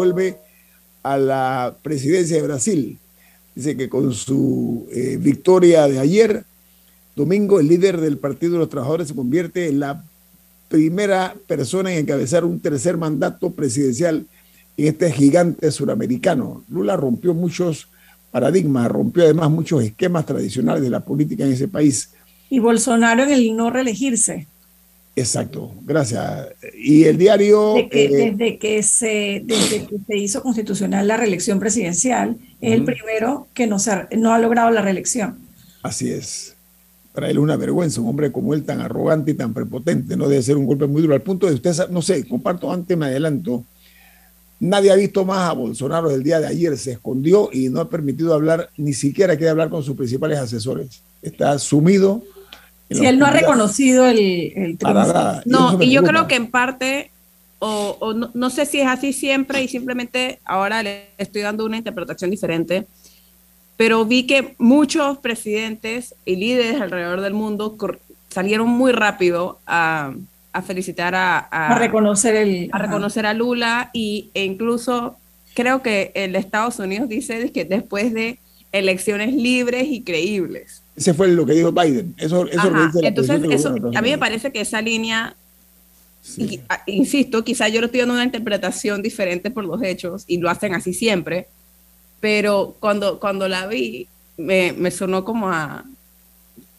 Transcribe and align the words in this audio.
vuelve 0.00 0.38
a 1.02 1.18
la 1.18 1.76
presidencia 1.82 2.36
de 2.36 2.42
Brasil. 2.42 2.98
Dice 3.54 3.76
que 3.76 3.90
con 3.90 4.14
su 4.14 4.88
eh, 4.90 5.18
victoria 5.20 5.88
de 5.88 5.98
ayer, 5.98 6.44
domingo, 7.14 7.60
el 7.60 7.68
líder 7.68 8.00
del 8.00 8.16
Partido 8.16 8.54
de 8.54 8.58
los 8.60 8.70
Trabajadores 8.70 9.08
se 9.08 9.14
convierte 9.14 9.68
en 9.68 9.80
la 9.80 10.02
primera 10.70 11.34
persona 11.46 11.92
en 11.92 11.98
encabezar 11.98 12.46
un 12.46 12.60
tercer 12.60 12.96
mandato 12.96 13.50
presidencial 13.50 14.24
en 14.78 14.86
este 14.86 15.12
gigante 15.12 15.70
suramericano. 15.70 16.64
Lula 16.70 16.96
rompió 16.96 17.34
muchos 17.34 17.88
paradigmas, 18.30 18.90
rompió 18.90 19.24
además 19.24 19.50
muchos 19.50 19.82
esquemas 19.82 20.24
tradicionales 20.24 20.82
de 20.82 20.88
la 20.88 21.00
política 21.00 21.44
en 21.44 21.52
ese 21.52 21.68
país. 21.68 22.10
Y 22.48 22.58
Bolsonaro 22.58 23.24
en 23.24 23.32
el 23.32 23.54
no 23.54 23.68
reelegirse. 23.68 24.46
Exacto, 25.20 25.74
gracias. 25.82 26.48
Y 26.78 27.04
el 27.04 27.18
diario... 27.18 27.76
Eh, 27.76 27.88
desde 27.90 28.58
que, 28.58 28.82
se, 28.82 29.42
desde 29.44 29.86
que 29.86 29.96
se 30.06 30.16
hizo 30.16 30.42
constitucional 30.42 31.06
la 31.06 31.18
reelección 31.18 31.60
presidencial, 31.60 32.38
es 32.60 32.72
el 32.72 32.84
primero 32.84 33.48
que 33.52 33.66
no, 33.66 33.76
no 34.16 34.32
ha 34.32 34.38
logrado 34.38 34.70
la 34.70 34.80
reelección. 34.80 35.38
Así 35.82 36.10
es. 36.10 36.56
Para 37.12 37.28
él 37.28 37.38
una 37.38 37.56
vergüenza, 37.56 38.00
un 38.00 38.08
hombre 38.08 38.32
como 38.32 38.54
él 38.54 38.64
tan 38.64 38.80
arrogante 38.80 39.32
y 39.32 39.34
tan 39.34 39.52
prepotente, 39.52 40.16
no 40.16 40.28
debe 40.28 40.42
ser 40.42 40.56
un 40.56 40.66
golpe 40.66 40.86
muy 40.86 41.02
duro. 41.02 41.14
Al 41.14 41.22
punto 41.22 41.46
de 41.46 41.54
usted, 41.54 41.88
no 41.90 42.00
sé, 42.00 42.26
comparto 42.26 42.72
antes, 42.72 42.96
me 42.96 43.06
adelanto, 43.06 43.64
nadie 44.58 44.90
ha 44.90 44.96
visto 44.96 45.24
más 45.26 45.50
a 45.50 45.52
Bolsonaro 45.52 46.08
del 46.08 46.22
día 46.22 46.40
de 46.40 46.46
ayer, 46.46 46.78
se 46.78 46.92
escondió 46.92 47.50
y 47.52 47.68
no 47.68 47.80
ha 47.80 47.90
permitido 47.90 48.32
hablar, 48.32 48.70
ni 48.76 48.94
siquiera 48.94 49.36
quiere 49.36 49.50
hablar 49.50 49.68
con 49.68 49.82
sus 49.82 49.96
principales 49.96 50.38
asesores. 50.38 51.02
Está 51.20 51.58
sumido 51.58 52.22
si 52.90 53.06
él 53.06 53.18
no 53.18 53.26
ha 53.26 53.30
reconocido 53.30 54.06
el, 54.06 54.18
el 54.56 54.78
No, 55.46 55.80
y 55.80 55.90
yo 55.90 56.02
creo 56.02 56.26
que 56.26 56.34
en 56.34 56.50
parte, 56.50 57.10
o, 57.58 58.14
no, 58.34 58.50
sé 58.50 58.66
si 58.66 58.80
es 58.80 58.86
así 58.86 59.12
siempre 59.12 59.62
y 59.62 59.68
simplemente 59.68 60.40
ahora 60.44 60.82
le 60.82 61.06
estoy 61.18 61.42
dando 61.42 61.64
una 61.64 61.76
interpretación 61.76 62.30
diferente, 62.30 62.86
pero 63.76 64.04
vi 64.04 64.26
que 64.26 64.54
muchos 64.58 65.18
presidentes 65.18 66.14
y 66.24 66.36
líderes 66.36 66.80
alrededor 66.80 67.20
del 67.20 67.34
mundo 67.34 67.76
salieron 68.28 68.68
muy 68.68 68.92
rápido 68.92 69.58
a, 69.66 70.12
felicitar 70.66 71.14
a, 71.14 71.38
a, 71.38 71.78
reconocer 71.78 72.34
el, 72.34 72.70
a 72.72 72.78
reconocer 72.78 73.24
a 73.24 73.34
Lula 73.34 73.90
y, 73.92 74.30
e 74.34 74.44
incluso 74.44 75.16
creo 75.54 75.80
que 75.82 76.10
el 76.14 76.34
Estados 76.36 76.78
Unidos 76.78 77.08
dice 77.08 77.52
que 77.52 77.64
después 77.64 78.12
de 78.12 78.38
elecciones 78.72 79.32
libres 79.32 79.86
y 79.88 80.02
creíbles. 80.02 80.82
Ese 81.00 81.14
fue 81.14 81.28
lo 81.28 81.46
que 81.46 81.54
dijo 81.54 81.72
Biden. 81.72 82.14
Eso, 82.18 82.46
eso 82.46 82.70
Entonces, 83.02 83.40
eso, 83.50 83.74
a 83.94 84.02
mí 84.02 84.10
me 84.10 84.18
parece 84.18 84.52
que 84.52 84.60
esa 84.60 84.82
línea, 84.82 85.34
insisto, 86.84 87.42
quizá 87.42 87.68
yo 87.68 87.80
lo 87.80 87.86
estoy 87.86 88.00
dando 88.00 88.12
una 88.12 88.24
interpretación 88.24 89.00
diferente 89.00 89.50
por 89.50 89.64
los 89.64 89.82
hechos 89.82 90.24
y 90.26 90.36
lo 90.36 90.50
hacen 90.50 90.74
así 90.74 90.92
siempre, 90.92 91.48
pero 92.20 92.76
cuando, 92.80 93.18
cuando 93.18 93.48
la 93.48 93.66
vi, 93.66 94.08
me, 94.36 94.74
me 94.74 94.90
sonó 94.90 95.24
como 95.24 95.48
a... 95.48 95.86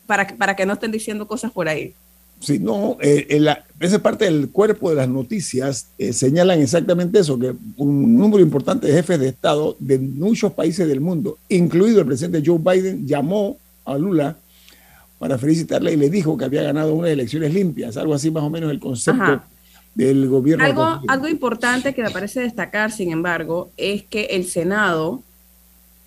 Para, 0.06 0.28
para 0.38 0.56
que 0.56 0.68
no 0.68 0.74
estén 0.74 0.92
diciendo 0.92 1.28
cosas 1.28 1.52
por 1.52 1.68
ahí. 1.68 1.96
Sí, 2.42 2.60
no, 2.60 2.98
eh, 3.02 3.44
esa 3.80 4.04
parte 4.04 4.26
del 4.26 4.50
cuerpo 4.50 4.92
de 4.92 4.98
las 4.98 5.10
noticias 5.10 5.88
eh, 5.98 6.14
señalan 6.14 6.62
exactamente 6.62 7.20
eso, 7.20 7.40
que 7.40 7.56
un 7.78 8.18
número 8.18 8.44
importante 8.44 8.86
de 8.86 8.94
jefes 8.94 9.20
de 9.20 9.30
Estado 9.30 9.76
de 9.80 9.98
muchos 9.98 10.52
países 10.52 10.88
del 10.88 11.02
mundo, 11.02 11.40
incluido 11.50 12.02
el 12.02 12.06
presidente 12.06 12.44
Joe 12.46 12.60
Biden, 12.60 13.08
llamó 13.08 13.58
a 13.86 13.98
Lula 13.98 14.38
para 15.20 15.38
felicitarle 15.38 15.94
y 15.94 15.98
le 15.98 16.10
dijo 16.10 16.38
que 16.38 16.46
había 16.46 16.64
ganado 16.64 16.94
unas 16.96 17.12
elecciones 17.12 17.54
limpias, 17.54 17.96
algo 17.98 18.14
así 18.14 18.32
más 18.32 18.44
o 18.44 18.50
menos 18.50 18.72
el 18.72 18.80
concepto 18.80 19.42
del 19.94 20.28
gobierno. 20.28 20.66
Algo, 20.66 21.02
algo 21.08 21.28
importante 21.28 21.94
que 21.94 22.02
me 22.02 22.10
parece 22.10 22.42
destacar, 22.42 22.92
sin 22.92 23.12
embargo, 23.12 23.70
es 23.78 24.04
que 24.04 24.26
el 24.32 24.46
Senado 24.46 25.22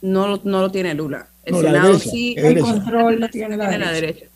no, 0.03 0.41
no 0.43 0.61
lo 0.63 0.71
tiene 0.71 0.95
Lula. 0.95 1.29
El 1.45 1.57
Senado 1.57 1.99
sí, 1.99 2.35
el 2.37 2.59
control 2.59 3.21
lo 3.21 3.29
tiene 3.29 3.57
la, 3.57 3.93
derecha. 3.93 4.27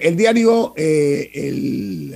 el 0.00 0.16
diario, 0.16 0.74
eh, 0.76 1.30
el 1.34 2.14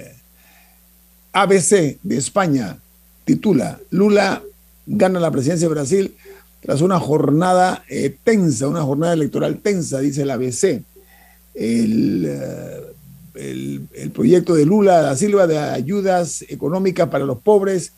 ABC 1.33 1.99
de 2.03 2.17
España 2.17 2.79
titula 3.25 3.79
Lula 3.91 4.43
gana 4.87 5.19
la 5.19 5.31
presidencia 5.31 5.69
de 5.69 5.75
Brasil 5.75 6.15
tras 6.61 6.81
una 6.81 6.99
jornada 6.99 7.85
eh, 7.89 8.15
tensa, 8.23 8.69
una 8.69 8.83
jornada 8.83 9.13
electoral 9.13 9.59
tensa, 9.59 10.01
dice 10.01 10.25
la 10.25 10.35
ABC. 10.35 10.83
Eh, 11.55 12.83
el, 13.35 13.87
el, 13.95 14.11
proyecto 14.11 14.55
de 14.55 14.65
Lula 14.65 15.03
da 15.03 15.17
Silva 15.17 15.47
de 15.47 15.59
ayudas 15.59 16.45
económicas 16.49 17.09
para 17.09 17.27
los 17.27 17.39
pobres 17.39 17.93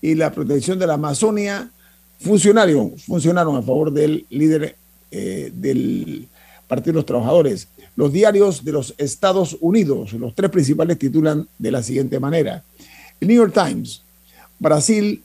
y 0.00 0.14
la 0.14 0.32
protección 0.32 0.78
de 0.78 0.86
la 0.86 0.94
Amazonia 0.94 1.70
funcionaron, 2.20 2.96
funcionaron 2.98 3.56
a 3.56 3.62
favor 3.62 3.92
del 3.92 4.26
líder 4.30 4.76
eh, 5.10 5.50
del 5.54 6.28
Partido 6.68 6.92
de 6.92 6.98
los 6.98 7.06
Trabajadores. 7.06 7.68
Los 7.96 8.12
diarios 8.12 8.64
de 8.64 8.72
los 8.72 8.94
Estados 8.98 9.56
Unidos, 9.60 10.12
los 10.12 10.34
tres 10.34 10.50
principales, 10.50 10.98
titulan 10.98 11.48
de 11.58 11.70
la 11.70 11.82
siguiente 11.82 12.20
manera. 12.20 12.62
El 13.20 13.28
New 13.28 13.36
York 13.36 13.54
Times, 13.54 14.02
Brasil 14.58 15.22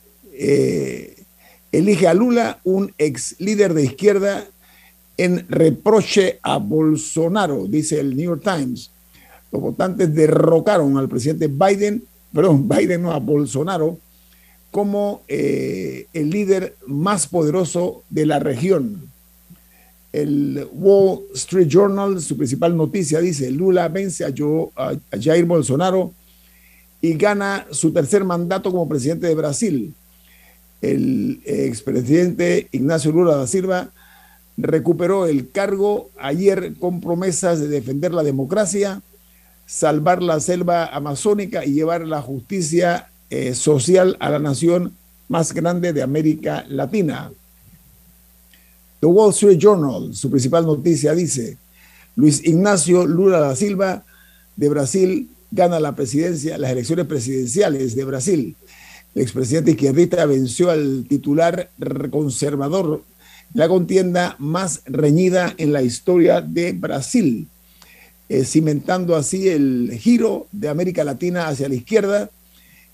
elige 1.71 2.07
a 2.07 2.13
Lula, 2.13 2.59
un 2.63 2.93
ex 2.97 3.35
líder 3.39 3.73
de 3.73 3.83
izquierda, 3.83 4.45
en 5.17 5.45
reproche 5.49 6.39
a 6.41 6.57
Bolsonaro, 6.57 7.65
dice 7.67 7.99
el 7.99 8.15
New 8.15 8.25
York 8.25 8.43
Times. 8.43 8.89
Los 9.51 9.61
votantes 9.61 10.13
derrocaron 10.13 10.97
al 10.97 11.09
presidente 11.09 11.47
Biden, 11.47 12.03
perdón, 12.33 12.67
Biden 12.69 13.03
no, 13.03 13.11
a 13.11 13.19
Bolsonaro, 13.19 13.97
como 14.71 15.21
eh, 15.27 16.07
el 16.13 16.29
líder 16.29 16.75
más 16.87 17.27
poderoso 17.27 18.03
de 18.09 18.25
la 18.25 18.39
región. 18.39 19.09
El 20.13 20.67
Wall 20.73 21.19
Street 21.35 21.67
Journal, 21.67 22.21
su 22.21 22.35
principal 22.35 22.75
noticia, 22.75 23.19
dice, 23.19 23.51
Lula 23.51 23.87
vence 23.87 24.25
a, 24.25 24.33
a 24.75 24.97
Jair 25.21 25.45
Bolsonaro 25.45 26.13
y 27.01 27.13
gana 27.13 27.65
su 27.71 27.91
tercer 27.91 28.23
mandato 28.23 28.71
como 28.71 28.89
presidente 28.89 29.27
de 29.27 29.35
Brasil 29.35 29.93
el 30.81 31.41
expresidente 31.45 32.67
Ignacio 32.71 33.11
Lula 33.11 33.35
da 33.35 33.47
Silva 33.47 33.91
recuperó 34.57 35.27
el 35.27 35.49
cargo 35.51 36.09
ayer 36.19 36.73
con 36.79 37.01
promesas 37.01 37.59
de 37.59 37.67
defender 37.67 38.13
la 38.13 38.23
democracia, 38.23 39.01
salvar 39.65 40.21
la 40.21 40.39
selva 40.39 40.87
amazónica 40.87 41.65
y 41.65 41.73
llevar 41.73 42.01
la 42.01 42.21
justicia 42.21 43.09
eh, 43.29 43.53
social 43.53 44.17
a 44.19 44.29
la 44.29 44.39
nación 44.39 44.93
más 45.29 45.53
grande 45.53 45.93
de 45.93 46.01
América 46.01 46.65
Latina. 46.67 47.31
The 48.99 49.07
Wall 49.07 49.31
Street 49.31 49.57
Journal, 49.57 50.13
su 50.13 50.29
principal 50.29 50.65
noticia, 50.65 51.13
dice, 51.15 51.57
Luis 52.15 52.43
Ignacio 52.43 53.05
Lula 53.05 53.39
da 53.39 53.55
Silva 53.55 54.03
de 54.55 54.69
Brasil 54.69 55.29
gana 55.49 55.79
la 55.79 55.95
presidencia, 55.95 56.57
las 56.57 56.71
elecciones 56.71 57.05
presidenciales 57.05 57.95
de 57.95 58.03
Brasil 58.03 58.55
el 59.13 59.21
expresidente 59.21 59.71
izquierdista 59.71 60.25
venció 60.25 60.69
al 60.69 61.05
titular 61.07 61.69
conservador, 62.09 63.03
la 63.53 63.67
contienda 63.67 64.35
más 64.39 64.81
reñida 64.85 65.53
en 65.57 65.73
la 65.73 65.81
historia 65.81 66.39
de 66.39 66.71
Brasil, 66.71 67.47
eh, 68.29 68.45
cimentando 68.45 69.15
así 69.15 69.49
el 69.49 69.97
giro 69.99 70.47
de 70.53 70.69
América 70.69 71.03
Latina 71.03 71.49
hacia 71.49 71.67
la 71.67 71.75
izquierda 71.75 72.29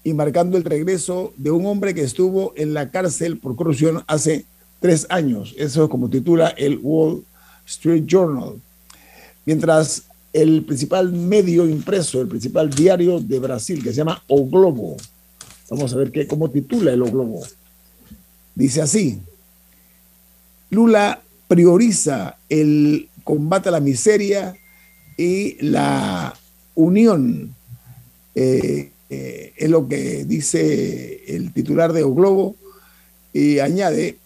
y 0.04 0.14
marcando 0.14 0.58
el 0.58 0.64
regreso 0.64 1.34
de 1.38 1.52
un 1.52 1.66
hombre 1.68 1.94
que 1.94 2.02
estuvo 2.02 2.54
en 2.56 2.74
la 2.74 2.90
cárcel 2.90 3.38
por 3.38 3.56
corrupción 3.56 4.04
hace 4.08 4.46
tres 4.80 5.06
años. 5.10 5.54
Eso 5.58 5.84
es 5.84 5.90
como 5.90 6.10
titula 6.10 6.48
el 6.50 6.80
Wall 6.82 7.24
Street 7.68 8.06
Journal. 8.08 8.54
Mientras 9.46 10.04
el 10.34 10.64
principal 10.64 11.12
medio 11.12 11.68
impreso, 11.68 12.22
el 12.22 12.28
principal 12.28 12.70
diario 12.70 13.20
de 13.20 13.40
Brasil, 13.40 13.84
que 13.84 13.90
se 13.90 13.98
llama 13.98 14.24
O 14.28 14.48
Globo, 14.48 14.98
Vamos 15.70 15.94
a 15.94 15.98
ver 15.98 16.12
qué, 16.12 16.28
cómo 16.28 16.50
titula 16.50 16.92
el 16.92 17.04
Globo. 17.04 17.42
Dice 18.56 18.82
así, 18.82 19.20
Lula 20.70 21.22
prioriza 21.48 22.38
el 22.50 23.10
combate 23.24 23.70
a 23.70 23.74
la 23.74 23.80
miseria 23.80 24.56
y 25.18 25.62
la 25.64 26.34
unión. 26.76 27.56
Eh, 28.36 28.92
eh, 29.10 29.54
es 29.56 29.70
lo 29.70 29.88
que 29.88 30.26
dice 30.26 31.24
el 31.28 31.54
titular 31.54 31.94
de 31.94 32.04
O 32.04 32.14
Globo 32.14 32.56
y 33.34 33.60
añade 33.60 34.18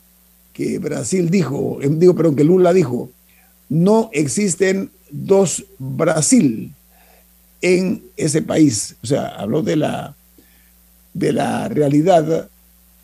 que 0.53 0.79
Brasil 0.79 1.29
dijo, 1.29 1.79
em, 1.81 1.99
digo, 1.99 2.15
perdón, 2.15 2.35
que 2.35 2.43
Lula 2.43 2.73
dijo, 2.73 3.09
no 3.69 4.09
existen 4.11 4.91
dos 5.11 5.65
Brasil 5.77 6.73
en 7.61 8.03
ese 8.17 8.41
país. 8.41 8.95
O 9.03 9.07
sea, 9.07 9.27
habló 9.27 9.61
de 9.61 9.75
la 9.75 10.15
de 11.13 11.33
la 11.33 11.67
realidad 11.67 12.49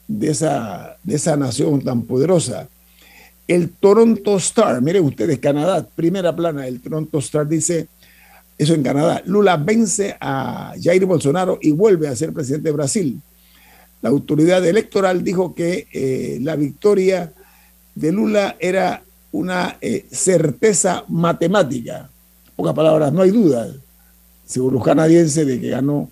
de 0.08 0.30
esa, 0.30 0.98
de 1.04 1.16
esa 1.16 1.36
nación 1.36 1.82
tan 1.82 2.04
poderosa. 2.04 2.68
El 3.48 3.70
Toronto 3.70 4.38
Star, 4.38 4.82
miren 4.82 5.06
ustedes, 5.06 5.40
Canadá, 5.40 5.88
primera 5.96 6.36
plana, 6.36 6.68
el 6.68 6.82
Toronto 6.82 7.20
Star 7.20 7.48
dice, 7.48 7.88
eso 8.58 8.74
en 8.74 8.84
Canadá, 8.84 9.22
Lula 9.26 9.56
vence 9.58 10.16
a 10.20 10.74
Jair 10.82 11.06
Bolsonaro 11.06 11.60
y 11.62 11.72
vuelve 11.72 12.08
a 12.08 12.16
ser 12.16 12.34
presidente 12.34 12.70
de 12.70 12.76
Brasil. 12.76 13.22
La 14.02 14.10
autoridad 14.10 14.66
electoral 14.66 15.24
dijo 15.24 15.56
que 15.56 15.88
eh, 15.92 16.40
la 16.42 16.56
victoria 16.56 17.32
de 17.96 18.12
Lula 18.12 18.56
era 18.60 19.04
una 19.32 19.78
eh, 19.82 20.06
certeza 20.12 21.04
matemática. 21.08 22.10
En 22.48 22.56
pocas 22.56 22.74
palabras, 22.74 23.14
no 23.14 23.22
hay 23.22 23.32
duda, 23.32 23.68
según 24.46 24.74
los 24.74 24.84
canadienses, 24.84 25.46
de 25.46 25.60
que 25.60 25.70
ganó 25.70 26.10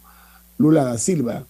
Lula 0.57 0.83
da 0.83 0.97
Silva. 0.97 1.45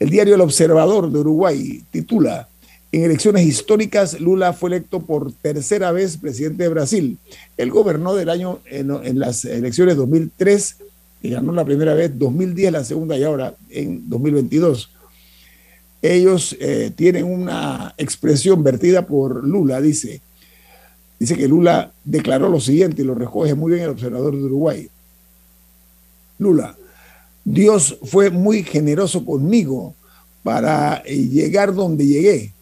El 0.00 0.10
diario 0.10 0.34
El 0.34 0.40
Observador 0.40 1.12
de 1.12 1.18
Uruguay 1.20 1.84
titula, 1.92 2.48
en 2.90 3.04
elecciones 3.04 3.46
históricas, 3.46 4.18
Lula 4.18 4.52
fue 4.52 4.70
electo 4.70 5.00
por 5.00 5.32
tercera 5.32 5.92
vez 5.92 6.16
presidente 6.16 6.64
de 6.64 6.68
Brasil. 6.70 7.18
Él 7.56 7.70
gobernó 7.70 8.16
del 8.16 8.30
año 8.30 8.58
en, 8.64 9.18
las 9.20 9.44
elecciones 9.44 9.96
2003 9.96 10.76
y 11.22 11.30
ganó 11.30 11.52
la 11.52 11.64
primera 11.64 11.94
vez, 11.94 12.18
2010 12.18 12.72
la 12.72 12.82
segunda 12.82 13.16
y 13.16 13.22
ahora 13.22 13.54
en 13.68 14.08
2022 14.08 14.90
ellos 16.02 16.56
eh, 16.60 16.92
tienen 16.94 17.24
una 17.24 17.94
expresión 17.98 18.62
vertida 18.62 19.06
por 19.06 19.44
Lula, 19.44 19.80
dice. 19.80 20.20
Dice 21.18 21.36
que 21.36 21.48
Lula 21.48 21.92
declaró 22.04 22.48
lo 22.48 22.60
siguiente 22.60 23.02
y 23.02 23.04
lo 23.04 23.14
recoge 23.14 23.54
muy 23.54 23.72
bien 23.72 23.84
el 23.84 23.90
observador 23.90 24.34
de 24.34 24.44
Uruguay. 24.44 24.88
Lula, 26.38 26.74
Dios 27.44 27.98
fue 28.04 28.30
muy 28.30 28.62
generoso 28.62 29.24
conmigo 29.24 29.94
para 30.42 31.02
eh, 31.04 31.16
llegar 31.16 31.74
donde 31.74 32.06
llegué, 32.06 32.52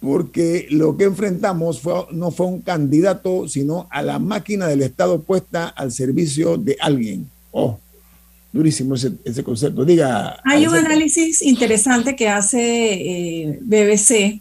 porque 0.00 0.66
lo 0.70 0.96
que 0.96 1.04
enfrentamos 1.04 1.80
no 2.12 2.30
fue 2.30 2.46
un 2.46 2.60
candidato, 2.60 3.48
sino 3.48 3.86
a 3.90 4.02
la 4.02 4.18
máquina 4.18 4.66
del 4.66 4.82
Estado 4.82 5.20
puesta 5.20 5.68
al 5.68 5.92
servicio 5.92 6.56
de 6.56 6.76
alguien. 6.80 7.28
Oh, 7.52 7.78
durísimo 8.52 8.94
ese, 8.94 9.12
ese 9.24 9.44
concepto. 9.44 9.84
Diga. 9.84 10.40
Hay 10.44 10.66
un 10.66 10.74
análisis 10.74 11.42
interesante 11.42 12.16
que 12.16 12.28
hace 12.28 12.92
eh, 12.94 13.58
BBC 13.62 14.40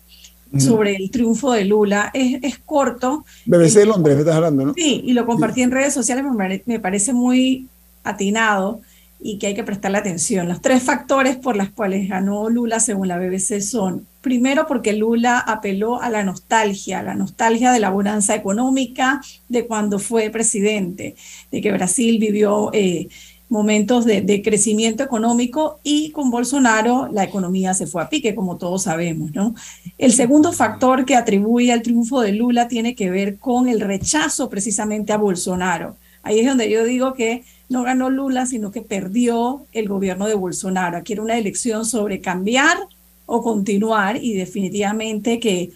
sobre 0.58 0.96
el 0.96 1.10
triunfo 1.12 1.54
de 1.54 1.64
Lula. 1.64 2.12
Es, 2.14 2.40
es 2.42 2.60
corto. 2.60 3.24
BBC 3.46 3.80
de 3.80 3.86
Londres, 3.86 4.16
me 4.16 4.22
estás 4.22 4.36
hablando, 4.36 4.66
¿no? 4.66 4.74
Sí, 4.74 5.02
y 5.06 5.14
lo 5.14 5.26
compartí 5.26 5.62
en 5.62 5.72
redes 5.72 5.94
sociales, 5.94 6.26
me, 6.26 6.62
me 6.66 6.80
parece 6.80 7.14
muy 7.14 7.68
atinado 8.04 8.82
y 9.22 9.38
que 9.38 9.48
hay 9.48 9.54
que 9.54 9.64
prestarle 9.64 10.00
atención. 10.00 10.48
Los 10.48 10.62
tres 10.62 10.82
factores 10.82 11.38
por 11.38 11.56
los 11.56 11.70
cuales 11.70 12.10
ganó 12.10 12.50
Lula, 12.50 12.80
según 12.80 13.08
la 13.08 13.20
BBC, 13.20 13.62
son, 13.62 14.08
primero, 14.22 14.66
porque 14.68 14.94
Lula 14.94 15.38
apeló 15.40 16.02
a 16.02 16.10
la 16.10 16.24
nostalgia, 16.24 17.04
la 17.04 17.14
nostalgia 17.14 17.72
de 17.72 17.80
la 17.80 17.92
bonanza 17.92 18.34
económica 18.34 19.22
de 19.48 19.68
cuando 19.68 20.00
fue 20.00 20.30
presidente, 20.32 21.16
de 21.52 21.62
que 21.62 21.72
Brasil 21.72 22.18
vivió 22.18 22.72
eh, 22.74 23.10
momentos 23.52 24.06
de, 24.06 24.42
crecimiento 24.42 25.04
económico 25.04 25.80
y 25.84 26.12
con 26.12 26.32
Bolsonaro 26.32 27.10
la 27.12 27.26
economía 27.26 27.74
se 27.74 27.86
fue 27.86 28.02
a 28.02 28.10
pique, 28.10 28.34
como 28.34 28.58
todos 28.58 28.84
sabemos, 28.84 29.34
¿no? 29.34 29.54
El 29.98 30.14
segundo 30.14 30.54
factor 30.54 31.04
que 31.04 31.18
atribuye 31.18 31.74
al 31.74 31.82
triunfo 31.82 32.22
de 32.22 32.32
Lula 32.32 32.70
tiene 32.70 32.96
que 32.96 33.10
ver 33.10 33.38
con 33.40 33.68
el 33.68 33.82
rechazo 33.82 34.50
precisamente 34.50 35.12
a 35.12 35.18
Bolsonaro. 35.18 35.98
Ahí 36.24 36.40
es 36.40 36.48
donde 36.48 36.70
yo 36.70 36.84
digo 36.84 37.14
que 37.14 37.44
no 37.70 37.84
ganó 37.84 38.10
Lula, 38.10 38.46
sino 38.46 38.72
que 38.72 38.82
perdió 38.82 39.66
el 39.72 39.88
gobierno 39.88 40.28
de 40.28 40.36
Bolsonaro. 40.36 40.98
Aquí 40.98 41.14
era 41.14 41.22
una 41.22 41.38
elección 41.38 41.86
sobre 41.86 42.20
cambiar 42.20 42.78
o 43.26 43.42
continuar 43.42 44.18
y 44.18 44.34
definitivamente 44.34 45.40
que, 45.40 45.72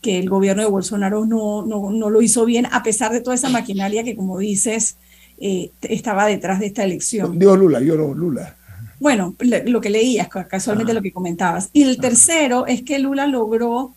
que 0.00 0.18
el 0.18 0.28
gobierno 0.28 0.62
de 0.62 0.68
Bolsonaro 0.68 1.26
no, 1.26 1.64
no, 1.64 1.90
no 1.90 2.10
lo 2.10 2.22
hizo 2.22 2.44
bien, 2.44 2.66
a 2.70 2.82
pesar 2.82 3.12
de 3.12 3.20
toda 3.20 3.36
esa 3.36 3.50
maquinaria 3.50 4.04
que, 4.04 4.16
como 4.16 4.38
dices, 4.38 4.96
eh, 5.38 5.70
estaba 5.82 6.26
detrás 6.26 6.60
de 6.60 6.66
esta 6.66 6.84
elección. 6.84 7.38
Digo 7.38 7.56
Lula, 7.56 7.80
yo 7.80 7.96
no, 7.96 8.14
Lula. 8.14 8.56
Bueno, 9.00 9.34
lo 9.38 9.80
que 9.80 9.90
leías, 9.90 10.28
casualmente 10.28 10.94
lo 10.94 11.02
que 11.02 11.12
comentabas. 11.12 11.68
Y 11.72 11.82
el 11.82 11.98
tercero 11.98 12.66
es 12.66 12.82
que 12.82 12.98
Lula 12.98 13.26
logró 13.26 13.92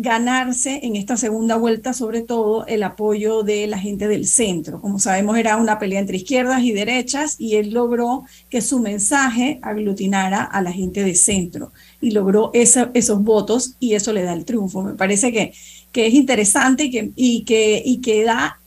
ganarse 0.00 0.80
en 0.82 0.96
esta 0.96 1.18
segunda 1.18 1.56
vuelta, 1.56 1.92
sobre 1.92 2.22
todo, 2.22 2.66
el 2.66 2.82
apoyo 2.82 3.42
de 3.42 3.66
la 3.66 3.78
gente 3.78 4.08
del 4.08 4.26
centro. 4.26 4.80
Como 4.80 4.98
sabemos, 4.98 5.36
era 5.36 5.58
una 5.58 5.78
pelea 5.78 6.00
entre 6.00 6.16
izquierdas 6.16 6.62
y 6.62 6.72
derechas 6.72 7.36
y 7.38 7.56
él 7.56 7.70
logró 7.70 8.24
que 8.48 8.62
su 8.62 8.80
mensaje 8.80 9.58
aglutinara 9.60 10.42
a 10.42 10.62
la 10.62 10.72
gente 10.72 11.04
de 11.04 11.14
centro 11.14 11.72
y 12.00 12.12
logró 12.12 12.50
esos 12.54 13.22
votos 13.22 13.74
y 13.78 13.94
eso 13.94 14.14
le 14.14 14.22
da 14.22 14.32
el 14.32 14.46
triunfo. 14.46 14.82
Me 14.82 14.94
parece 14.94 15.32
que, 15.32 15.52
que 15.92 16.06
es 16.06 16.14
interesante 16.14 16.84
y 16.84 16.90
que, 16.90 17.12
y, 17.14 17.44
que, 17.44 17.82
y 17.84 18.00
que 18.00 18.24
da 18.24 18.58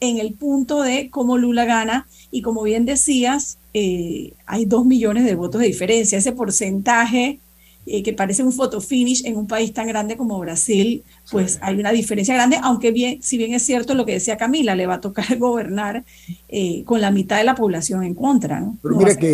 en 0.00 0.18
el 0.18 0.32
punto 0.32 0.80
de 0.80 1.10
cómo 1.10 1.36
Lula 1.36 1.66
gana 1.66 2.06
y 2.30 2.40
como 2.40 2.62
bien 2.62 2.86
decías, 2.86 3.58
eh, 3.74 4.32
hay 4.46 4.64
dos 4.64 4.86
millones 4.86 5.26
de 5.26 5.34
votos 5.34 5.60
de 5.60 5.66
diferencia. 5.66 6.16
Ese 6.16 6.32
porcentaje 6.32 7.40
eh, 7.90 8.02
que 8.02 8.12
parece 8.12 8.42
un 8.42 8.52
photo 8.52 8.80
finish 8.80 9.24
en 9.24 9.36
un 9.36 9.46
país 9.46 9.72
tan 9.72 9.86
grande 9.86 10.16
como 10.16 10.38
Brasil, 10.38 11.02
pues 11.30 11.58
hay 11.62 11.78
una 11.78 11.92
diferencia 11.92 12.34
grande, 12.34 12.58
aunque 12.62 12.90
bien, 12.90 13.22
si 13.22 13.38
bien 13.38 13.54
es 13.54 13.62
cierto 13.62 13.94
lo 13.94 14.04
que 14.04 14.12
decía 14.12 14.36
Camila, 14.36 14.74
le 14.74 14.86
va 14.86 14.94
a 14.94 15.00
tocar 15.00 15.24
gobernar 15.38 16.04
eh, 16.48 16.84
con 16.84 17.00
la 17.00 17.10
mitad 17.10 17.38
de 17.38 17.44
la 17.44 17.54
población 17.54 18.02
en 18.04 18.14
contra. 18.14 18.60
¿no? 18.60 18.78
Pero 18.82 18.96
mira 18.96 19.16
que 19.16 19.32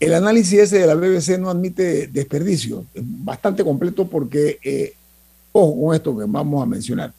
el 0.00 0.14
análisis 0.14 0.58
ese 0.60 0.78
de 0.78 0.86
la 0.86 0.94
BBC 0.94 1.38
no 1.38 1.50
admite 1.50 2.06
desperdicio, 2.06 2.84
es 2.94 3.02
bastante 3.04 3.64
completo 3.64 4.06
porque, 4.06 4.94
ojo 5.52 5.86
con 5.86 5.94
esto 5.94 6.16
que 6.16 6.24
vamos 6.26 6.62
a 6.62 6.66
mencionar, 6.66 7.12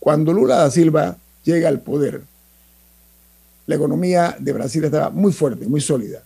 cuando 0.00 0.32
Lula 0.32 0.56
da 0.56 0.70
Silva 0.70 1.16
llega 1.44 1.68
al 1.68 1.80
poder, 1.80 2.22
la 3.66 3.74
economía 3.76 4.36
de 4.38 4.52
Brasil 4.52 4.84
estaba 4.84 5.10
muy 5.10 5.32
fuerte, 5.32 5.66
muy 5.66 5.80
sólida. 5.80 6.22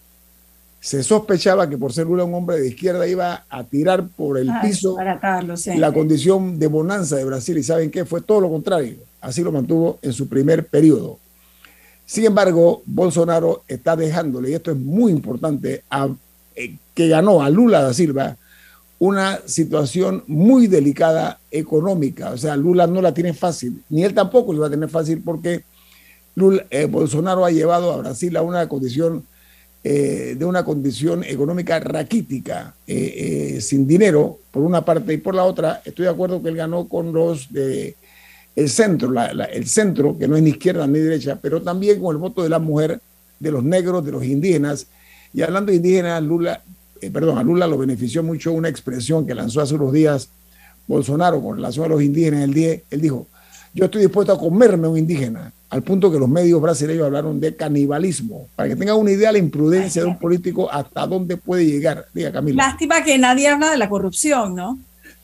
Se 0.86 1.02
sospechaba 1.02 1.68
que 1.68 1.76
por 1.76 1.92
ser 1.92 2.06
Lula 2.06 2.22
un 2.22 2.32
hombre 2.32 2.60
de 2.60 2.68
izquierda 2.68 3.08
iba 3.08 3.44
a 3.50 3.64
tirar 3.64 4.06
por 4.06 4.38
el 4.38 4.48
piso 4.62 4.96
la 5.74 5.92
condición 5.92 6.60
de 6.60 6.68
bonanza 6.68 7.16
de 7.16 7.24
Brasil 7.24 7.58
y 7.58 7.64
saben 7.64 7.90
qué, 7.90 8.04
fue 8.04 8.20
todo 8.20 8.40
lo 8.40 8.48
contrario. 8.48 8.98
Así 9.20 9.42
lo 9.42 9.50
mantuvo 9.50 9.98
en 10.00 10.12
su 10.12 10.28
primer 10.28 10.68
periodo. 10.68 11.18
Sin 12.04 12.24
embargo, 12.24 12.84
Bolsonaro 12.86 13.64
está 13.66 13.96
dejándole, 13.96 14.50
y 14.50 14.54
esto 14.54 14.70
es 14.70 14.76
muy 14.76 15.10
importante, 15.10 15.82
a, 15.90 16.08
eh, 16.54 16.76
que 16.94 17.08
ganó 17.08 17.42
a 17.42 17.50
Lula 17.50 17.82
da 17.82 17.92
Silva 17.92 18.36
una 19.00 19.40
situación 19.44 20.22
muy 20.28 20.68
delicada 20.68 21.40
económica. 21.50 22.30
O 22.30 22.38
sea, 22.38 22.56
Lula 22.56 22.86
no 22.86 23.02
la 23.02 23.12
tiene 23.12 23.34
fácil, 23.34 23.82
ni 23.90 24.04
él 24.04 24.14
tampoco 24.14 24.52
lo 24.52 24.60
va 24.60 24.68
a 24.68 24.70
tener 24.70 24.88
fácil 24.88 25.20
porque 25.20 25.64
eh, 26.70 26.86
Bolsonaro 26.88 27.44
ha 27.44 27.50
llevado 27.50 27.92
a 27.92 27.96
Brasil 27.96 28.36
a 28.36 28.42
una 28.42 28.68
condición 28.68 29.24
eh, 29.88 30.34
de 30.36 30.44
una 30.44 30.64
condición 30.64 31.22
económica 31.22 31.78
raquítica, 31.78 32.74
eh, 32.88 33.58
sin 33.60 33.86
dinero, 33.86 34.40
por 34.50 34.64
una 34.64 34.84
parte, 34.84 35.14
y 35.14 35.18
por 35.18 35.36
la 35.36 35.44
otra, 35.44 35.80
estoy 35.84 36.06
de 36.06 36.10
acuerdo 36.10 36.42
que 36.42 36.48
él 36.48 36.56
ganó 36.56 36.88
con 36.88 37.12
los 37.12 37.52
de 37.52 37.94
el 38.56 38.69
centro, 38.69 39.12
el 39.52 39.66
centro, 39.69 40.19
que 40.19 40.26
no 40.26 40.34
es 40.34 40.43
ni 40.43 40.50
izquierda 40.50 40.86
ni 40.88 40.98
derecha, 40.98 41.38
pero 41.40 41.62
también 41.62 42.00
con 42.00 42.16
el 42.16 42.19
voto 42.19 42.43
de 42.43 42.48
la 42.48 42.58
mujer, 42.58 42.98
de 43.38 43.50
los 43.52 43.62
negros, 43.62 44.05
de 44.05 44.10
los 44.10 44.24
indígenas. 44.24 44.86
Y 45.32 45.43
hablando 45.43 45.70
de 45.70 45.76
indígenas, 45.76 46.20
Lula 46.22 46.62
eh, 47.00 47.10
perdón, 47.10 47.38
a 47.38 47.43
Lula 47.43 47.69
lo 47.69 47.78
benefició 47.78 48.22
mucho 48.22 48.52
una 48.52 48.69
expresión 48.69 49.24
que 49.24 49.34
lanzó 49.34 49.60
hace 49.60 49.74
unos 49.74 49.93
días 49.93 50.31
Bolsonaro 50.88 51.40
con 51.40 51.56
relación 51.56 51.84
a 51.84 51.88
los 51.88 52.02
indígenas. 52.02 52.43
El 52.43 52.55
día, 52.55 52.81
él 52.90 53.00
dijo, 53.00 53.28
yo 53.74 53.84
estoy 53.84 54.02
dispuesto 54.02 54.32
a 54.32 54.38
comerme 54.38 54.88
un 54.88 54.98
indígena, 54.98 55.52
al 55.69 55.82
punto 55.82 56.13
que 56.13 56.19
los 56.19 56.29
medios 56.29 56.61
brasileños 56.61 57.06
hablaron 57.06 57.41
de 57.41 57.56
canibalismo, 57.56 58.49
para 58.55 58.69
que 58.69 58.77
tengan 58.77 58.96
una 58.96 59.11
idea 59.11 59.29
de 59.29 59.35
la 59.35 59.39
imprudencia 59.39 60.03
de 60.03 60.08
un 60.08 60.19
político 60.19 60.70
hasta 60.70 61.06
dónde 61.06 61.37
puede 61.37 61.67
llegar. 61.67 62.06
Diga, 62.15 62.32
Camila. 62.32 62.69
Lástima 62.69 63.03
que 63.03 63.19
nadie 63.19 63.49
habla 63.49 63.70
de 63.70 63.79
la 63.79 63.89
corrupción, 63.89 64.55
¿no? 64.55 64.79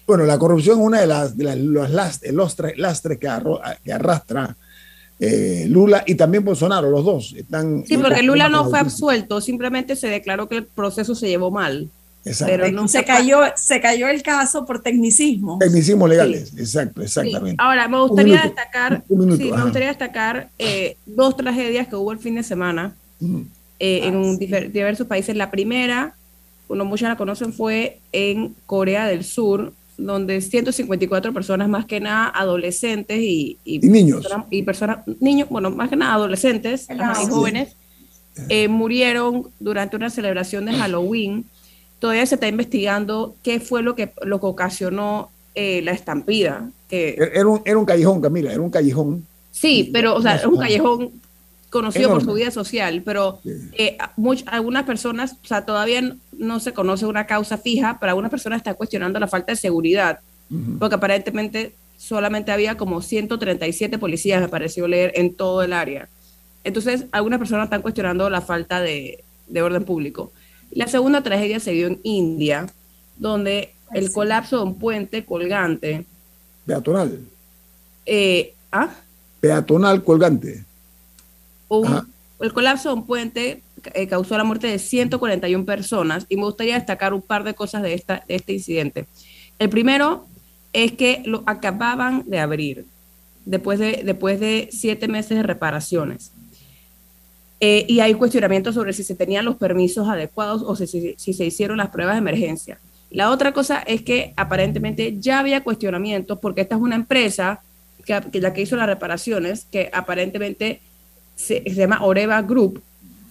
Bueno, 0.07 0.25
la 0.25 0.39
corrupción 0.39 0.81
es 0.81 0.87
una 0.87 1.01
de 1.01 1.07
las, 1.07 1.37
de 1.37 1.45
las 1.45 1.57
los 1.59 1.91
lastres, 1.91 3.19
que, 3.19 3.29
que 3.85 3.93
arrastra 3.93 4.57
eh, 5.25 5.67
Lula 5.69 6.03
y 6.05 6.17
también 6.17 6.45
Bolsonaro, 6.45 6.91
los 6.91 7.05
dos 7.05 7.33
están. 7.37 7.85
Sí, 7.87 7.97
porque 7.97 8.25
Lula 8.25 8.49
no 8.49 8.69
fue 8.69 8.81
absuelto, 8.81 9.41
simplemente 9.41 9.95
se 9.95 10.09
declaró 10.09 10.49
que 10.49 10.57
el 10.57 10.65
proceso 10.67 11.15
se 11.15 11.29
llevó 11.29 11.53
mal. 11.53 11.89
Exacto. 12.25 12.55
Pero 12.55 12.71
no 12.71 12.87
se 12.87 13.05
cayó, 13.05 13.41
se 13.57 13.81
cayó 13.81 14.09
el 14.09 14.23
caso 14.23 14.64
por 14.64 14.81
tecnicismo. 14.81 15.59
Tecnicismos 15.59 16.09
legales, 16.09 16.52
exacto, 16.57 17.02
exactamente. 17.02 17.57
Ahora, 17.59 17.88
me 17.88 18.00
gustaría 18.00 18.43
destacar, 18.43 19.02
sí, 19.09 19.14
me 19.17 19.62
gustaría 19.62 19.88
destacar 19.88 20.50
eh, 20.59 20.97
dos 21.05 21.37
tragedias 21.37 21.88
que 21.88 21.97
hubo 21.97 22.12
el 22.12 22.19
fin 22.19 22.37
de 22.37 22.43
semana 22.43 22.95
eh, 23.81 24.00
en 24.05 24.38
diversos 24.38 25.07
países. 25.07 25.35
La 25.35 25.50
primera, 25.50 26.14
uno 26.69 26.85
muchos 26.85 27.09
la 27.09 27.17
conocen, 27.17 27.52
fue 27.52 27.99
en 28.12 28.55
Corea 28.67 29.07
del 29.07 29.25
Sur, 29.25 29.73
donde 29.97 30.41
154 30.41 31.33
personas, 31.33 31.69
más 31.69 31.87
que 31.87 32.00
nada 32.00 32.31
adolescentes 32.35 33.19
y, 33.21 33.59
niños. 33.64 34.26
y 34.50 34.62
personas, 34.62 34.99
niños, 35.21 35.49
bueno, 35.49 35.71
más 35.71 35.91
que 35.91 35.97
nada 35.97 36.14
adolescentes 36.14 36.87
y 36.88 37.26
jóvenes, 37.26 37.76
eh, 38.49 38.69
murieron 38.69 39.49
durante 39.61 39.97
una 39.97 40.11
celebración 40.11 40.64
de 40.64 40.73
Halloween. 40.75 41.45
Todavía 42.02 42.26
se 42.26 42.35
está 42.35 42.49
investigando 42.49 43.37
qué 43.44 43.61
fue 43.61 43.80
lo 43.80 43.94
que, 43.94 44.12
lo 44.23 44.40
que 44.40 44.47
ocasionó 44.47 45.30
eh, 45.54 45.82
la 45.82 45.92
estampida. 45.92 46.68
Que, 46.88 47.14
era, 47.32 47.47
un, 47.47 47.62
era 47.64 47.78
un 47.78 47.85
callejón, 47.85 48.21
Camila, 48.21 48.52
era 48.52 48.61
un 48.61 48.71
callejón. 48.71 49.25
Sí, 49.52 49.88
pero, 49.92 50.16
o 50.16 50.21
sea, 50.21 50.35
es 50.35 50.44
un 50.44 50.59
callejón 50.59 51.12
conocido 51.71 52.11
por 52.11 52.25
su 52.25 52.32
vida 52.32 52.50
social, 52.50 53.02
pero 53.04 53.38
eh, 53.44 53.97
algunas 54.47 54.82
personas, 54.82 55.37
o 55.44 55.47
sea, 55.47 55.64
todavía 55.64 56.16
no 56.37 56.59
se 56.59 56.73
conoce 56.73 57.06
una 57.06 57.28
causa 57.28 57.56
fija, 57.56 57.99
pero 58.00 58.11
algunas 58.11 58.32
personas 58.32 58.56
están 58.56 58.75
cuestionando 58.75 59.21
la 59.21 59.28
falta 59.28 59.52
de 59.52 59.56
seguridad, 59.56 60.18
porque 60.80 60.97
aparentemente 60.97 61.73
solamente 61.97 62.50
había 62.50 62.76
como 62.76 63.00
137 63.00 63.97
policías, 64.00 64.40
me 64.40 64.49
pareció 64.49 64.88
leer, 64.88 65.12
en 65.14 65.37
todo 65.37 65.62
el 65.62 65.73
área. 65.73 66.09
Entonces, 66.64 67.06
algunas 67.12 67.38
personas 67.38 67.66
están 67.66 67.80
cuestionando 67.80 68.28
la 68.28 68.40
falta 68.40 68.80
de, 68.80 69.23
orden 69.54 69.85
público. 69.85 70.32
La 70.73 70.88
segunda 70.88 71.23
tragedia 71.23 71.61
se 71.61 71.73
dio 71.73 71.87
en 71.87 72.00
India, 72.02 72.67
donde 73.17 73.75
el 73.93 74.11
colapso 74.12 74.59
de 74.59 74.64
un 74.64 74.79
puente 74.79 75.25
colgante. 75.25 76.05
Peatonal. 76.67 77.21
Eh, 78.07 78.55
¿ah? 78.71 78.91
Peatonal 79.41 80.02
colgante. 80.02 80.64
el 82.41 82.52
colapso 82.52 82.88
de 82.88 82.95
un 82.95 83.07
puente 83.07 83.62
eh, 83.95 84.07
causó 84.07 84.37
la 84.38 84.45
muerte 84.45 84.67
de 84.67 84.79
141 84.79 85.64
personas 85.64 86.26
y 86.29 86.37
me 86.37 86.45
gustaría 86.45 86.75
destacar 86.75 87.12
un 87.12 87.23
par 87.23 87.45
de 87.45 87.55
cosas 87.55 87.83
de, 87.83 87.95
esta, 87.95 88.25
de 88.26 88.37
este 88.37 88.55
incidente. 88.55 89.07
El 89.59 89.69
primero 89.69 90.26
es 90.73 90.93
que 90.93 91.23
lo 91.26 91.43
acababan 91.47 92.25
de 92.26 92.38
abrir 92.38 92.87
después 93.45 93.79
de, 93.79 94.02
después 94.05 94.41
de 94.41 94.69
siete 94.73 95.09
meses 95.09 95.37
de 95.37 95.43
reparaciones. 95.43 96.33
Eh, 97.64 97.87
y 97.87 98.00
hay 98.00 98.14
cuestionamientos 98.14 98.75
sobre 98.75 98.92
si 98.92 99.04
se 99.04 99.14
tenían 99.14 99.45
los 99.45 99.54
permisos 99.54 100.09
adecuados 100.09 100.64
o 100.66 100.75
si, 100.75 101.14
se 101.16 101.45
hicieron 101.45 101.76
las 101.76 101.90
pruebas 101.90 102.16
de 102.16 102.19
emergencia. 102.19 102.81
La 103.09 103.31
otra 103.31 103.52
cosa 103.52 103.78
es 103.78 104.02
que 104.02 104.35
aparentemente 104.37 105.16
ya 105.21 105.38
había 105.38 105.62
cuestionamientos 105.62 106.40
porque 106.40 106.62
esta 106.62 106.75
es 106.75 106.81
una 106.81 106.97
empresa 106.97 107.61
que, 108.04 108.21
que 108.33 108.40
la 108.40 108.52
que 108.52 108.62
hizo 108.62 108.75
las 108.75 108.88
reparaciones, 108.88 109.64
que 109.71 109.90
aparentemente 109.92 110.81
se, 111.37 111.62
llama 111.73 112.04
Oreva 112.04 112.42
Group, 112.42 112.83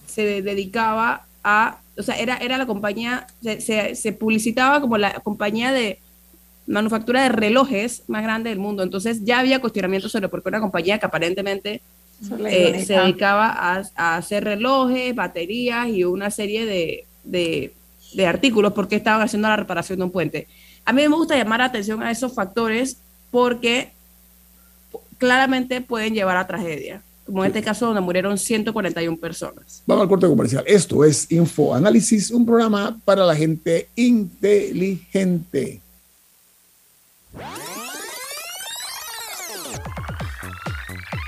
se 0.06 0.40
dedicaba 0.40 1.26
a, 1.44 1.80
o 1.98 2.02
sea, 2.02 2.18
era, 2.18 2.38
era 2.38 2.56
la 2.56 2.64
compañía, 2.64 3.26
se, 3.42 3.94
se 3.94 4.12
publicitaba 4.14 4.80
como 4.80 4.96
la 4.96 5.12
compañía 5.20 5.72
de 5.72 5.98
manufactura 6.66 7.24
de 7.24 7.28
relojes 7.28 8.04
más 8.08 8.22
grande 8.22 8.48
del 8.48 8.60
mundo. 8.60 8.82
Entonces 8.82 9.26
ya 9.26 9.40
había 9.40 9.60
cuestionamientos 9.60 10.10
sobre 10.10 10.30
por 10.30 10.42
qué 10.42 10.48
una 10.48 10.60
compañía 10.60 10.98
que 10.98 11.04
aparentemente 11.04 11.82
eh, 12.48 12.84
se 12.86 12.94
dedicaba 12.94 13.48
a, 13.48 14.16
hacer 14.16 14.44
relojes, 14.44 15.14
baterías 15.14 15.88
y 15.88 16.04
una 16.04 16.30
serie 16.30 16.64
de, 16.66 17.04
de, 17.24 18.26
artículos 18.26 18.72
porque 18.72 18.96
estaban 18.96 19.22
haciendo 19.22 19.48
la 19.48 19.56
reparación 19.56 19.98
de 19.98 20.04
un 20.04 20.10
puente. 20.10 20.46
A 20.84 20.92
mí 20.92 21.02
me 21.02 21.08
gusta 21.08 21.36
llamar 21.36 21.60
la 21.60 21.66
atención 21.66 22.02
a 22.02 22.10
esos 22.10 22.34
factores 22.34 22.98
porque 23.30 23.90
claramente 25.18 25.80
pueden 25.80 26.14
llevar 26.14 26.36
a 26.36 26.46
tragedia, 26.46 27.02
como 27.24 27.44
en 27.44 27.48
este 27.48 27.62
caso 27.62 27.86
donde 27.86 28.00
murieron 28.00 28.36
141 28.38 29.16
personas. 29.16 29.82
Vamos 29.86 30.02
al 30.02 30.08
corte 30.08 30.26
comercial. 30.26 30.64
Esto 30.66 31.04
es 31.04 31.30
Info 31.30 31.74
Análisis, 31.74 32.30
un 32.30 32.44
programa 32.44 32.98
para 33.04 33.24
la 33.24 33.34
gente 33.34 33.88
inteligente. 33.96 35.80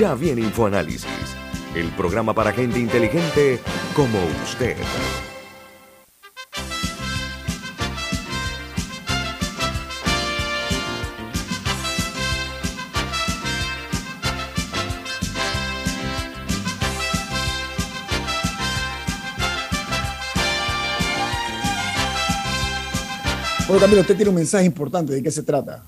Ya 0.00 0.14
viene 0.14 0.40
InfoAnálisis, 0.40 1.04
el 1.74 1.90
programa 1.90 2.32
para 2.32 2.52
gente 2.52 2.78
inteligente 2.78 3.60
como 3.94 4.18
usted. 4.42 4.74
Bueno, 23.68 23.80
Camilo, 23.82 24.00
usted 24.00 24.16
tiene 24.16 24.30
un 24.30 24.36
mensaje 24.36 24.64
importante. 24.64 25.12
¿De 25.12 25.22
qué 25.22 25.30
se 25.30 25.42
trata? 25.42 25.84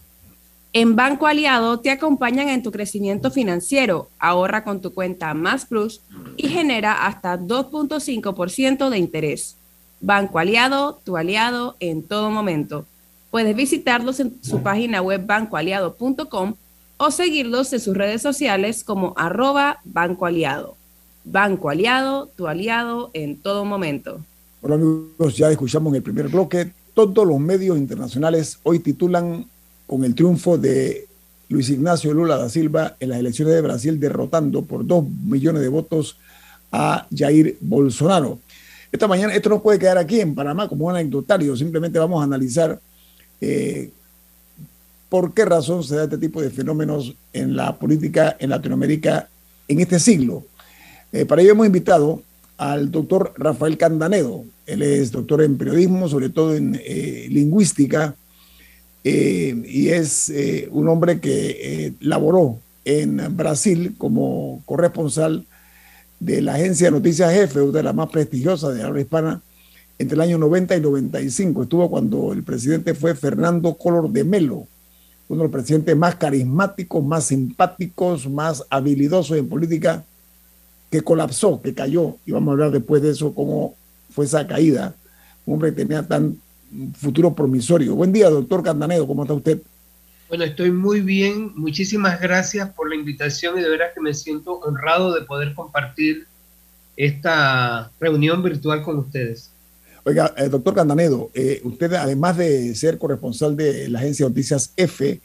En 0.74 0.96
Banco 0.96 1.26
Aliado 1.26 1.80
te 1.80 1.90
acompañan 1.90 2.48
en 2.48 2.62
tu 2.62 2.72
crecimiento 2.72 3.30
financiero. 3.30 4.08
Ahorra 4.18 4.64
con 4.64 4.80
tu 4.80 4.94
cuenta 4.94 5.34
Más 5.34 5.66
Plus 5.66 6.00
y 6.38 6.48
genera 6.48 7.06
hasta 7.06 7.38
2.5% 7.38 8.88
de 8.88 8.98
interés. 8.98 9.56
Banco 10.00 10.38
Aliado, 10.38 10.98
tu 11.04 11.18
aliado 11.18 11.76
en 11.78 12.02
todo 12.02 12.30
momento. 12.30 12.86
Puedes 13.30 13.54
visitarlos 13.54 14.18
en 14.20 14.34
su 14.42 14.62
página 14.62 15.02
web 15.02 15.26
bancoaliado.com 15.26 16.54
o 16.96 17.10
seguirlos 17.10 17.72
en 17.74 17.80
sus 17.80 17.94
redes 17.94 18.22
sociales 18.22 18.82
como 18.82 19.12
arroba 19.16 19.80
Banco 19.84 20.24
Aliado. 20.24 20.76
Banco 21.24 21.68
Aliado, 21.68 22.30
tu 22.34 22.48
aliado 22.48 23.10
en 23.12 23.36
todo 23.36 23.66
momento. 23.66 24.20
Hola 24.62 24.76
amigos, 24.76 25.36
ya 25.36 25.50
escuchamos 25.50 25.90
en 25.90 25.96
el 25.96 26.02
primer 26.02 26.28
bloque 26.28 26.72
todos 26.94 27.26
los 27.26 27.38
medios 27.38 27.78
internacionales 27.78 28.58
hoy 28.62 28.78
titulan 28.78 29.46
con 29.86 30.04
el 30.04 30.14
triunfo 30.14 30.58
de 30.58 31.06
Luis 31.48 31.68
Ignacio 31.68 32.14
Lula 32.14 32.38
da 32.38 32.48
Silva 32.48 32.96
en 32.98 33.10
las 33.10 33.18
elecciones 33.18 33.54
de 33.54 33.60
Brasil, 33.60 34.00
derrotando 34.00 34.64
por 34.64 34.86
dos 34.86 35.04
millones 35.08 35.62
de 35.62 35.68
votos 35.68 36.16
a 36.70 37.06
Jair 37.14 37.58
Bolsonaro. 37.60 38.38
Esta 38.90 39.06
mañana, 39.06 39.34
esto 39.34 39.48
no 39.50 39.62
puede 39.62 39.78
quedar 39.78 39.98
aquí 39.98 40.20
en 40.20 40.34
Panamá 40.34 40.68
como 40.68 40.86
un 40.86 40.92
anecdotario, 40.92 41.56
simplemente 41.56 41.98
vamos 41.98 42.20
a 42.20 42.24
analizar 42.24 42.80
eh, 43.40 43.90
por 45.08 45.34
qué 45.34 45.44
razón 45.44 45.84
se 45.84 45.96
da 45.96 46.04
este 46.04 46.16
tipo 46.16 46.40
de 46.40 46.48
fenómenos 46.48 47.14
en 47.32 47.54
la 47.54 47.76
política 47.76 48.36
en 48.38 48.48
Latinoamérica 48.48 49.28
en 49.68 49.80
este 49.80 49.98
siglo. 49.98 50.44
Eh, 51.12 51.26
para 51.26 51.42
ello 51.42 51.52
hemos 51.52 51.66
invitado 51.66 52.22
al 52.56 52.90
doctor 52.90 53.34
Rafael 53.36 53.76
Candanedo. 53.76 54.44
Él 54.64 54.80
es 54.82 55.10
doctor 55.12 55.42
en 55.42 55.58
periodismo, 55.58 56.08
sobre 56.08 56.30
todo 56.30 56.54
en 56.54 56.80
eh, 56.82 57.26
lingüística, 57.28 58.14
eh, 59.04 59.62
y 59.66 59.88
es 59.88 60.28
eh, 60.28 60.68
un 60.70 60.88
hombre 60.88 61.20
que 61.20 61.94
laboró 62.00 62.58
en 62.84 63.36
Brasil 63.36 63.94
como 63.98 64.62
corresponsal 64.64 65.46
de 66.20 66.40
la 66.40 66.54
agencia 66.54 66.86
de 66.86 66.92
noticias 66.92 67.32
Jefe, 67.32 67.60
una 67.60 67.78
de 67.78 67.82
las 67.82 67.94
más 67.94 68.08
prestigiosas 68.08 68.74
de 68.74 68.82
habla 68.82 69.00
hispana, 69.00 69.42
entre 69.98 70.14
el 70.14 70.20
año 70.20 70.38
90 70.38 70.76
y 70.76 70.80
95. 70.80 71.64
Estuvo 71.64 71.90
cuando 71.90 72.32
el 72.32 72.44
presidente 72.44 72.94
fue 72.94 73.14
Fernando 73.14 73.74
Collor 73.74 74.08
de 74.10 74.22
Melo, 74.22 74.66
uno 75.28 75.42
de 75.42 75.48
los 75.48 75.52
presidentes 75.52 75.96
más 75.96 76.14
carismáticos, 76.16 77.02
más 77.02 77.24
simpáticos, 77.24 78.28
más 78.28 78.64
habilidosos 78.70 79.36
en 79.36 79.48
política, 79.48 80.04
que 80.90 81.00
colapsó, 81.00 81.60
que 81.60 81.74
cayó. 81.74 82.16
Y 82.26 82.32
vamos 82.32 82.50
a 82.50 82.52
hablar 82.52 82.70
después 82.70 83.02
de 83.02 83.10
eso, 83.10 83.34
cómo 83.34 83.74
fue 84.10 84.26
esa 84.26 84.46
caída. 84.46 84.94
Un 85.46 85.54
hombre 85.54 85.70
que 85.70 85.76
tenía 85.76 86.06
tan 86.06 86.38
futuro 86.96 87.34
promisorio. 87.34 87.94
Buen 87.94 88.12
día, 88.12 88.30
doctor 88.30 88.62
Candanedo, 88.62 89.06
¿cómo 89.06 89.22
está 89.22 89.34
usted? 89.34 89.60
Bueno, 90.28 90.44
estoy 90.44 90.70
muy 90.70 91.00
bien. 91.00 91.52
Muchísimas 91.54 92.20
gracias 92.20 92.70
por 92.70 92.88
la 92.88 92.94
invitación 92.94 93.58
y 93.58 93.62
de 93.62 93.68
veras 93.68 93.90
que 93.94 94.00
me 94.00 94.14
siento 94.14 94.52
honrado 94.60 95.14
de 95.14 95.26
poder 95.26 95.54
compartir 95.54 96.26
esta 96.96 97.90
reunión 98.00 98.42
virtual 98.42 98.82
con 98.82 98.98
ustedes. 98.98 99.50
Oiga, 100.04 100.34
eh, 100.36 100.48
doctor 100.48 100.74
Candanedo, 100.74 101.30
eh, 101.34 101.60
usted 101.64 101.92
además 101.92 102.36
de 102.36 102.74
ser 102.74 102.98
corresponsal 102.98 103.56
de 103.56 103.88
la 103.88 104.00
agencia 104.00 104.24
de 104.24 104.30
noticias 104.30 104.72
F 104.76 105.20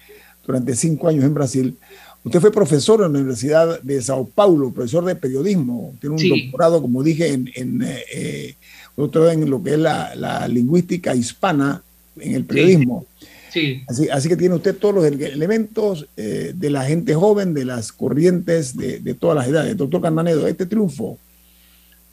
durante 0.46 0.76
cinco 0.76 1.08
años 1.08 1.24
en 1.24 1.34
Brasil, 1.34 1.78
usted 2.24 2.40
fue 2.40 2.52
profesor 2.52 3.02
en 3.04 3.14
la 3.14 3.20
Universidad 3.20 3.82
de 3.82 4.02
Sao 4.02 4.26
Paulo, 4.26 4.72
profesor 4.72 5.04
de 5.06 5.16
periodismo, 5.16 5.96
tiene 6.00 6.16
un 6.16 6.30
doctorado, 6.30 6.82
como 6.82 7.02
dije, 7.02 7.30
en, 7.30 7.50
en 7.56 7.82
eh, 7.82 8.56
doctorado 8.98 9.32
en 9.32 9.50
lo 9.50 9.64
que 9.64 9.74
es 9.74 9.80
la, 9.80 10.48
lingüística 10.50 11.16
hispana 11.16 11.82
en 12.20 12.36
el 12.36 12.44
periodismo. 12.44 13.06
Sí. 13.54 13.84
Así, 13.88 14.10
así, 14.10 14.28
que 14.28 14.36
tiene 14.36 14.56
usted 14.56 14.76
todos 14.76 14.96
los 14.96 15.06
elementos 15.06 16.06
de 16.16 16.70
la 16.70 16.84
gente 16.84 17.16
joven, 17.16 17.54
de 17.54 17.64
las 17.64 17.92
corrientes 17.92 18.76
de, 18.76 19.00
de 19.00 19.14
todas 19.14 19.38
las 19.38 19.48
edades. 19.48 19.78
Doctor 19.78 20.02
Candanedo, 20.02 20.48
este 20.48 20.66
triunfo 20.66 21.18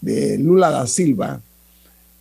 de 0.00 0.38
Lula 0.38 0.70
da 0.70 0.86
Silva, 0.86 1.40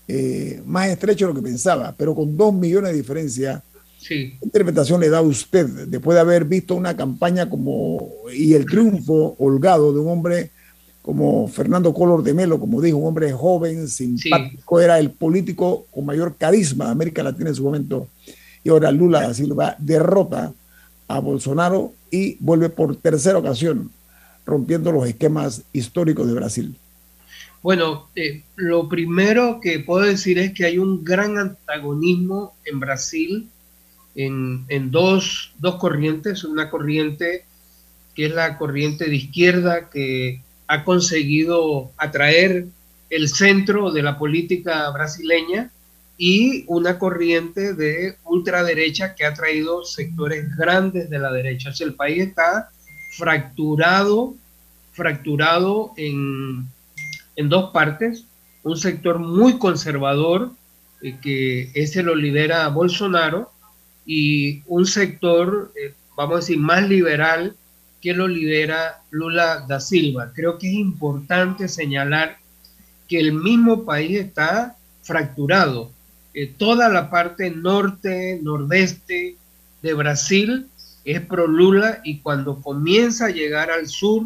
eh, 0.07 0.61
más 0.65 0.89
estrecho 0.89 1.27
de 1.27 1.33
lo 1.33 1.39
que 1.39 1.47
pensaba, 1.47 1.93
pero 1.97 2.15
con 2.15 2.35
dos 2.35 2.53
millones 2.53 2.91
de 2.91 2.97
diferencia. 2.97 3.63
¿Qué 4.05 4.37
interpretación 4.41 4.99
le 4.99 5.09
da 5.09 5.19
a 5.19 5.21
usted 5.21 5.65
después 5.87 6.15
de 6.15 6.21
haber 6.21 6.43
visto 6.43 6.75
una 6.75 6.95
campaña 6.97 7.49
como 7.49 8.11
y 8.35 8.53
el 8.53 8.65
triunfo 8.65 9.35
holgado 9.39 9.93
de 9.93 9.99
un 9.99 10.09
hombre 10.09 10.51
como 11.03 11.49
Fernando 11.49 11.93
Collor 11.93 12.23
de 12.23 12.33
Melo, 12.33 12.59
como 12.59 12.81
dijo, 12.81 12.97
un 12.97 13.09
hombre 13.09 13.31
joven, 13.33 13.89
simpático, 13.89 14.79
era 14.79 14.97
el 14.97 15.11
político 15.11 15.85
con 15.91 16.05
mayor 16.05 16.35
carisma 16.37 16.85
de 16.85 16.91
América 16.91 17.21
Latina 17.21 17.49
en 17.49 17.55
su 17.55 17.63
momento. 17.63 18.07
Y 18.63 18.69
ahora 18.69 18.89
Lula 18.89 19.21
da 19.21 19.33
Silva 19.33 19.75
derrota 19.77 20.53
a 21.09 21.19
Bolsonaro 21.19 21.91
y 22.09 22.37
vuelve 22.39 22.69
por 22.69 22.95
tercera 22.95 23.37
ocasión 23.37 23.91
rompiendo 24.45 24.93
los 24.93 25.05
esquemas 25.05 25.63
históricos 25.73 26.25
de 26.25 26.33
Brasil. 26.33 26.75
Bueno, 27.61 28.07
eh, 28.15 28.43
lo 28.55 28.87
primero 28.87 29.59
que 29.61 29.79
puedo 29.79 30.05
decir 30.05 30.39
es 30.39 30.53
que 30.53 30.65
hay 30.65 30.77
un 30.77 31.03
gran 31.03 31.37
antagonismo 31.37 32.55
en 32.63 32.79
Brasil 32.79 33.49
en, 34.15 34.91
dos, 34.91 35.53
dos 35.59 35.75
corrientes. 35.75 36.45
Una 36.45 36.69
corriente 36.69 37.45
que 38.15 38.27
es 38.27 38.33
la 38.33 38.57
corriente 38.57 39.05
de 39.05 39.15
izquierda 39.15 39.89
que 39.89 40.41
ha 40.67 40.83
conseguido 40.83 41.91
atraer 41.97 42.65
el 43.09 43.29
centro 43.29 43.91
de 43.91 44.01
la 44.01 44.17
política 44.17 44.89
brasileña 44.89 45.69
y 46.17 46.63
una 46.67 46.99
corriente 46.99 47.73
de 47.73 48.17
ultraderecha 48.23 49.15
que 49.15 49.25
ha 49.25 49.33
traído 49.33 49.83
sectores 49.83 50.55
grandes 50.55 51.09
de 51.09 51.19
la 51.19 51.31
derecha. 51.31 51.69
O 51.69 51.83
el 51.83 51.95
país 51.95 52.23
está 52.23 52.69
fracturado, 53.17 54.35
fracturado 54.93 55.91
en, 55.97 56.67
en 57.35 57.49
dos 57.49 57.71
partes, 57.71 58.25
un 58.63 58.77
sector 58.77 59.19
muy 59.19 59.57
conservador, 59.57 60.51
eh, 61.01 61.17
que 61.21 61.69
ese 61.73 62.01
lo 62.03 62.15
lidera 62.15 62.67
Bolsonaro, 62.69 63.51
y 64.05 64.61
un 64.67 64.85
sector, 64.85 65.71
eh, 65.75 65.93
vamos 66.15 66.33
a 66.33 66.39
decir, 66.39 66.57
más 66.57 66.87
liberal, 66.87 67.55
que 68.03 68.13
lo 68.13 68.27
lidera 68.27 69.01
Lula 69.11 69.63
da 69.65 69.79
Silva. 69.79 70.33
Creo 70.35 70.57
que 70.57 70.67
es 70.67 70.73
importante 70.73 71.69
señalar 71.69 72.37
que 73.07 73.17
el 73.17 73.31
mismo 73.31 73.85
país 73.85 74.19
está 74.19 74.75
fracturado. 75.03 75.89
Eh, 76.33 76.47
toda 76.47 76.89
la 76.89 77.09
parte 77.09 77.49
norte, 77.49 78.41
nordeste 78.43 79.37
de 79.81 79.93
Brasil 79.93 80.67
es 81.05 81.21
pro 81.21 81.47
Lula 81.47 82.01
y 82.03 82.19
cuando 82.19 82.61
comienza 82.61 83.27
a 83.27 83.31
llegar 83.31 83.71
al 83.71 83.87
sur, 83.87 84.23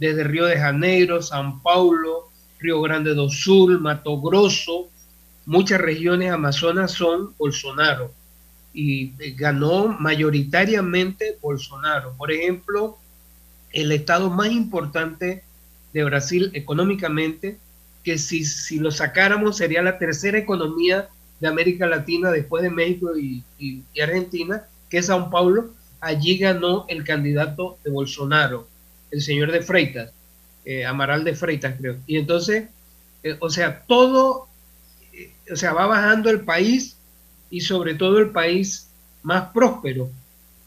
desde 0.00 0.24
Río 0.24 0.46
de 0.46 0.58
Janeiro, 0.58 1.22
San 1.22 1.62
Paulo, 1.62 2.28
Río 2.58 2.82
Grande 2.82 3.14
do 3.14 3.30
Sul, 3.30 3.78
Mato 3.78 4.20
Grosso, 4.20 4.88
muchas 5.46 5.80
regiones 5.80 6.32
amazonas 6.32 6.90
son 6.90 7.34
Bolsonaro 7.38 8.10
y 8.74 9.12
eh, 9.20 9.34
ganó 9.36 9.96
mayoritariamente 10.00 11.38
Bolsonaro. 11.40 12.14
Por 12.16 12.32
ejemplo, 12.32 12.98
el 13.72 13.92
estado 13.92 14.30
más 14.30 14.50
importante 14.50 15.42
de 15.92 16.04
Brasil 16.04 16.50
económicamente, 16.54 17.58
que 18.04 18.18
si, 18.18 18.44
si 18.44 18.78
lo 18.78 18.90
sacáramos 18.90 19.56
sería 19.56 19.82
la 19.82 19.98
tercera 19.98 20.38
economía 20.38 21.08
de 21.40 21.48
América 21.48 21.86
Latina 21.86 22.30
después 22.30 22.62
de 22.62 22.70
México 22.70 23.16
y, 23.18 23.42
Argentina, 24.00 24.64
que 24.88 24.98
es 24.98 25.06
Sao 25.06 25.30
Paulo, 25.30 25.70
allí 26.00 26.38
ganó 26.38 26.84
el 26.88 27.04
candidato 27.04 27.78
de 27.84 27.90
Bolsonaro, 27.90 28.68
el 29.10 29.20
señor 29.20 29.50
de 29.50 29.60
Freitas. 29.60 30.12
Eh, 30.64 30.86
Amaral 30.86 31.24
de 31.24 31.34
Freitas, 31.34 31.74
creo. 31.78 31.96
Y 32.06 32.18
entonces, 32.18 32.68
eh, 33.24 33.36
o 33.40 33.50
sea, 33.50 33.82
todo, 33.88 34.46
eh, 35.12 35.32
o 35.52 35.56
sea, 35.56 35.72
va 35.72 35.86
bajando 35.86 36.30
el 36.30 36.42
país 36.42 36.96
y 37.50 37.60
sobre 37.62 37.94
todo 37.94 38.18
el 38.18 38.30
país 38.30 38.88
más 39.24 39.50
próspero, 39.52 40.10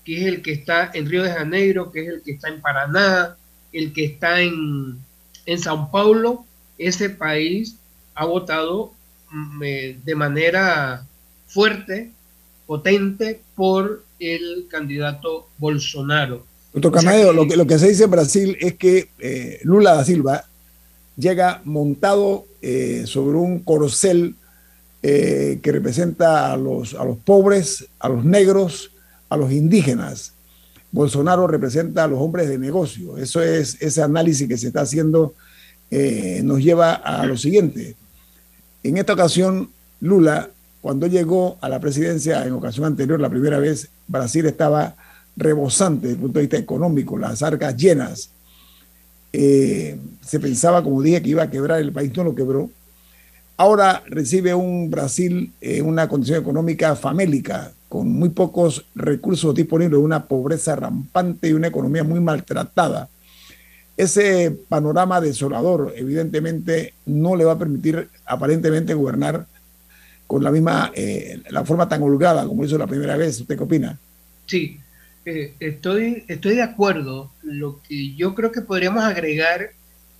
que 0.06 0.22
es 0.22 0.26
el 0.28 0.41
que 0.41 0.52
está 0.54 0.91
en 0.94 1.10
Río 1.10 1.24
de 1.24 1.32
Janeiro, 1.32 1.91
que 1.91 2.04
es 2.04 2.08
el 2.08 2.22
que 2.22 2.32
está 2.34 2.48
en 2.50 2.62
Paraná, 2.62 3.36
el 3.74 3.91
que 3.91 4.06
está 4.06 4.39
en, 4.39 5.00
en 5.46 5.60
Sao 5.60 5.89
Paulo, 5.91 6.46
ese 6.78 7.10
país 7.10 7.76
ha 8.13 8.26
votado 8.26 8.94
mm, 9.32 9.60
de 10.06 10.15
manera 10.15 11.06
fuerte, 11.48 12.12
potente, 12.68 13.41
por 13.56 14.04
el 14.20 14.68
candidato 14.70 15.50
Bolsonaro. 15.58 16.46
Doctor 16.74 17.04
lo, 17.34 17.48
que, 17.48 17.56
lo 17.56 17.65
que 17.65 17.80
se 17.80 17.88
dice 17.88 18.04
en 18.04 18.12
Brasil 18.12 18.58
es 18.60 18.76
que 18.76 19.10
eh, 19.20 19.60
Lula 19.63 19.96
da 19.96 20.04
Silva 20.04 20.46
llega 21.15 21.62
montado 21.63 22.46
eh, 22.62 23.04
sobre 23.06 23.38
un 23.38 23.60
corcel 23.60 24.36
eh, 25.02 25.60
que 25.62 25.72
representa 25.72 26.52
a 26.52 26.58
los, 26.58 26.94
a 26.94 27.06
los 27.06 27.18
pobres, 27.18 27.88
a 28.00 28.10
los 28.10 28.26
negros, 28.26 28.91
a 29.30 29.38
los 29.38 29.52
indígenas. 29.52 30.34
Bolsonaro 30.92 31.48
representa 31.48 32.04
a 32.04 32.08
los 32.08 32.20
hombres 32.20 32.48
de 32.48 32.58
negocio. 32.58 33.18
Eso 33.18 33.42
es 33.42 33.78
ese 33.82 34.02
análisis 34.02 34.48
que 34.48 34.58
se 34.58 34.68
está 34.68 34.82
haciendo 34.82 35.34
nos 36.44 36.62
lleva 36.62 36.94
a 36.94 37.26
lo 37.26 37.38
siguiente. 37.38 37.96
En 38.84 38.98
esta 38.98 39.14
ocasión, 39.14 39.70
Lula, 40.02 40.50
cuando 40.86 41.08
llegó 41.08 41.58
a 41.62 41.70
la 41.70 41.80
presidencia 41.80 42.46
en 42.46 42.54
ocasión 42.54 42.86
anterior, 42.86 43.20
la 43.20 43.32
primera 43.32 43.58
vez, 43.58 43.90
Brasil 44.08 44.46
estaba 44.46 44.96
rebosante 45.36 46.08
desde 46.08 46.14
el 46.14 46.22
punto 46.22 46.38
de 46.38 46.44
vista 46.44 46.58
económico, 46.58 47.18
las 47.18 47.42
arcas 47.42 47.76
llenas. 47.76 48.30
Eh, 49.34 49.98
se 50.24 50.40
pensaba, 50.40 50.84
como 50.84 51.02
dije, 51.02 51.24
que 51.24 51.30
iba 51.30 51.42
a 51.42 51.50
quebrar 51.50 51.82
el 51.82 51.92
país, 51.92 52.16
no 52.16 52.24
lo 52.24 52.36
quebró. 52.36 52.70
Ahora 53.58 54.04
recibe 54.06 54.54
un 54.54 54.92
Brasil 54.92 55.52
en 55.60 55.88
una 55.88 56.08
condición 56.08 56.40
económica 56.40 56.96
famélica, 56.96 57.72
con 57.89 58.12
muy 58.12 58.30
pocos 58.30 58.86
recursos 58.95 59.54
disponibles, 59.54 60.00
una 60.00 60.26
pobreza 60.26 60.76
rampante 60.76 61.50
y 61.50 61.54
una 61.54 61.67
economía 61.67 62.04
muy 62.04 62.19
maltratada. 62.19 63.10
Ese 63.98 64.52
panorama 64.67 65.21
desolador, 65.21 65.93
evidentemente, 65.95 66.93
no 67.06 67.36
le 67.36 67.45
va 67.45 67.54
a 67.54 67.60
permitir 67.60 68.10
aparentemente 68.26 68.93
gobernar 68.93 69.45
con 70.28 70.43
la 70.43 70.52
misma, 70.52 70.91
eh, 70.95 71.41
la 71.50 71.63
forma 71.63 71.88
tan 71.88 72.02
holgada 72.04 72.45
como 72.45 72.65
hizo 72.65 72.78
la 72.78 72.88
primera 72.88 73.15
vez. 73.15 73.39
¿Usted 73.39 73.56
qué 73.56 73.63
opina? 73.63 73.98
Sí, 74.48 74.80
eh, 75.26 75.54
estoy, 75.60 76.24
estoy 76.28 76.56
de 76.56 76.63
acuerdo. 76.63 77.32
Lo 77.43 77.82
que 77.82 78.15
yo 78.15 78.36
creo 78.36 78.52
que 78.52 78.62
podríamos 78.62 79.04
agregar 79.04 79.71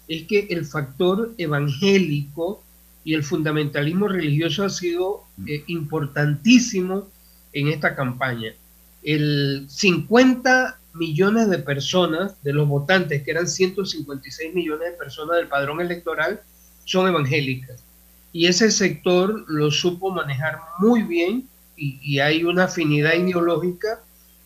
es 0.08 0.23
que 0.23 0.47
el 0.49 0.65
factor 0.65 1.34
evangélico 1.38 2.63
y 3.04 3.13
el 3.13 3.23
fundamentalismo 3.23 4.08
religioso 4.08 4.63
ha 4.63 4.69
sido 4.69 5.23
eh, 5.47 5.63
importantísimo 5.67 7.08
en 7.56 7.70
esta 7.70 7.96
campaña. 7.96 8.54
El 9.02 9.65
50 9.70 10.78
millones 10.94 11.50
de 11.50 11.60
personas, 11.60 12.36
de 12.44 12.54
los 12.54 12.68
votantes, 12.68 13.24
que 13.24 13.32
eran 13.32 13.48
156 13.48 14.54
millones 14.54 14.91
de 14.91 14.98
personas 14.98 15.38
del 15.38 15.48
padrón 15.48 15.82
electoral, 15.82 16.41
son 16.84 17.08
evangélicas. 17.08 17.84
Y 18.32 18.48
ese 18.48 18.70
sector 18.70 19.46
lo 19.48 19.72
supo 19.72 20.12
manejar 20.12 20.60
muy 20.80 21.02
bien 21.02 21.48
y, 21.78 22.20
hay 22.20 22.44
una 22.44 22.65
afinidad 22.65 23.13
ideológica 23.13 24.00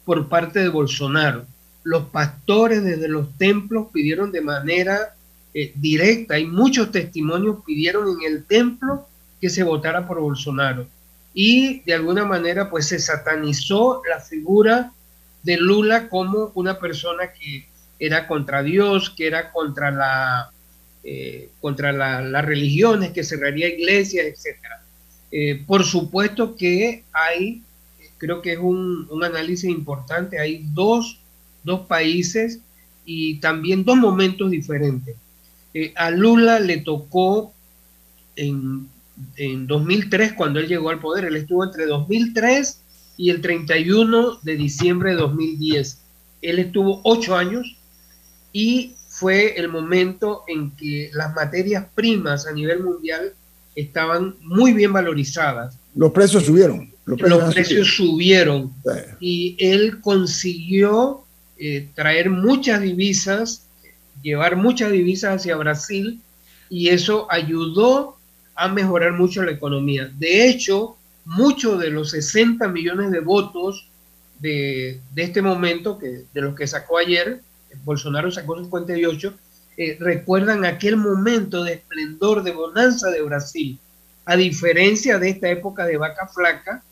por 0.06 0.30
parte 0.30 0.60
de 0.60 0.70
Bolsonaro. 0.70 1.46
Los 1.84 2.06
pastores 2.06 2.84
desde 2.84 3.08
los 3.08 3.36
templos 3.38 3.88
pidieron 3.92 4.32
de 4.32 4.42
manera 4.42 5.16
eh, 5.54 5.72
directa, 5.76 6.36
hay 6.36 6.46
muchos 6.46 6.92
testimonios 6.92 7.58
pidieron 7.66 8.08
en 8.10 8.32
el 8.32 8.46
templo 8.46 9.08
que 9.42 9.50
se 9.50 9.64
votara 9.64 10.08
por 10.08 10.20
Bolsonaro. 10.20 10.88
Y 11.34 11.82
de 11.82 11.94
alguna 11.94 12.26
manera 12.26 12.70
pues 12.70 12.88
se 12.88 13.00
satanizó 13.00 14.02
la 14.10 14.20
figura 14.20 14.92
de 15.44 15.58
Lula 15.58 16.10
como 16.10 16.52
una 16.56 16.80
persona 16.80 17.32
que 17.34 17.68
era 18.00 18.28
contra 18.28 18.64
Dios, 18.64 19.10
que 19.10 19.28
era 19.28 19.52
contra 19.52 19.92
la 19.92 20.52
eh, 21.02 21.50
contra 21.62 21.94
las 21.94 22.46
religiones, 22.46 23.12
que 23.12 23.24
cerraría 23.24 23.70
iglesias, 23.70 24.26
etcétera. 24.26 24.84
Eh, 25.32 25.64
por 25.66 25.86
supuesto 25.86 26.58
que 26.58 27.06
hay, 27.14 27.64
creo 28.18 28.42
que 28.42 28.54
es 28.54 28.60
un, 28.60 29.08
análisis 29.24 29.70
importante, 29.70 30.40
hay 30.40 30.66
dos, 30.74 31.20
dos, 31.64 31.88
países 31.88 32.60
y 33.06 33.36
también 33.36 33.86
dos 33.86 33.96
momentos 33.96 34.52
diferentes. 34.52 35.16
Eh, 35.74 35.94
a 35.96 36.12
Lula 36.12 36.60
le 36.60 36.80
tocó 36.80 37.54
en, 38.36 38.90
en 39.36 39.68
2003, 39.68 40.34
cuando 40.34 40.60
él 40.60 40.68
llegó 40.68 40.90
al 40.90 41.00
poder, 41.00 41.26
él 41.26 41.36
estuvo 41.36 41.64
entre 41.64 41.86
2003 41.86 42.82
y 43.18 43.30
el 43.30 43.42
31 43.42 44.40
de 44.44 44.56
diciembre 44.56 45.12
de 45.12 45.18
2010. 45.18 46.00
Él 46.42 46.60
estuvo 46.60 47.02
ocho 47.04 47.36
años 47.36 47.76
y 48.54 48.96
fue 49.08 49.60
el 49.60 49.68
momento 49.68 50.44
en 50.48 50.72
que 50.72 51.10
las 51.14 51.34
materias 51.34 51.86
primas 51.94 52.48
a 52.48 52.54
nivel 52.54 52.84
mundial 52.84 53.34
estaban 53.76 54.36
muy 54.42 54.74
bien 54.74 54.94
valorizadas. 54.94 55.78
Los 55.96 56.12
precios 56.12 56.46
subieron. 56.46 56.92
Los 57.06 57.54
precios, 57.54 57.96
subieron. 57.96 58.72
Y 59.20 59.56
él 59.60 60.00
consiguió 60.00 61.24
eh, 61.58 61.90
traer 61.96 62.30
muchas 62.30 62.82
divisas, 62.82 63.66
llevar 64.22 64.56
muchas 64.56 64.92
divisas 64.92 65.38
hacia 65.38 65.58
Brasil 65.58 66.22
y 66.70 66.90
eso 66.90 67.28
ayudó 67.32 68.19
a 68.60 68.68
mejorar 68.68 69.14
mucho 69.14 69.42
la 69.42 69.52
economía. 69.52 70.12
De 70.18 70.50
hecho, 70.50 70.98
muchos 71.24 71.80
de 71.80 71.90
los 71.90 72.12
60 72.12 72.68
millones 72.68 73.10
de 73.12 73.22
votos 73.22 73.90
de, 74.40 75.00
de, 75.14 75.24
este 75.24 75.42
momento, 75.42 75.98
que, 75.98 76.26
de 76.34 76.42
los 76.42 76.56
que 76.56 76.68
sacó 76.68 76.98
ayer, 76.98 77.42
Bolsonaro 77.86 78.30
sacó 78.32 78.58
58, 78.58 79.34
eh, 79.78 79.98
recuerdan 79.98 80.66
aquel 80.66 80.98
momento 80.98 81.64
de 81.64 81.76
esplendor, 81.76 82.44
de 82.44 82.52
bonanza 82.52 83.10
de 83.10 83.22
Brasil, 83.22 83.80
a 84.26 84.36
diferencia 84.36 85.20
de 85.20 85.30
esta 85.30 85.50
época 85.50 85.86
de 85.86 85.96
vaca 85.96 86.28
flaca 86.28 86.84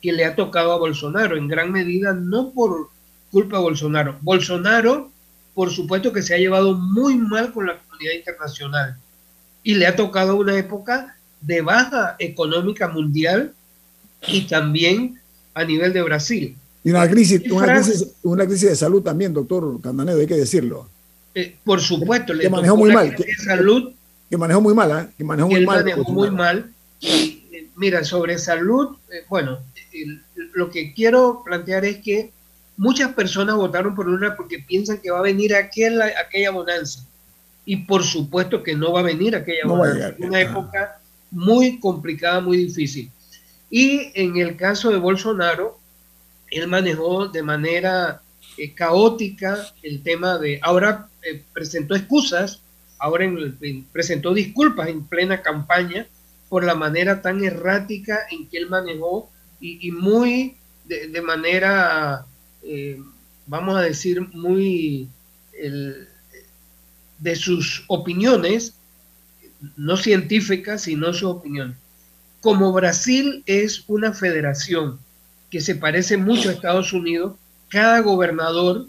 que 0.00 0.12
le 0.12 0.24
ha 0.24 0.36
tocado 0.36 0.72
a 0.72 0.78
Bolsonaro, 0.78 1.36
en 1.36 1.48
gran 1.48 1.72
medida 1.72 2.12
no 2.12 2.52
por 2.52 2.90
culpa 3.32 3.56
de 3.56 3.64
Bolsonaro. 3.64 4.16
Bolsonaro, 4.20 5.10
por 5.54 5.70
supuesto 5.70 6.12
que 6.12 6.22
se 6.22 6.34
ha 6.34 6.38
llevado 6.38 6.74
muy 6.74 7.16
mal 7.16 7.52
con 7.52 7.66
la 7.66 7.78
comunidad 7.78 8.14
internacional 8.14 8.96
y 9.64 9.74
le 9.74 9.88
ha 9.88 9.96
tocado 9.96 10.36
una 10.36 10.56
época 10.56 11.15
de 11.46 11.60
baja 11.62 12.16
económica 12.18 12.88
mundial 12.88 13.54
y 14.26 14.42
también 14.42 15.20
a 15.54 15.64
nivel 15.64 15.92
de 15.92 16.02
Brasil. 16.02 16.56
Y 16.82 16.90
una 16.90 17.08
crisis, 17.08 17.42
una 17.50 17.74
crisis, 17.74 18.06
una 18.22 18.46
crisis 18.46 18.70
de 18.70 18.76
salud 18.76 19.02
también, 19.02 19.32
doctor 19.32 19.80
Candanedo, 19.80 20.20
hay 20.20 20.26
que 20.26 20.36
decirlo. 20.36 20.88
Eh, 21.34 21.56
por 21.64 21.80
supuesto, 21.80 22.36
que, 22.38 22.48
manejó 22.48 22.76
muy 22.76 22.92
mal. 22.92 23.14
Que, 23.14 23.32
salud, 23.34 23.92
que 24.28 24.36
manejó 24.36 24.60
muy 24.60 24.74
mal, 24.74 24.90
¿eh? 24.90 25.08
que 25.16 25.24
manejó 25.24 25.48
muy 25.48 25.64
mal. 25.64 25.84
Manejó 25.84 26.12
muy 26.12 26.30
mal. 26.30 26.70
Eh, 27.02 27.68
mira, 27.76 28.04
sobre 28.04 28.38
salud, 28.38 28.96
eh, 29.12 29.24
bueno, 29.28 29.58
lo 30.54 30.70
que 30.70 30.94
quiero 30.94 31.42
plantear 31.44 31.84
es 31.84 31.98
que 31.98 32.30
muchas 32.76 33.12
personas 33.12 33.56
votaron 33.56 33.94
por 33.94 34.08
una 34.08 34.36
porque 34.36 34.58
piensan 34.58 34.98
que 34.98 35.10
va 35.10 35.18
a 35.18 35.22
venir 35.22 35.54
aquella, 35.54 36.06
aquella 36.20 36.50
bonanza. 36.50 37.04
Y 37.64 37.78
por 37.78 38.04
supuesto 38.04 38.62
que 38.62 38.74
no 38.74 38.92
va 38.92 39.00
a 39.00 39.04
venir 39.04 39.34
aquella 39.34 39.66
bonanza. 39.66 40.14
una 40.18 40.40
época 40.40 41.00
muy 41.30 41.78
complicada, 41.80 42.40
muy 42.40 42.58
difícil. 42.58 43.10
Y 43.70 44.10
en 44.14 44.36
el 44.36 44.56
caso 44.56 44.90
de 44.90 44.98
Bolsonaro, 44.98 45.78
él 46.50 46.68
manejó 46.68 47.28
de 47.28 47.42
manera 47.42 48.22
caótica 48.74 49.72
el 49.82 50.02
tema 50.02 50.38
de, 50.38 50.58
ahora 50.62 51.08
eh, 51.22 51.42
presentó 51.52 51.94
excusas, 51.94 52.60
ahora 52.98 53.26
presentó 53.92 54.32
disculpas 54.32 54.88
en 54.88 55.04
plena 55.06 55.42
campaña 55.42 56.06
por 56.48 56.64
la 56.64 56.74
manera 56.74 57.20
tan 57.20 57.44
errática 57.44 58.20
en 58.30 58.48
que 58.48 58.58
él 58.58 58.68
manejó 58.68 59.28
y, 59.60 59.90
muy 59.90 60.54
de, 60.84 61.20
manera, 61.22 62.24
eh, 62.62 63.00
vamos 63.46 63.76
a 63.76 63.82
decir, 63.82 64.20
muy 64.32 65.08
de 67.18 67.36
sus 67.36 67.84
opiniones, 67.88 68.74
no 69.76 69.96
científicas, 69.96 70.82
sino 70.82 71.12
su 71.12 71.28
opinión. 71.28 71.76
Como 72.40 72.72
Brasil 72.72 73.42
es 73.46 73.84
una 73.88 74.12
federación 74.12 74.98
que 75.50 75.60
se 75.60 75.74
parece 75.74 76.16
mucho 76.16 76.48
a 76.48 76.52
Estados 76.52 76.92
Unidos, 76.92 77.34
cada 77.68 78.00
gobernador 78.00 78.86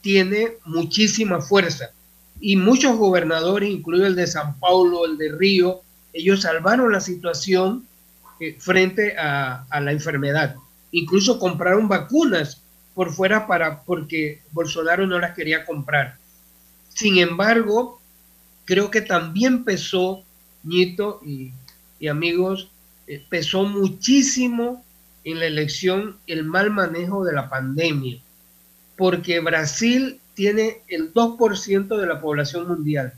tiene 0.00 0.54
muchísima 0.64 1.40
fuerza. 1.40 1.90
Y 2.40 2.56
muchos 2.56 2.96
gobernadores, 2.96 3.70
incluido 3.70 4.06
el 4.06 4.14
de 4.14 4.26
San 4.26 4.58
Paulo, 4.58 5.06
el 5.06 5.18
de 5.18 5.32
Río, 5.32 5.80
ellos 6.12 6.42
salvaron 6.42 6.92
la 6.92 7.00
situación 7.00 7.86
eh, 8.40 8.56
frente 8.58 9.16
a, 9.18 9.66
la 9.80 9.92
enfermedad. 9.92 10.56
Incluso 10.92 11.38
compraron 11.38 11.88
vacunas 11.88 12.62
por 12.94 13.12
fuera 13.12 13.46
para 13.46 13.82
porque 13.82 14.40
Bolsonaro 14.52 15.06
no 15.06 15.18
las 15.18 15.34
quería 15.34 15.64
comprar. 15.64 16.16
Sin 16.88 17.18
embargo, 17.18 17.97
creo 18.68 18.90
que 18.90 19.00
también 19.00 19.64
pesó, 19.64 20.22
Nieto 20.62 21.22
y, 21.24 21.52
amigos, 22.06 22.68
eh, 23.06 23.24
pesó 23.30 23.64
muchísimo 23.64 24.84
en 25.24 25.38
la 25.38 25.46
elección 25.46 26.18
el 26.26 26.44
mal 26.44 26.70
manejo 26.70 27.24
de 27.24 27.32
la 27.32 27.48
pandemia 27.48 28.20
porque 28.98 29.40
Brasil 29.40 30.20
tiene 30.34 30.82
el 30.88 31.14
2% 31.14 31.96
de 31.96 32.06
la 32.06 32.20
población 32.20 32.68
mundial 32.68 33.14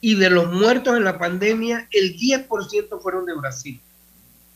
y 0.00 0.16
de 0.16 0.30
los 0.30 0.52
muertos 0.52 0.96
en 0.96 1.04
la 1.04 1.16
pandemia, 1.16 1.86
el 1.92 2.16
10% 2.16 3.00
fueron 3.00 3.24
de 3.26 3.34
Brasil. 3.34 3.80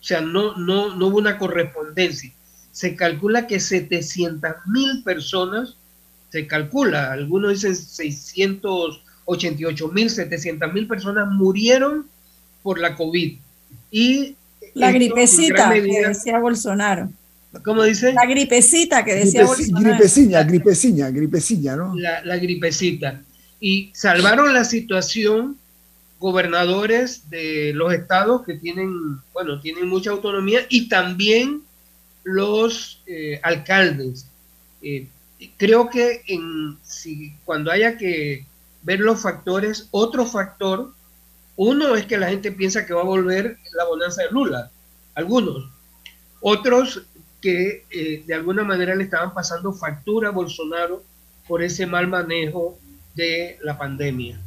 O 0.01 0.03
sea, 0.03 0.20
no, 0.20 0.57
no, 0.57 0.96
no 0.96 1.07
hubo 1.07 1.18
una 1.18 1.38
correspondencia. 1.38 2.33
Se 2.73 2.96
calcula 2.96 3.46
que 3.46 3.61
700 3.61 4.51
mil 4.66 5.05
personas, 5.05 5.77
se 6.31 6.49
calcula, 6.49 7.12
algunos 7.12 7.62
dicen 7.62 7.77
688 9.38 9.88
mil, 9.88 10.11
700 10.11 10.73
mil 10.73 10.87
personas 10.87 11.29
murieron 11.29 12.07
por 12.62 12.79
la 12.79 12.97
COVID. 12.97 13.37
Y 13.90 14.37
la 14.75 14.93
gripecita 14.93 15.73
que 15.73 15.83
decía 16.09 16.38
Bolsonaro. 16.38 17.11
¿Cómo 17.64 17.83
dice? 17.83 18.12
La 18.12 18.27
gripecita 18.27 19.05
que 19.05 19.14
decía 19.14 19.45
Gripecina, 19.45 20.43
gripecina, 20.45 21.11
gripecina, 21.11 21.77
¿no? 21.77 21.97
La, 21.97 22.25
la 22.25 22.37
gripecita. 22.37 23.21
Y 23.61 23.90
salvaron 23.93 24.55
la 24.55 24.64
situación 24.64 25.57
gobernadores 26.21 27.29
de 27.31 27.73
los 27.75 27.93
estados 27.93 28.45
que 28.45 28.55
tienen, 28.55 29.16
bueno, 29.33 29.59
tienen 29.61 29.88
mucha 29.88 30.11
autonomía 30.11 30.61
y 30.69 30.88
también 30.88 31.62
los 32.23 33.03
eh, 33.07 33.40
alcaldes. 33.43 34.27
Eh, 34.83 35.09
creo 35.57 35.88
que 35.88 36.21
en, 36.29 36.77
si, 36.83 37.33
cuando 37.45 37.73
haya 37.73 37.97
que 37.97 38.45
ver 38.83 39.01
los 39.01 39.21
factores, 39.21 39.88
otro 39.90 40.27
factor, 40.27 40.93
uno 41.57 41.95
es 41.95 42.07
que 42.07 42.19
la 42.19 42.29
gente 42.29 42.53
piensa 42.53 42.87
que 42.87 42.95
va 42.95 43.03
a 43.03 43.05
volver 43.05 43.59
la 43.77 43.85
bonanza 43.85 44.23
de 44.23 44.31
Lula, 44.31 44.71
algunos. 45.14 45.69
Otros 46.40 47.03
que 47.40 47.85
eh, 47.90 48.23
de 48.27 48.35
alguna 48.35 48.64
manera 48.64 48.95
le 48.95 49.05
estaban 49.05 49.35
pasando 49.35 49.73
factura 49.73 50.29
a 50.29 50.33
Bolsonaro 50.33 51.03
por 51.47 51.62
ese 51.62 51.87
mal 51.87 52.07
manejo 52.07 52.79
de 53.14 53.59
la 53.62 53.77
pandemia. 53.77 54.40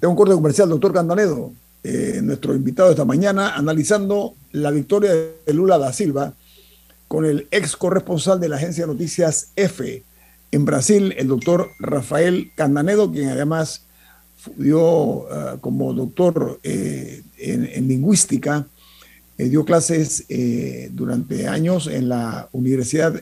Es 0.00 0.08
un 0.08 0.16
corte 0.16 0.34
comercial, 0.34 0.68
doctor 0.68 0.92
Candanedo, 0.92 1.52
eh, 1.84 2.20
nuestro 2.22 2.54
invitado 2.54 2.90
esta 2.90 3.04
mañana, 3.04 3.54
analizando 3.56 4.34
la 4.52 4.70
victoria 4.70 5.12
de 5.12 5.52
Lula 5.52 5.78
da 5.78 5.92
Silva 5.92 6.32
con 7.08 7.24
el 7.24 7.46
ex 7.50 7.76
corresponsal 7.76 8.40
de 8.40 8.48
la 8.48 8.56
agencia 8.56 8.86
de 8.86 8.92
noticias 8.92 9.52
F 9.56 10.02
en 10.52 10.64
Brasil, 10.64 11.14
el 11.18 11.26
doctor 11.26 11.70
Rafael 11.80 12.52
Candanedo, 12.54 13.10
quien 13.10 13.28
además 13.28 13.82
dio 14.56 15.30
ah, 15.32 15.56
como 15.60 15.92
doctor 15.92 16.60
eh, 16.62 17.22
en 17.38 17.88
lingüística 17.88 18.66
eh, 19.38 19.48
dio 19.48 19.64
clases 19.64 20.24
eh, 20.28 20.88
durante 20.92 21.48
años 21.48 21.86
en 21.86 22.08
la 22.08 22.48
Universidad 22.52 23.20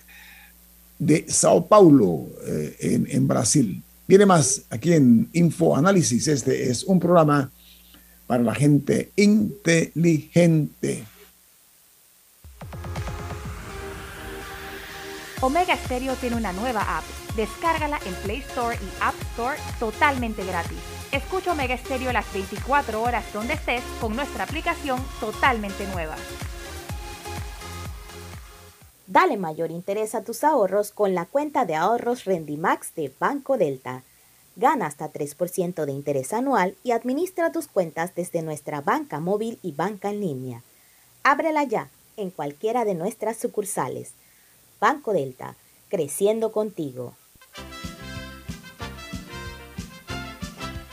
de 0.99 1.25
Sao 1.29 1.67
Paulo, 1.67 2.27
eh, 2.47 2.77
en, 2.81 3.07
en, 3.09 3.29
Brasil. 3.29 3.83
Viene 4.07 4.27
más 4.27 4.63
aquí 4.71 4.93
en 4.93 5.31
Info 5.33 5.77
Análisis. 5.77 6.27
Este 6.29 6.69
es 6.69 6.85
un 6.85 7.01
programa 7.01 7.51
para 8.27 8.43
la 8.43 8.55
gente 8.55 9.11
inteligente. 9.17 11.05
Omega 15.41 15.77
Stereo 15.77 16.15
tiene 16.17 16.37
una 16.37 16.53
nueva 16.53 16.99
app. 16.99 17.05
Descárgala 17.37 17.99
en 18.05 18.15
Play 18.17 18.39
Store 18.39 18.77
y 18.77 19.03
App 19.03 19.15
Store 19.33 19.57
totalmente 19.79 20.45
gratis. 20.45 20.79
Escucha 21.13 21.53
Omega 21.53 21.77
Stereo 21.77 22.13
las 22.13 22.33
24 22.33 23.03
horas 23.03 23.25
donde 23.33 23.55
estés 23.55 23.83
con 24.01 24.17
nuestra 24.17 24.45
aplicación 24.45 25.01
totalmente 25.21 25.87
nueva. 25.89 26.17
Dale 29.07 29.37
mayor 29.37 29.73
interés 29.73 30.15
a 30.15 30.23
tus 30.23 30.45
ahorros 30.45 30.93
con 30.93 31.17
la 31.17 31.27
cuenta 31.27 31.65
de 31.65 31.75
ahorros 31.75 32.25
Rendimax 32.27 32.95
de 32.95 33.13
Banco 33.19 33.59
Delta. 33.59 34.05
Gana 34.55 34.87
hasta 34.87 35.13
3% 35.13 35.85
de 35.85 35.93
interés 35.93 36.33
anual 36.33 36.77
y 36.85 36.93
administra 36.93 37.51
tus 37.51 37.67
cuentas 37.67 38.15
desde 38.15 38.43
nuestra 38.43 38.81
banca 38.81 39.19
móvil 39.19 39.59
y 39.63 39.73
banca 39.73 40.11
en 40.11 40.21
línea. 40.21 40.63
Ábrela 41.25 41.65
ya 41.65 41.89
en 42.17 42.31
cualquiera 42.31 42.85
de 42.85 42.95
nuestras 42.95 43.37
sucursales. 43.37 44.13
Banco 44.81 45.13
Delta, 45.13 45.57
creciendo 45.89 46.53
contigo. 46.53 47.15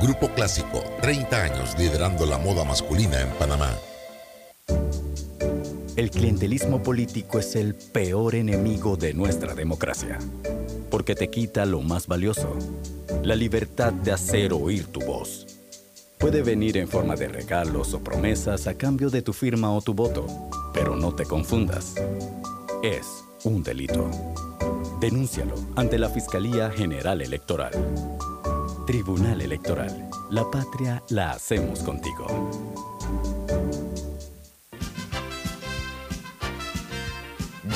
Grupo 0.00 0.28
Clásico, 0.28 0.82
30 1.00 1.42
años 1.42 1.78
liderando 1.78 2.26
la 2.26 2.38
moda 2.38 2.64
masculina 2.64 3.20
en 3.20 3.28
Panamá. 3.30 3.70
El 5.96 6.10
clientelismo 6.10 6.82
político 6.82 7.38
es 7.38 7.54
el 7.54 7.74
peor 7.74 8.34
enemigo 8.34 8.96
de 8.96 9.14
nuestra 9.14 9.54
democracia, 9.54 10.18
porque 10.90 11.14
te 11.14 11.28
quita 11.28 11.66
lo 11.66 11.82
más 11.82 12.06
valioso, 12.06 12.56
la 13.22 13.36
libertad 13.36 13.92
de 13.92 14.12
hacer 14.12 14.52
oír 14.52 14.86
tu 14.86 15.00
voz. 15.00 15.46
Puede 16.18 16.42
venir 16.42 16.76
en 16.78 16.88
forma 16.88 17.14
de 17.14 17.28
regalos 17.28 17.94
o 17.94 18.00
promesas 18.02 18.66
a 18.66 18.74
cambio 18.74 19.10
de 19.10 19.22
tu 19.22 19.32
firma 19.32 19.72
o 19.72 19.82
tu 19.82 19.92
voto, 19.94 20.26
pero 20.72 20.96
no 20.96 21.14
te 21.14 21.24
confundas. 21.24 21.94
Es 22.82 23.24
un 23.44 23.62
delito. 23.62 24.10
Denúncialo 25.00 25.54
ante 25.76 25.98
la 25.98 26.08
Fiscalía 26.08 26.70
General 26.70 27.20
Electoral. 27.20 27.72
Tribunal 28.86 29.40
Electoral. 29.40 30.10
La 30.30 30.50
patria 30.50 31.02
la 31.10 31.30
hacemos 31.30 31.80
contigo. 31.80 32.26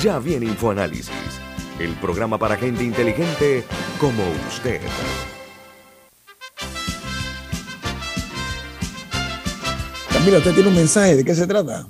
Ya 0.01 0.19
viene 0.19 0.47
InfoAnálisis, 0.47 1.09
el 1.79 1.93
programa 1.95 2.37
para 2.37 2.57
gente 2.57 2.83
inteligente 2.83 3.63
como 3.99 4.21
usted. 4.49 4.81
Camila, 10.11 10.39
usted 10.39 10.53
tiene 10.53 10.69
un 10.69 10.75
mensaje, 10.75 11.15
¿de 11.15 11.23
qué 11.23 11.33
se 11.33 11.47
trata? 11.47 11.87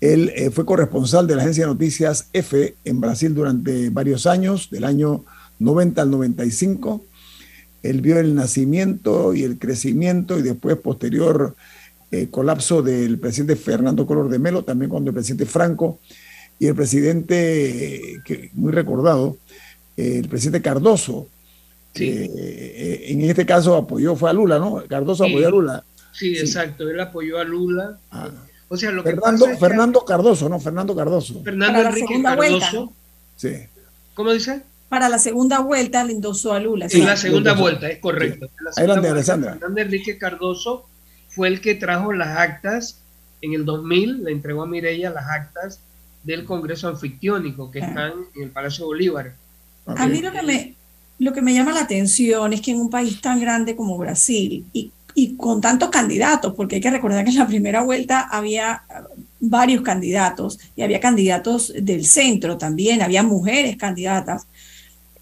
él 0.00 0.32
eh, 0.34 0.50
fue 0.50 0.64
corresponsal 0.64 1.26
de 1.26 1.36
la 1.36 1.42
agencia 1.42 1.64
de 1.64 1.72
noticias 1.72 2.28
F 2.32 2.74
en 2.84 3.00
Brasil 3.00 3.34
durante 3.34 3.90
varios 3.90 4.26
años, 4.26 4.70
del 4.70 4.84
año 4.84 5.24
90 5.58 6.02
al 6.02 6.10
95. 6.10 7.04
Él 7.82 8.00
vio 8.00 8.18
el 8.18 8.34
nacimiento 8.34 9.34
y 9.34 9.42
el 9.42 9.58
crecimiento 9.58 10.38
y 10.38 10.42
después 10.42 10.76
posterior 10.78 11.54
eh, 12.10 12.28
colapso 12.30 12.82
del 12.82 13.18
presidente 13.18 13.56
Fernando 13.56 14.06
Color 14.06 14.28
de 14.28 14.38
Melo, 14.38 14.64
también 14.64 14.90
cuando 14.90 15.10
el 15.10 15.14
presidente 15.14 15.46
Franco 15.46 16.00
y 16.58 16.66
el 16.66 16.74
presidente, 16.74 18.20
que 18.24 18.50
muy 18.54 18.72
recordado, 18.72 19.36
el 19.96 20.28
presidente 20.28 20.62
Cardoso, 20.62 21.28
eh, 21.94 23.04
en 23.08 23.22
este 23.22 23.44
caso 23.44 23.76
apoyó, 23.76 24.16
fue 24.16 24.30
a 24.30 24.32
Lula, 24.32 24.58
¿no? 24.58 24.82
Cardoso 24.88 25.24
apoyó 25.24 25.46
a 25.46 25.50
Lula. 25.50 25.84
Sí, 26.12 26.36
exacto, 26.36 26.88
él 26.88 27.00
apoyó 27.00 27.38
a 27.38 27.44
Lula. 27.44 27.98
Ah. 28.10 28.28
O 28.68 28.76
sea, 28.76 28.90
lo 28.90 29.02
Fernando, 29.02 29.46
que 29.46 29.56
Fernando 29.56 30.04
Cardoso, 30.04 30.48
¿no? 30.48 30.58
Fernando 30.58 30.96
Cardoso. 30.96 31.42
Fernando 31.42 31.80
Enrique 31.80 32.22
Cardoso. 32.22 32.92
Sí. 33.36 33.54
¿Cómo 34.14 34.32
dice? 34.32 34.62
Para 34.88 35.08
la 35.08 35.18
segunda 35.18 35.60
vuelta 35.60 36.04
le 36.04 36.12
endosó 36.12 36.52
a 36.52 36.60
Lula. 36.60 36.88
Sí, 36.88 37.00
en 37.00 37.06
la 37.06 37.16
segunda 37.16 37.54
vuelta, 37.54 37.88
es 37.88 37.98
correcto. 37.98 38.48
Adelante, 38.76 39.08
Alessandra. 39.08 39.52
Fernando 39.52 39.80
Enrique 39.80 40.18
Cardoso 40.18 40.86
fue 41.28 41.48
el 41.48 41.60
que 41.60 41.74
trajo 41.74 42.12
las 42.12 42.38
actas 42.38 42.98
en 43.40 43.54
el 43.54 43.64
2000, 43.64 44.24
le 44.24 44.32
entregó 44.32 44.62
a 44.62 44.66
Mireya 44.66 45.10
las 45.10 45.26
actas 45.28 45.80
del 46.22 46.44
Congreso 46.44 46.88
Anfictiónico 46.88 47.70
que 47.70 47.82
ah. 47.82 47.86
están 47.88 48.12
en 48.36 48.42
el 48.44 48.50
Palacio 48.50 48.86
Bolívar. 48.86 49.34
A 49.86 50.06
mí 50.06 50.20
lo 50.22 50.30
que 50.30 50.42
me, 50.42 50.74
lo 51.22 51.32
que 51.32 51.40
me 51.40 51.54
llama 51.54 51.72
la 51.72 51.82
atención 51.82 52.52
es 52.52 52.60
que 52.60 52.72
en 52.72 52.80
un 52.80 52.90
país 52.90 53.20
tan 53.20 53.38
grande 53.38 53.76
como 53.76 53.96
Brasil 53.96 54.66
y, 54.72 54.90
con 55.36 55.60
tantos 55.60 55.88
candidatos, 55.88 56.52
porque 56.54 56.76
hay 56.76 56.80
que 56.80 56.90
recordar 56.90 57.24
que 57.24 57.30
en 57.30 57.38
la 57.38 57.46
primera 57.46 57.82
vuelta 57.82 58.26
había 58.28 58.82
varios 59.38 59.82
candidatos 59.82 60.58
y 60.74 60.82
había 60.82 60.98
candidatos 60.98 61.72
del 61.80 62.06
centro 62.06 62.58
también, 62.58 63.02
había 63.02 63.22
mujeres 63.22 63.76
candidatas. 63.76 64.48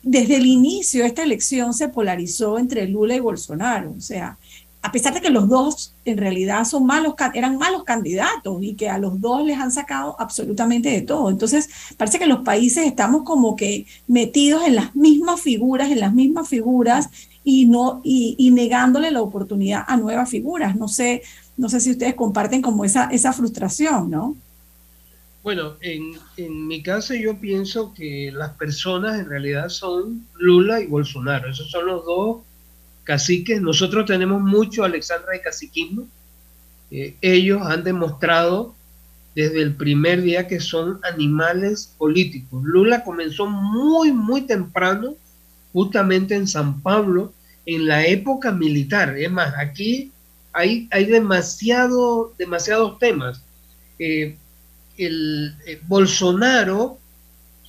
Desde 0.02 0.36
el 0.36 0.46
inicio 0.46 1.04
esta 1.04 1.22
elección 1.22 1.74
se 1.74 1.88
polarizó 1.88 2.58
entre 2.58 2.88
Lula 2.88 3.16
y 3.16 3.20
Bolsonaro, 3.20 3.92
o 3.94 4.00
sea, 4.00 4.38
a 4.83 4.93
pesar 4.93 5.12
de 5.12 5.21
que 5.21 5.31
los 5.31 5.49
dos 5.49 5.95
en 6.05 6.16
realidad 6.16 6.64
son 6.64 6.87
malos, 6.87 7.14
eran 7.35 7.59
malos 7.59 7.85
candidatos 7.85 8.62
y 8.62 8.75
que 8.75 8.88
a 8.88 8.99
los 8.99 9.21
dos 9.21 9.45
les 9.45 9.59
han 9.59 9.71
sacado 9.71 10.16
absolutamente 10.19 10.88
de 10.88 11.03
todo. 11.03 11.29
Entonces, 11.29 11.69
parece 11.97 12.19
que 12.19 12.27
los 12.27 12.40
países 12.40 12.87
estamos 12.87 13.25
como 13.25 13.57
que 13.57 13.87
metidos 14.07 14.66
en 14.66 14.77
las 14.77 14.97
mismas 14.97 15.40
figuras, 15.40 15.90
en 15.90 16.01
las 16.01 16.14
mismas 16.14 16.49
figuras 16.49 17.11
y 17.45 17.66
no 17.66 18.01
y, 18.05 18.51
negándole 18.53 19.11
la 19.11 19.21
oportunidad 19.21 19.85
a 19.87 19.97
nuevas 19.97 20.31
figuras. 20.31 20.77
No 20.77 20.88
sé, 20.88 21.23
no 21.59 21.69
sé 21.69 21.81
si 21.81 21.90
ustedes 21.90 22.14
comparten 22.14 22.62
como 22.62 22.85
esa 22.85 23.05
esa 23.11 23.33
frustración, 23.35 24.11
¿no? 24.11 24.37
Bueno, 25.43 25.77
en, 25.81 26.19
en 26.37 26.66
mi 26.66 26.83
caso 26.83 27.14
yo 27.14 27.38
pienso 27.38 27.95
que 27.95 28.31
las 28.33 28.53
personas 28.57 29.19
en 29.19 29.27
realidad 29.27 29.69
son 29.69 30.27
Lula 30.38 30.81
y 30.81 30.87
Bolsonaro. 30.87 31.51
Esos 31.51 31.71
son 31.71 31.87
los 31.87 32.05
dos 32.05 32.38
caciques. 33.11 33.61
Nosotros 33.61 34.07
tenemos 34.07 34.40
mucho 34.40 34.85
Alexandra 34.85 35.33
de 35.33 35.40
caciquismo. 35.40 36.07
Eh, 36.92 37.16
ellos 37.20 37.61
han 37.62 37.83
demostrado 37.83 38.73
desde 39.35 39.62
el 39.62 39.75
primer 39.75 40.23
día 40.23 40.46
que 40.46 40.61
son 40.61 41.01
animales 41.03 41.92
políticos. 41.99 42.62
Lula 42.62 43.03
comenzó 43.03 43.49
muy, 43.49 44.12
muy 44.12 44.42
temprano 44.42 45.16
justamente 45.73 46.37
en 46.37 46.46
San 46.46 46.81
Pablo 46.83 47.33
en 47.66 47.88
la 47.88 48.07
época 48.07 48.53
militar. 48.53 49.18
Es 49.18 49.31
más, 49.31 49.53
aquí 49.59 50.12
hay, 50.53 50.87
hay 50.92 51.07
demasiado, 51.07 52.33
demasiados 52.38 52.96
temas. 53.01 53.42
Eh, 53.99 54.37
el, 54.99 55.57
eh, 55.66 55.81
Bolsonaro 55.88 57.01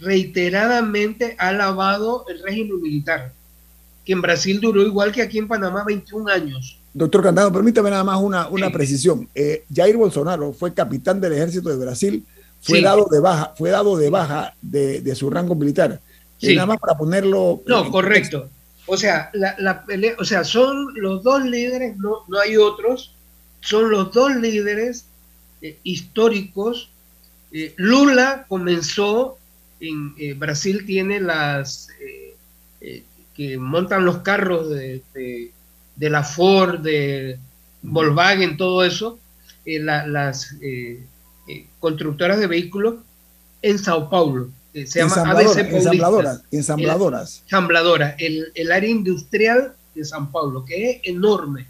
reiteradamente 0.01 1.35
ha 1.39 1.47
alabado 1.47 2.25
el 2.27 2.43
régimen 2.43 2.79
militar, 2.79 3.33
que 4.05 4.13
en 4.13 4.21
Brasil 4.21 4.59
duró 4.59 4.81
igual 4.81 5.11
que 5.11 5.21
aquí 5.21 5.37
en 5.37 5.47
Panamá 5.47 5.83
21 5.85 6.29
años. 6.29 6.79
Doctor 6.93 7.23
Cantano, 7.23 7.51
permítame 7.53 7.89
nada 7.89 8.03
más 8.03 8.19
una, 8.19 8.49
una 8.49 8.69
precisión. 8.71 9.29
Eh, 9.33 9.63
Jair 9.73 9.95
Bolsonaro 9.95 10.51
fue 10.51 10.73
capitán 10.73 11.21
del 11.21 11.33
ejército 11.33 11.69
de 11.69 11.77
Brasil, 11.77 12.25
fue 12.61 12.81
dado 12.81 13.07
de 13.09 13.19
baja, 13.19 13.53
fue 13.57 13.69
dado 13.69 13.97
de 13.97 14.09
baja 14.09 14.55
de, 14.61 15.15
su 15.15 15.29
rango 15.29 15.55
militar. 15.55 16.01
Y 16.39 16.55
nada 16.55 16.65
más 16.65 16.79
para 16.79 16.97
ponerlo. 16.97 17.61
No, 17.65 17.89
correcto. 17.91 18.49
O 18.87 18.97
sea, 18.97 19.29
la, 19.33 19.85
pelea, 19.85 20.15
o 20.19 20.25
sea, 20.25 20.43
son 20.43 20.93
los 20.95 21.23
dos 21.23 21.45
líderes, 21.45 21.95
no, 21.97 22.25
no 22.27 22.39
hay 22.39 22.57
otros, 22.57 23.15
son 23.61 23.89
los 23.89 24.11
dos 24.11 24.35
líderes 24.35 25.05
eh, 25.61 25.77
históricos. 25.83 26.89
Eh, 27.53 27.73
Lula 27.77 28.45
comenzó 28.49 29.37
en 29.79 30.37
Brasil, 30.37 30.85
tiene 30.85 31.19
las 31.19 31.87
que 33.35 33.57
montan 33.57 34.05
los 34.05 34.19
carros 34.19 34.69
de 34.69 35.01
de 36.01 36.09
la 36.09 36.23
Ford, 36.23 36.79
de 36.79 37.37
Volkswagen, 37.83 38.57
todo 38.57 38.83
eso, 38.83 39.19
eh, 39.65 39.79
las 39.79 40.55
eh, 40.61 41.05
eh, 41.47 41.67
constructoras 41.79 42.39
de 42.39 42.47
vehículos 42.47 42.95
en 43.61 43.77
Sao 43.77 44.09
Paulo. 44.09 44.49
se 44.73 44.85
llama 44.99 45.31
ABC 45.31 45.59
Ensambladoras. 45.59 46.41
Ensambladoras. 46.51 47.41
Ensambladora, 47.43 48.15
el, 48.17 48.51
el 48.55 48.71
área 48.71 48.89
industrial 48.89 49.75
de 49.93 50.03
Sao 50.03 50.31
Paulo, 50.31 50.65
que 50.65 50.89
es 50.89 51.01
enorme. 51.03 51.67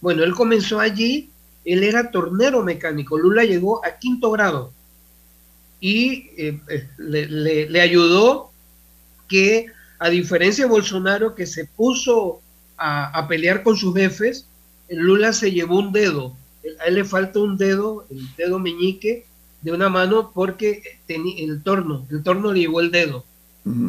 Bueno, 0.00 0.24
él 0.24 0.34
comenzó 0.34 0.80
allí, 0.80 1.30
él 1.66 1.82
era 1.82 2.10
tornero 2.10 2.62
mecánico, 2.62 3.18
Lula 3.18 3.44
llegó 3.44 3.84
a 3.84 3.98
quinto 3.98 4.30
grado 4.30 4.72
y 5.80 6.30
le, 6.96 7.66
le, 7.68 7.80
ayudó 7.80 8.50
que, 9.28 9.66
a 9.98 10.08
diferencia 10.10 10.64
de 10.64 10.70
Bolsonaro, 10.70 11.34
que 11.34 11.46
se 11.46 11.64
puso 11.64 12.40
a, 12.76 13.26
pelear 13.28 13.62
con 13.62 13.76
sus 13.76 13.94
jefes, 13.94 14.46
Lula 14.88 15.32
se 15.32 15.50
llevó 15.50 15.80
un 15.80 15.92
dedo, 15.92 16.36
a 16.80 16.84
él 16.84 16.94
le 16.94 17.04
falta 17.04 17.40
un 17.40 17.56
dedo, 17.56 18.06
el 18.10 18.34
dedo 18.36 18.58
meñique 18.58 19.26
de 19.62 19.72
una 19.72 19.88
mano 19.88 20.30
porque 20.32 20.82
tenía 21.06 21.44
el 21.44 21.62
torno, 21.62 22.06
el 22.10 22.22
torno 22.22 22.52
le 22.52 22.60
llevó 22.60 22.80
el 22.80 22.90
dedo. 22.90 23.24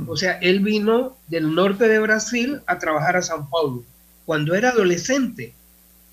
O 0.07 0.17
sea, 0.17 0.33
él 0.39 0.59
vino 0.59 1.15
del 1.27 1.55
norte 1.55 1.87
de 1.87 1.99
Brasil 1.99 2.59
a 2.65 2.79
trabajar 2.79 3.15
a 3.15 3.21
San 3.21 3.49
Paulo 3.49 3.85
cuando 4.25 4.53
era 4.53 4.71
adolescente, 4.71 5.53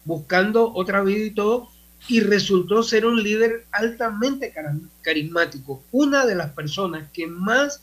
buscando 0.04 0.72
otra 0.72 1.02
vida 1.02 1.24
y 1.24 1.30
todo, 1.30 1.68
y 2.09 2.20
resultó 2.20 2.82
ser 2.82 3.06
un 3.06 3.22
líder 3.22 3.66
altamente 3.72 4.54
carismático. 5.02 5.82
Una 5.90 6.24
de 6.26 6.37
las 6.37 6.52
personas 6.52 7.11
que 7.12 7.26
más 7.26 7.82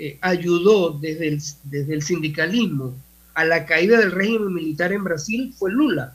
eh, 0.00 0.16
ayudó 0.20 0.90
desde 0.90 1.26
el, 1.26 1.42
desde 1.64 1.94
el 1.94 2.02
sindicalismo 2.02 2.94
a 3.34 3.44
la 3.44 3.66
caída 3.66 3.98
del 3.98 4.12
régimen 4.12 4.54
militar 4.54 4.92
en 4.92 5.02
Brasil 5.02 5.52
fue 5.58 5.72
Lula. 5.72 6.14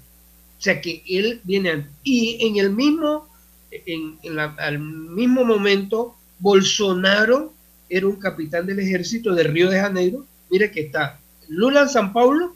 O 0.57 0.61
sea 0.61 0.79
que 0.79 1.03
él 1.05 1.41
viene 1.43 1.87
y 2.01 2.47
en 2.47 2.55
el 2.55 2.69
mismo, 2.69 3.27
en, 3.71 4.17
al 4.39 4.79
mismo 4.79 5.43
momento, 5.43 6.15
Bolsonaro 6.39 7.53
era 7.89 8.07
un 8.07 8.15
capitán 8.15 8.65
del 8.67 8.79
ejército 8.79 9.35
de 9.35 9.43
Río 9.43 9.69
de 9.69 9.81
Janeiro. 9.81 10.25
Mire 10.49 10.71
que 10.71 10.81
está 10.81 11.19
Lula 11.49 11.81
en 11.81 11.89
San 11.89 12.13
Paulo, 12.13 12.55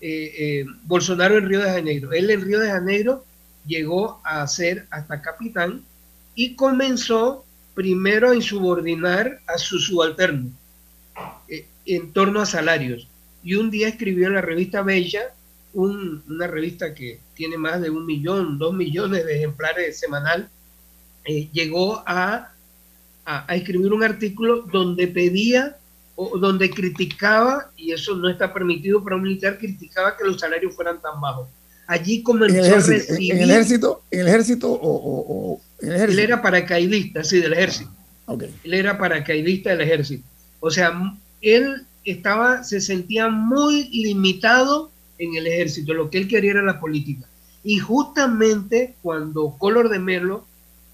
eh, 0.00 0.32
eh, 0.36 0.66
Bolsonaro 0.86 1.38
en 1.38 1.48
Río 1.48 1.60
de 1.60 1.70
Janeiro. 1.70 2.12
Él 2.12 2.30
en 2.30 2.42
Río 2.42 2.58
de 2.58 2.70
Janeiro 2.70 3.24
llegó 3.64 4.20
a 4.24 4.44
ser 4.48 4.88
hasta 4.90 5.22
capitán 5.22 5.84
y 6.34 6.56
comenzó 6.56 7.44
primero 7.74 8.30
a 8.30 8.34
insubordinar 8.34 9.40
a 9.46 9.56
su 9.56 9.78
subalterno 9.78 10.50
eh, 11.48 11.66
en 11.86 12.12
torno 12.12 12.40
a 12.40 12.46
salarios 12.46 13.08
y 13.44 13.54
un 13.56 13.70
día 13.70 13.88
escribió 13.88 14.28
en 14.28 14.34
la 14.34 14.40
revista 14.40 14.82
Bella, 14.82 15.34
una 15.74 16.46
revista 16.46 16.94
que 16.94 17.20
tiene 17.34 17.58
más 17.58 17.80
de 17.82 17.90
un 17.90 18.06
millón, 18.06 18.58
dos 18.58 18.72
millones 18.72 19.26
de 19.26 19.36
ejemplares 19.36 19.98
semanal, 19.98 20.48
eh, 21.26 21.48
llegó 21.52 22.02
a, 22.06 22.52
a, 23.26 23.54
escribir 23.54 23.92
un 23.92 24.02
artículo 24.02 24.62
donde 24.62 25.08
pedía 25.08 25.76
o 26.16 26.38
donde 26.38 26.70
criticaba, 26.70 27.70
y 27.76 27.92
eso 27.92 28.14
no 28.14 28.30
está 28.30 28.52
permitido 28.52 29.02
para 29.02 29.16
un 29.16 29.22
militar, 29.22 29.58
criticaba 29.58 30.16
que 30.16 30.24
los 30.24 30.40
salarios 30.40 30.74
fueran 30.74 31.02
tan 31.02 31.20
bajos. 31.20 31.48
Allí 31.86 32.22
comenzó 32.22 32.56
¿En 32.56 32.64
el 32.64 32.70
ejército, 32.70 33.12
¿En 33.18 33.38
el 33.38 33.50
ejército, 33.50 34.02
en 34.10 34.20
el 34.20 34.28
ejército 34.28 34.72
o, 34.72 35.60
en 35.80 35.88
el 35.88 35.96
ejército? 35.96 36.20
Él 36.20 36.24
era 36.24 36.40
paracaidista, 36.40 37.24
sí, 37.24 37.40
del 37.40 37.52
ejército. 37.52 37.90
Okay. 38.26 38.54
Él 38.64 38.74
era 38.74 38.96
paracaidista 38.96 39.70
del 39.70 39.82
ejército. 39.82 40.24
O 40.66 40.70
sea, 40.70 40.98
él 41.42 41.82
estaba, 42.06 42.64
se 42.64 42.80
sentía 42.80 43.28
muy 43.28 43.90
limitado 43.90 44.90
en 45.18 45.36
el 45.36 45.46
ejército, 45.46 45.92
lo 45.92 46.08
que 46.08 46.16
él 46.16 46.26
quería 46.26 46.52
era 46.52 46.62
la 46.62 46.80
política. 46.80 47.26
Y 47.62 47.80
justamente 47.80 48.94
cuando 49.02 49.56
Color 49.58 49.90
de 49.90 49.98
Melo 49.98 50.46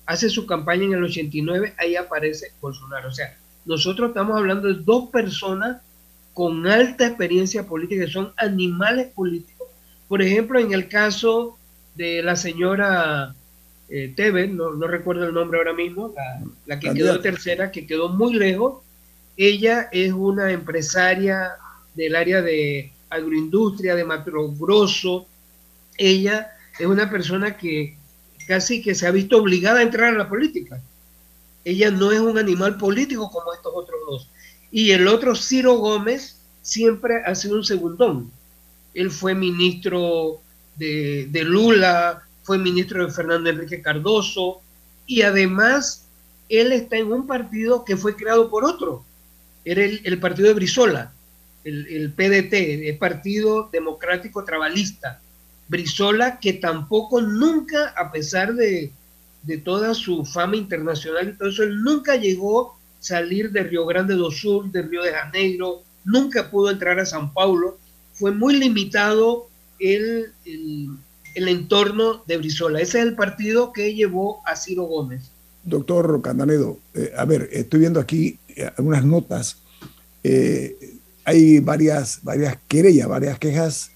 hace 0.06 0.28
su 0.28 0.44
campaña 0.44 0.86
en 0.86 0.94
el 0.94 1.04
89, 1.04 1.74
ahí 1.78 1.94
aparece 1.94 2.48
Bolsonaro. 2.60 3.10
O 3.10 3.12
sea, 3.12 3.38
nosotros 3.64 4.08
estamos 4.08 4.36
hablando 4.36 4.66
de 4.66 4.82
dos 4.82 5.08
personas 5.10 5.80
con 6.34 6.66
alta 6.66 7.06
experiencia 7.06 7.64
política, 7.64 8.06
que 8.06 8.10
son 8.10 8.32
animales 8.38 9.12
políticos. 9.14 9.68
Por 10.08 10.20
ejemplo, 10.20 10.58
en 10.58 10.72
el 10.72 10.88
caso 10.88 11.56
de 11.94 12.24
la 12.24 12.34
señora 12.34 13.36
eh, 13.88 14.12
Tevez, 14.16 14.50
no, 14.50 14.72
recuerdo 14.88 15.28
el 15.28 15.34
nombre 15.34 15.58
ahora 15.58 15.74
mismo, 15.74 16.12
la, 16.16 16.42
la 16.66 16.80
que 16.80 16.92
quedó 16.92 17.20
tercera, 17.20 17.70
que 17.70 17.86
quedó 17.86 18.08
muy 18.08 18.34
lejos, 18.34 18.82
ella 19.36 19.88
es 19.92 20.12
una 20.12 20.50
empresaria 20.52 21.52
del 21.94 22.16
área 22.16 22.42
de 22.42 22.92
agroindustria, 23.08 23.94
de 23.94 24.04
Matro 24.04 24.48
Grosso. 24.52 25.26
Ella 25.96 26.52
es 26.78 26.86
una 26.86 27.10
persona 27.10 27.56
que 27.56 27.96
casi 28.46 28.82
que 28.82 28.94
se 28.94 29.06
ha 29.06 29.10
visto 29.10 29.38
obligada 29.38 29.80
a 29.80 29.82
entrar 29.82 30.14
a 30.14 30.18
la 30.18 30.28
política. 30.28 30.80
Ella 31.64 31.90
no 31.90 32.10
es 32.10 32.20
un 32.20 32.38
animal 32.38 32.78
político 32.78 33.30
como 33.30 33.52
estos 33.52 33.72
otros 33.74 34.00
dos. 34.08 34.28
Y 34.70 34.90
el 34.92 35.08
otro, 35.08 35.34
Ciro 35.34 35.74
Gómez, 35.74 36.36
siempre 36.62 37.22
ha 37.24 37.34
sido 37.34 37.56
un 37.56 37.64
segundón. 37.64 38.30
Él 38.94 39.10
fue 39.10 39.34
ministro 39.34 40.40
de, 40.76 41.28
de 41.30 41.44
Lula, 41.44 42.22
fue 42.42 42.58
ministro 42.58 43.06
de 43.06 43.12
Fernando 43.12 43.50
Enrique 43.50 43.82
Cardoso, 43.82 44.60
y 45.06 45.22
además 45.22 46.06
él 46.48 46.72
está 46.72 46.96
en 46.96 47.12
un 47.12 47.26
partido 47.26 47.84
que 47.84 47.96
fue 47.96 48.16
creado 48.16 48.50
por 48.50 48.64
otro, 48.64 49.04
era 49.64 49.84
el, 49.84 50.20
partido 50.20 50.48
de 50.48 50.54
Brizola, 50.54 51.12
el, 51.64 52.12
PDT, 52.12 52.88
el 52.88 52.98
Partido 52.98 53.68
Democrático 53.72 54.44
Trabalista. 54.44 55.20
Brizola, 55.68 56.40
que 56.40 56.54
tampoco 56.54 57.20
nunca, 57.20 57.94
a 57.96 58.10
pesar 58.10 58.54
de, 58.54 58.92
toda 59.64 59.94
su 59.94 60.24
fama 60.24 60.56
internacional 60.56 61.36
y 61.38 61.66
nunca 61.82 62.16
llegó 62.16 62.72
a 62.72 62.74
salir 62.98 63.52
de 63.52 63.62
Río 63.62 63.86
Grande 63.86 64.14
do 64.14 64.30
Sul, 64.30 64.70
de 64.72 64.82
Río 64.82 65.02
de 65.02 65.12
Janeiro, 65.12 65.82
nunca 66.04 66.50
pudo 66.50 66.70
entrar 66.70 66.98
a 66.98 67.06
San 67.06 67.32
Paulo. 67.32 67.78
Fue 68.12 68.32
muy 68.32 68.56
limitado 68.56 69.48
el, 69.78 70.32
entorno 71.36 72.22
de 72.26 72.36
Brizola. 72.36 72.80
Ese 72.80 72.98
es 72.98 73.06
el 73.06 73.14
partido 73.14 73.72
que 73.72 73.94
llevó 73.94 74.42
a 74.46 74.56
Ciro 74.56 74.84
Gómez. 74.84 75.30
Doctor 75.62 76.20
Candanedo, 76.22 76.78
eh, 76.94 77.12
a 77.16 77.24
ver, 77.26 77.48
estoy 77.52 77.80
viendo 77.80 78.00
aquí 78.00 78.38
algunas 78.76 79.04
notas. 79.04 79.58
Eh, 80.22 80.76
hay 81.24 81.60
varias, 81.60 82.20
varias 82.22 82.58
querellas, 82.68 83.08
varias 83.08 83.38
quejas 83.38 83.90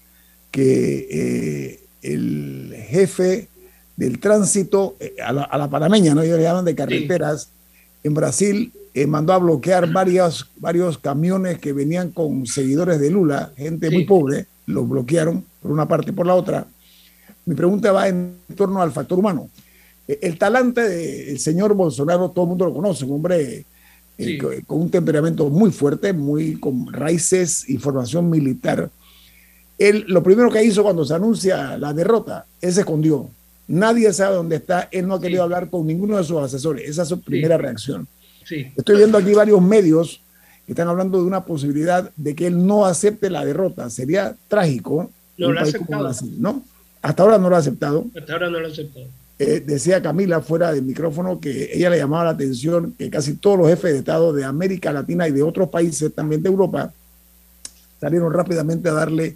que 0.51 1.79
el 2.01 2.75
jefe 2.87 3.49
del 3.97 4.19
tránsito, 4.19 4.95
a 5.21 5.57
la, 5.57 5.69
panameña, 5.69 6.13
¿no? 6.13 6.21
Ellos 6.21 6.37
le 6.37 6.43
llaman 6.43 6.65
de 6.65 6.75
carreteras, 6.75 7.49
en 8.03 8.13
Brasil 8.13 8.71
mandó 9.07 9.33
a 9.33 9.39
bloquear 9.39 9.91
varios, 9.91 10.49
varios 10.57 10.97
camiones 10.97 11.59
que 11.59 11.73
venían 11.73 12.11
con 12.11 12.45
seguidores 12.45 12.99
de 13.01 13.09
Lula, 13.09 13.51
gente 13.57 13.91
muy 13.91 14.05
pobre, 14.05 14.45
los 14.67 14.87
bloquearon 14.87 15.43
por 15.61 15.71
una 15.71 15.87
parte 15.87 16.11
y 16.11 16.13
por 16.13 16.25
la 16.25 16.35
otra. 16.35 16.65
Mi 17.45 17.55
pregunta 17.55 17.91
va 17.91 18.07
en 18.07 18.37
torno 18.55 18.81
al 18.81 18.91
factor 18.91 19.19
humano. 19.19 19.49
El 20.07 20.37
talante 20.37 20.81
del 20.81 21.39
señor 21.39 21.73
Bolsonaro, 21.73 22.29
todo 22.29 22.45
el 22.45 22.49
mundo 22.49 22.65
lo 22.65 22.73
conoce, 22.73 23.05
un 23.05 23.13
hombre 23.13 23.65
eh, 24.17 24.37
con 24.65 24.81
un 24.81 24.89
temperamento 24.89 25.49
muy 25.49 25.71
fuerte, 25.71 26.13
muy 26.13 26.59
con 26.59 26.91
raíces 26.91 27.69
y 27.69 27.77
formación 27.77 28.29
militar. 28.29 28.89
Él, 29.77 30.05
lo 30.07 30.23
primero 30.23 30.49
que 30.49 30.63
hizo 30.63 30.83
cuando 30.83 31.03
se 31.03 31.13
anuncia 31.13 31.77
la 31.77 31.93
derrota, 31.93 32.45
él 32.61 32.73
se 32.73 32.81
escondió. 32.81 33.29
Nadie 33.67 34.13
sabe 34.13 34.35
dónde 34.35 34.57
está, 34.57 34.87
él 34.91 35.07
no 35.07 35.15
ha 35.15 35.21
querido 35.21 35.43
hablar 35.43 35.69
con 35.69 35.85
ninguno 35.85 36.17
de 36.17 36.23
sus 36.23 36.37
asesores. 36.37 36.89
Esa 36.89 37.01
es 37.01 37.09
su 37.09 37.19
primera 37.21 37.57
reacción. 37.57 38.07
Estoy 38.77 38.97
viendo 38.97 39.17
aquí 39.17 39.33
varios 39.33 39.61
medios 39.61 40.21
están 40.67 40.87
hablando 40.87 41.19
de 41.19 41.25
una 41.25 41.45
posibilidad 41.45 42.11
de 42.15 42.35
que 42.35 42.47
él 42.47 42.65
no 42.65 42.85
acepte 42.85 43.29
la 43.29 43.45
derrota. 43.45 43.89
Sería 43.89 44.35
trágico. 44.47 45.11
No 45.37 45.51
lo 45.51 45.59
ha 45.59 45.63
aceptado. 45.63 46.11
¿no? 46.39 46.63
Hasta 47.01 47.23
ahora 47.23 47.37
no 47.37 47.49
lo 47.49 47.55
ha 47.55 47.59
aceptado. 47.59 48.05
Hasta 48.17 48.33
ahora 48.33 48.49
no 48.49 48.59
lo 48.59 48.67
ha 48.67 48.71
aceptado. 48.71 49.05
Eh, 49.37 49.61
decía 49.65 50.01
Camila 50.01 50.39
fuera 50.39 50.71
del 50.71 50.83
micrófono 50.83 51.41
que 51.41 51.71
ella 51.73 51.89
le 51.89 51.97
llamaba 51.97 52.23
la 52.23 52.29
atención 52.31 52.95
que 52.97 53.09
casi 53.09 53.33
todos 53.33 53.57
los 53.57 53.67
jefes 53.67 53.91
de 53.91 53.99
Estado 53.99 54.31
de 54.31 54.45
América 54.45 54.93
Latina 54.93 55.27
y 55.27 55.33
de 55.33 55.43
otros 55.43 55.67
países 55.67 56.13
también 56.15 56.41
de 56.41 56.47
Europa 56.47 56.93
salieron 57.99 58.31
rápidamente 58.31 58.87
a 58.87 58.93
darle 58.93 59.35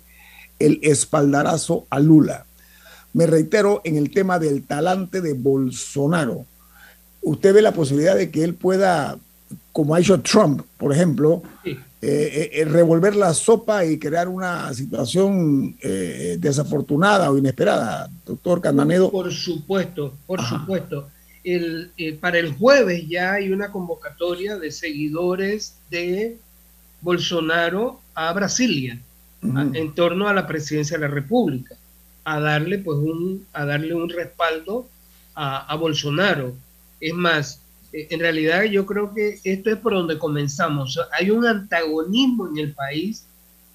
el 0.57 0.79
espaldarazo 0.83 1.85
a 1.89 1.99
Lula. 1.99 2.45
Me 3.13 3.25
reitero 3.25 3.81
en 3.83 3.97
el 3.97 4.11
tema 4.11 4.39
del 4.39 4.63
talante 4.63 5.19
de 5.19 5.33
Bolsonaro. 5.33 6.45
¿Usted 7.21 7.53
ve 7.53 7.61
la 7.61 7.73
posibilidad 7.73 8.15
de 8.15 8.29
que 8.29 8.43
él 8.43 8.53
pueda, 8.53 9.17
como 9.73 9.95
ha 9.95 9.99
hecho 9.99 10.21
Trump, 10.21 10.61
por 10.77 10.93
ejemplo, 10.93 11.41
eh, 12.01 12.49
eh, 12.53 12.65
revolver 12.65 13.13
la 13.13 13.33
sopa 13.33 13.83
y 13.83 13.99
crear 13.99 14.29
una 14.29 14.73
situación 14.73 15.75
eh, 15.81 16.37
desafortunada 16.39 17.29
o 17.29 17.37
inesperada, 17.37 18.09
doctor 18.25 18.61
Candanedo. 18.61 19.11
Por 19.11 19.33
supuesto, 19.33 20.13
por 20.25 20.41
supuesto. 20.41 21.09
El, 21.43 21.91
para 22.21 22.37
el 22.37 22.53
jueves 22.53 23.07
ya 23.07 23.33
hay 23.33 23.51
una 23.51 23.71
convocatoria 23.71 24.57
de 24.57 24.71
seguidores 24.71 25.75
de 25.89 26.37
Bolsonaro 27.01 28.01
a 28.13 28.31
Brasilia 28.33 28.99
en 29.41 29.95
torno 29.95 30.27
a 30.27 30.33
la 30.33 30.45
presidencia 30.47 30.97
de 30.97 31.07
la 31.07 31.13
República, 31.13 31.75
a 32.25 32.39
darle 32.41 32.77
pues 32.79 32.97
un, 32.97 33.45
a 33.53 33.65
darle 33.65 33.95
un 33.95 34.09
respaldo 34.09 34.87
a, 35.33 35.65
a 35.65 35.75
Bolsonaro. 35.75 36.53
Es 36.99 37.13
más, 37.13 37.61
en 37.91 38.19
realidad 38.19 38.63
yo 38.63 38.85
creo 38.85 39.13
que 39.13 39.39
esto 39.43 39.69
es 39.69 39.77
por 39.77 39.93
donde 39.93 40.17
comenzamos. 40.17 40.99
Hay 41.11 41.31
un 41.31 41.45
antagonismo 41.45 42.47
en 42.47 42.57
el 42.57 42.73
país 42.73 43.25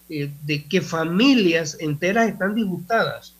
eh, 0.08 0.30
de 0.44 0.64
que 0.64 0.80
familias 0.80 1.76
enteras 1.80 2.28
están 2.28 2.54
disgustadas. 2.54 3.34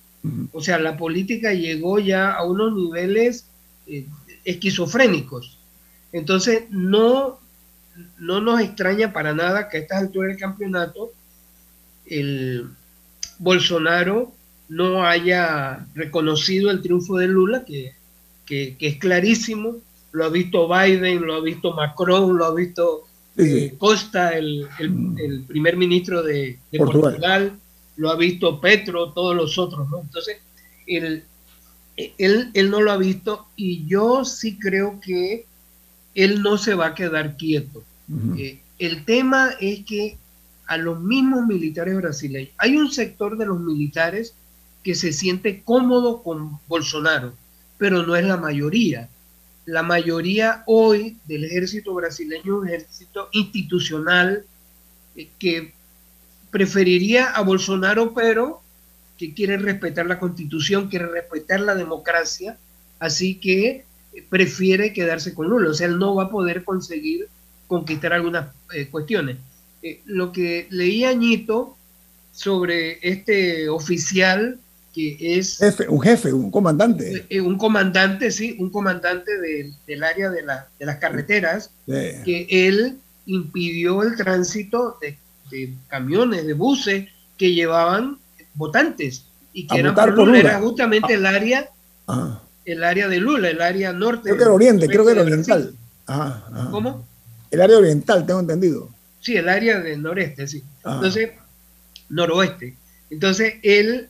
O 0.53 0.63
sea, 0.63 0.79
la 0.79 0.97
política 0.97 1.53
llegó 1.53 1.99
ya 1.99 2.33
a 2.33 2.45
unos 2.45 2.75
niveles 2.75 3.47
eh, 3.87 4.07
esquizofrénicos. 4.45 5.59
Entonces, 6.13 6.65
no, 6.71 7.39
no 8.19 8.41
nos 8.41 8.61
extraña 8.61 9.13
para 9.13 9.35
nada 9.35 9.69
que 9.69 9.77
a 9.77 9.81
estas 9.81 10.01
alturas 10.01 10.31
del 10.31 10.39
campeonato 10.39 11.13
el 12.07 12.69
Bolsonaro 13.39 14.33
no 14.69 15.05
haya 15.07 15.87
reconocido 15.95 16.71
el 16.71 16.81
triunfo 16.81 17.19
de 17.19 17.29
Lula, 17.29 17.65
que, 17.67 17.95
que 18.47 18.77
es 18.81 18.97
clarísimo, 18.97 19.77
lo 20.15 20.25
ha 20.25 20.29
visto 20.29 20.69
Biden, 20.69 21.23
lo 21.23 21.35
ha 21.35 21.41
visto 21.41 21.73
Macron, 21.73 22.39
lo 22.39 22.45
ha 22.45 22.55
visto 22.55 23.05
eh, 23.37 23.75
Costa, 23.77 24.31
el, 24.31 24.69
primer 25.47 25.77
ministro 25.77 26.23
de, 26.23 26.59
Portugal. 26.79 27.59
lo 27.97 28.11
ha 28.11 28.17
visto 28.17 28.61
Petro, 28.61 29.13
todos 29.13 29.35
los 29.35 29.59
otros, 29.59 29.91
¿no? 29.91 30.03
Entonces, 30.03 30.39
él, 30.87 31.25
él, 31.97 32.71
no 32.71 32.81
lo 32.81 32.93
ha 32.93 32.97
visto 32.97 33.47
y 33.57 33.85
yo 33.87 34.25
sí 34.25 34.57
creo 34.57 35.01
que 35.01 35.47
él 36.15 36.43
no 36.43 36.59
se 36.59 36.75
va 36.75 36.87
a 36.87 36.95
quedar 36.95 37.37
quieto. 37.37 37.83
Eh, 38.39 38.61
el 38.79 39.05
tema 39.05 39.51
es 39.61 39.85
que 39.85 40.17
a 40.67 40.77
los 40.77 41.01
mismos 41.01 41.45
militares 41.45 41.97
brasileños, 41.97 42.53
hay 42.59 42.77
un 42.77 42.93
sector 42.93 43.37
de 43.37 43.47
los 43.47 43.59
militares 43.59 44.33
que 44.85 44.95
se 44.95 45.13
siente 45.13 45.63
cómodo 45.65 46.23
con 46.23 46.61
Bolsonaro, 46.69 47.35
pero 47.79 48.07
no 48.07 48.15
es 48.15 48.25
la 48.25 48.37
mayoría 48.37 49.09
la 49.67 49.83
mayoría 49.83 50.63
hoy 50.67 51.17
del 51.27 51.45
ejército 51.45 51.95
brasileño 51.95 52.43
es 52.43 52.63
un 52.63 52.69
ejército 52.69 53.29
institucional 53.33 54.45
eh, 55.17 55.29
que 55.39 55.73
preferiría 56.51 57.31
a 57.31 57.43
Bolsonaro, 57.43 58.15
pero 58.15 58.61
que 59.19 59.33
quiere 59.33 59.57
respetar 59.57 60.07
la 60.07 60.19
constitución, 60.19 60.89
quiere 60.89 61.07
respetar 61.07 61.61
la 61.61 61.75
democracia, 61.75 62.59
así 62.99 63.37
que 63.37 63.85
eh, 64.13 64.25
prefiere 64.29 64.93
quedarse 64.93 65.35
con 65.35 65.49
Lula. 65.49 65.71
O 65.71 65.75
sea, 65.75 65.87
él 65.87 65.99
no 65.99 66.15
va 66.15 66.25
a 66.25 66.31
poder 66.31 66.65
conseguir 66.65 67.29
conquistar 67.67 68.13
algunas 68.13 68.49
eh, 68.73 68.89
cuestiones. 68.89 69.39
lo 70.07 70.33
que 70.33 70.67
leí 70.71 71.05
Añito 71.05 71.77
sobre 72.33 72.99
este 73.03 73.69
oficial 73.69 74.59
que 74.95 75.17
es... 75.19 75.61
un 75.89 76.01
jefe, 76.01 76.33
un 76.33 76.51
comandante. 76.51 77.27
Eh, 77.29 77.41
un 77.41 77.59
comandante, 77.59 78.31
sí, 78.31 78.57
un 78.61 78.71
comandante 78.71 79.33
del 79.87 80.05
área 80.05 80.31
de, 80.31 80.43
las 80.43 80.97
carreteras, 80.99 81.71
que 81.87 82.47
él 82.49 82.99
impidió 83.27 84.03
el 84.03 84.17
tránsito 84.17 84.99
de, 85.01 85.19
camiones, 85.89 86.47
de 86.47 86.55
buses 86.55 87.09
que 87.37 87.53
llevaban 87.53 88.19
votantes 88.55 89.25
y 89.53 89.67
que 89.67 89.79
eran 89.79 89.95
por 89.95 90.35
era 90.35 90.59
justamente 90.59 91.15
el 91.15 91.27
área 91.27 91.69
ah. 92.09 92.41
el 92.65 92.83
área 92.83 93.09
de 93.09 93.19
Lula, 93.19 93.51
el 93.51 93.61
área 93.61 93.93
norte. 93.93 94.23
Creo 94.23 94.37
que 94.37 94.43
era 94.43 94.53
oriente, 94.53 94.87
creo 94.89 95.05
que 95.05 95.13
era 95.13 95.23
oriental. 95.23 95.75
¿Cómo? 96.71 97.07
El 97.51 97.61
área 97.61 97.79
oriental, 97.79 98.27
tengo 98.27 98.41
entendido. 98.41 98.89
Sí, 99.21 99.37
el 99.37 99.49
área 99.49 99.81
del 99.81 100.03
noreste, 100.03 100.47
sí. 100.47 100.63
Entonces, 100.85 101.31
noroeste. 102.09 102.77
Entonces, 103.11 103.55
él 103.63 104.09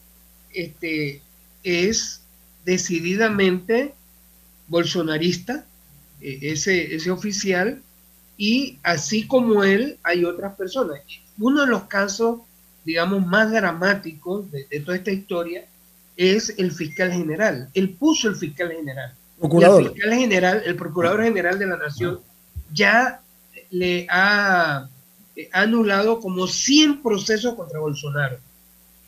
este, 0.54 1.20
es 1.62 2.22
decididamente 2.64 3.94
bolsonarista, 4.68 5.64
e, 6.20 6.52
ese, 6.52 6.94
ese 6.94 7.10
oficial, 7.10 7.82
y 8.36 8.78
así 8.82 9.26
como 9.26 9.64
él 9.64 9.98
hay 10.02 10.24
otras 10.24 10.54
personas. 10.54 11.00
Uno 11.38 11.62
de 11.62 11.66
los 11.68 11.84
casos, 11.84 12.40
digamos, 12.84 13.24
más 13.26 13.50
dramáticos 13.50 14.50
de, 14.50 14.80
toda 14.80 14.96
esta 14.96 15.10
historia 15.10 15.64
es 16.16 16.54
el 16.58 16.72
fiscal 16.72 17.12
general. 17.12 17.68
Él 17.74 17.90
puso 17.90 18.28
el 18.28 18.36
fiscal 18.36 18.70
general. 18.70 19.14
el 19.42 19.88
fiscal 19.92 20.14
general, 20.14 20.62
el 20.64 20.76
procurador 20.76 21.22
general 21.22 21.58
de 21.58 21.66
la 21.66 21.76
nación, 21.76 22.20
ya 22.72 23.20
le 23.70 24.06
ha 24.10 24.88
anulado 25.52 26.20
como 26.20 26.46
100 26.46 27.02
procesos 27.02 27.54
contra 27.54 27.80
Bolsonaro. 27.80 28.38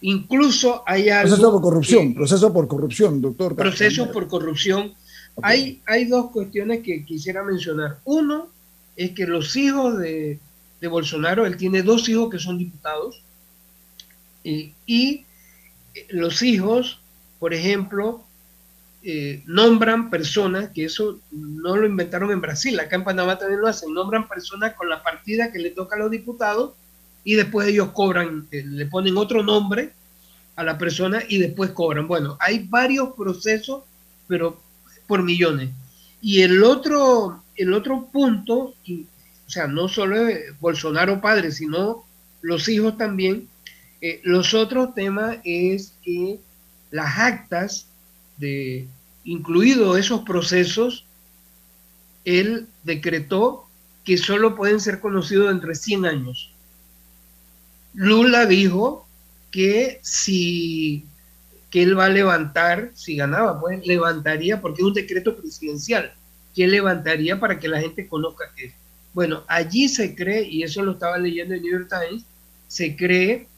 Incluso 0.02 0.82
hay 0.86 1.08
algo... 1.08 1.28
Proceso 1.28 1.52
por 1.52 1.62
corrupción, 1.62 2.14
proceso 2.14 2.52
por 2.52 2.68
corrupción, 2.68 3.20
doctor. 3.20 3.56
Proceso 3.56 4.12
por 4.12 4.28
corrupción. 4.28 4.94
Hay, 5.42 5.80
hay 5.86 6.06
dos 6.06 6.30
cuestiones 6.30 6.82
que 6.82 7.04
quisiera 7.04 7.42
mencionar. 7.42 7.98
Uno 8.04 8.48
es 8.96 9.12
que 9.12 9.26
los 9.26 9.56
hijos 9.56 9.98
de, 9.98 10.38
Bolsonaro, 10.88 11.46
él 11.46 11.56
tiene 11.56 11.82
dos 11.82 12.08
hijos 12.08 12.30
que 12.30 12.38
son 12.38 12.58
diputados, 12.58 13.22
y, 14.44 15.24
los 16.10 16.42
hijos, 16.42 17.00
por 17.40 17.52
ejemplo, 17.52 18.22
eh, 19.02 19.42
nombran 19.46 20.10
personas, 20.10 20.70
que 20.70 20.84
eso 20.84 21.18
no 21.32 21.76
lo 21.76 21.86
inventaron 21.86 22.30
en 22.30 22.40
Brasil, 22.40 22.78
acá 22.78 22.96
en 22.96 23.04
Panamá 23.04 23.38
también 23.38 23.60
lo 23.60 23.66
hacen, 23.66 23.92
nombran 23.92 24.28
personas 24.28 24.74
con 24.74 24.88
la 24.88 25.02
partida 25.02 25.50
que 25.50 25.58
le 25.58 25.70
toca 25.70 25.96
a 25.96 25.98
los 25.98 26.10
diputados 26.10 26.74
y 27.26 27.34
después 27.34 27.66
ellos 27.66 27.90
cobran, 27.90 28.46
eh, 28.52 28.62
le 28.64 28.86
ponen 28.86 29.16
otro 29.16 29.42
nombre 29.42 29.92
a 30.54 30.62
la 30.62 30.78
persona 30.78 31.24
y 31.28 31.38
después 31.38 31.72
cobran. 31.72 32.06
Bueno, 32.06 32.38
hay 32.38 32.60
varios 32.68 33.14
procesos, 33.16 33.82
pero 34.28 34.60
por 35.08 35.24
millones. 35.24 35.70
Y 36.20 36.42
el 36.42 36.62
otro, 36.62 37.42
el 37.56 37.72
otro 37.72 38.06
punto, 38.12 38.74
o 38.86 39.50
sea, 39.50 39.66
no 39.66 39.88
solo 39.88 40.24
Bolsonaro 40.60 41.20
padre, 41.20 41.50
sino 41.50 42.04
los 42.42 42.68
hijos 42.68 42.96
también, 42.96 43.48
eh, 44.00 44.20
los 44.22 44.54
otros 44.54 44.94
temas 44.94 45.38
es 45.42 45.94
que 46.04 46.38
las 46.92 47.18
actas 47.18 47.88
de, 48.36 48.86
incluidos 49.24 49.98
esos 49.98 50.20
procesos, 50.20 51.04
él 52.24 52.68
decretó 52.84 53.66
que 54.04 54.16
solo 54.16 54.54
pueden 54.54 54.78
ser 54.78 55.00
conocidos 55.00 55.50
entre 55.50 55.74
100 55.74 56.06
años. 56.06 56.52
Lula 57.96 58.44
dijo 58.44 59.06
que 59.50 60.00
si 60.02 61.06
que 61.70 61.82
él 61.82 61.98
va 61.98 62.06
a 62.06 62.10
levantar, 62.10 62.90
si 62.94 63.16
ganaba, 63.16 63.60
pues 63.60 63.84
levantaría, 63.86 64.60
porque 64.60 64.82
es 64.82 64.86
un 64.86 64.94
decreto 64.94 65.36
presidencial, 65.36 66.12
que 66.54 66.66
levantaría 66.66 67.40
para 67.40 67.58
que 67.58 67.68
la 67.68 67.80
gente 67.80 68.06
conozca 68.06 68.44
que 68.56 68.72
Bueno, 69.12 69.42
allí 69.48 69.88
se 69.88 70.14
cree, 70.14 70.42
y 70.48 70.62
eso 70.62 70.82
lo 70.82 70.92
estaba 70.92 71.18
leyendo 71.18 71.54
en 71.54 71.62
New 71.62 71.72
York 71.72 71.88
Times, 71.88 72.24
se 72.68 72.96
cree 72.96 73.48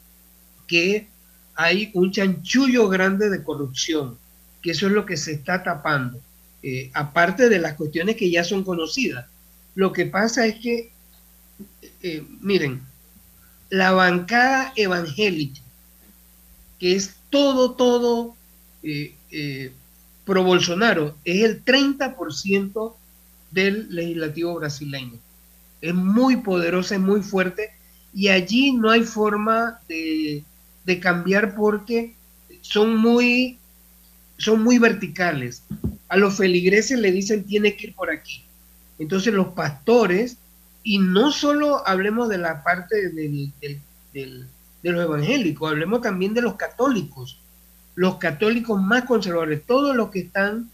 que 0.67 1.07
hay 1.55 1.91
un 1.93 2.11
chanchullo 2.11 2.87
grande 2.87 3.29
de 3.29 3.43
corrupción, 3.43 4.17
que 4.61 4.71
eso 4.71 4.87
es 4.87 4.93
lo 4.93 5.05
que 5.05 5.17
se 5.17 5.33
está 5.33 5.61
tapando, 5.63 6.19
eh, 6.63 6.89
aparte 6.93 7.49
de 7.49 7.59
las 7.59 7.75
cuestiones 7.75 8.15
que 8.15 8.31
ya 8.31 8.43
son 8.43 8.63
conocidas. 8.63 9.25
Lo 9.75 9.91
que 9.91 10.05
pasa 10.05 10.45
es 10.45 10.55
que, 10.59 10.91
eh, 12.01 12.23
miren, 12.41 12.81
la 13.69 13.91
bancada 13.91 14.73
evangélica, 14.75 15.61
que 16.79 16.95
es 16.95 17.15
todo, 17.29 17.71
todo 17.71 18.35
eh, 18.83 19.13
eh, 19.31 19.71
pro 20.25 20.43
Bolsonaro, 20.43 21.15
es 21.23 21.43
el 21.43 21.63
30% 21.63 22.95
del 23.51 23.93
legislativo 23.93 24.55
brasileño. 24.55 25.19
es 25.81 25.93
muy 25.93 26.37
poderosa, 26.37 26.95
es 26.95 27.01
muy 27.01 27.21
fuerte, 27.21 27.71
y 28.13 28.29
allí 28.29 28.73
no 28.73 28.89
hay 28.89 29.03
forma 29.03 29.79
de, 29.87 30.43
de 30.85 30.99
cambiar 30.99 31.55
porque 31.55 32.13
son 32.61 32.97
muy, 32.97 33.57
son 34.37 34.63
muy 34.63 34.79
verticales. 34.79 35.63
A 36.07 36.17
los 36.17 36.37
feligreses 36.37 36.99
le 36.99 37.11
dicen 37.11 37.43
tiene 37.43 37.75
que 37.75 37.87
ir 37.87 37.95
por 37.95 38.09
aquí. 38.09 38.43
Entonces 38.97 39.33
los 39.33 39.49
pastores, 39.49 40.37
y 40.83 40.99
no 40.99 41.31
solo 41.31 41.87
hablemos 41.87 42.29
de 42.29 42.37
la 42.37 42.63
parte 42.63 43.09
del, 43.09 43.51
de 44.13 44.91
los 44.91 45.03
evangélicos, 45.03 45.71
hablemos 45.71 46.01
también 46.01 46.33
de 46.33 46.41
los 46.41 46.55
católicos, 46.55 47.39
los 47.95 48.15
católicos 48.15 48.81
más 48.81 49.03
conservadores, 49.03 49.63
todos 49.65 49.95
los 49.95 50.09
que 50.09 50.19
están 50.19 50.69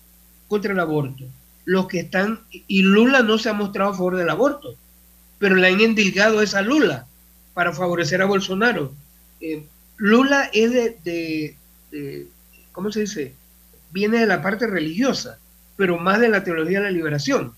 contra 0.47 0.73
el 0.73 0.79
aborto, 0.79 1.25
los 1.65 1.87
que 1.87 2.01
están, 2.01 2.41
y 2.51 2.83
Lula 2.83 3.23
no 3.23 3.37
se 3.37 3.49
ha 3.49 3.53
mostrado 3.53 3.91
a 3.91 3.95
favor 3.95 4.15
del 4.15 4.29
aborto, 4.29 4.75
pero 5.39 5.55
le 5.55 5.67
han 5.67 5.81
endilgado 5.81 6.41
esa 6.41 6.61
Lula 6.61 7.07
para 7.53 7.73
favorecer 7.73 8.21
a 8.21 8.25
Bolsonaro. 8.25 8.93
Eh, 9.41 9.65
Lula 9.97 10.49
es 10.53 10.71
de, 10.71 11.57
de, 11.91 12.27
¿cómo 12.71 12.91
se 12.91 13.01
dice? 13.01 13.33
Viene 13.91 14.19
de 14.19 14.27
la 14.27 14.41
parte 14.41 14.67
religiosa, 14.67 15.39
pero 15.77 15.97
más 15.97 16.19
de 16.19 16.29
la 16.29 16.43
teología 16.43 16.79
de 16.79 16.85
la 16.85 16.91
liberación. 16.91 17.53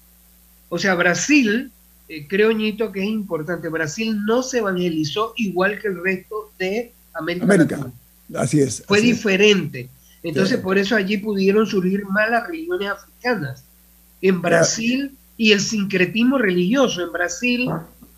O 0.69 0.77
sea, 0.77 0.95
Brasil, 0.95 1.71
eh, 2.09 2.27
creo, 2.27 2.51
Ñito, 2.51 2.91
que 2.91 3.01
es 3.01 3.09
importante, 3.09 3.69
Brasil 3.69 4.17
no 4.25 4.43
se 4.43 4.59
evangelizó 4.59 5.33
igual 5.37 5.79
que 5.79 5.89
el 5.89 6.03
resto 6.03 6.51
de 6.57 6.91
América. 7.13 7.45
América. 7.45 7.91
Así 8.35 8.59
es. 8.59 8.83
Fue 8.87 8.99
así 8.99 9.07
diferente. 9.07 9.89
Entonces, 10.23 10.57
por 10.57 10.77
eso 10.77 10.95
allí 10.95 11.17
pudieron 11.17 11.65
surgir 11.65 12.05
más 12.05 12.29
las 12.29 12.47
religiones 12.47 12.89
africanas. 12.89 13.63
En 14.21 14.41
Brasil, 14.41 15.11
y 15.37 15.51
el 15.51 15.61
sincretismo 15.61 16.37
religioso. 16.37 17.01
En 17.03 17.11
Brasil, 17.11 17.69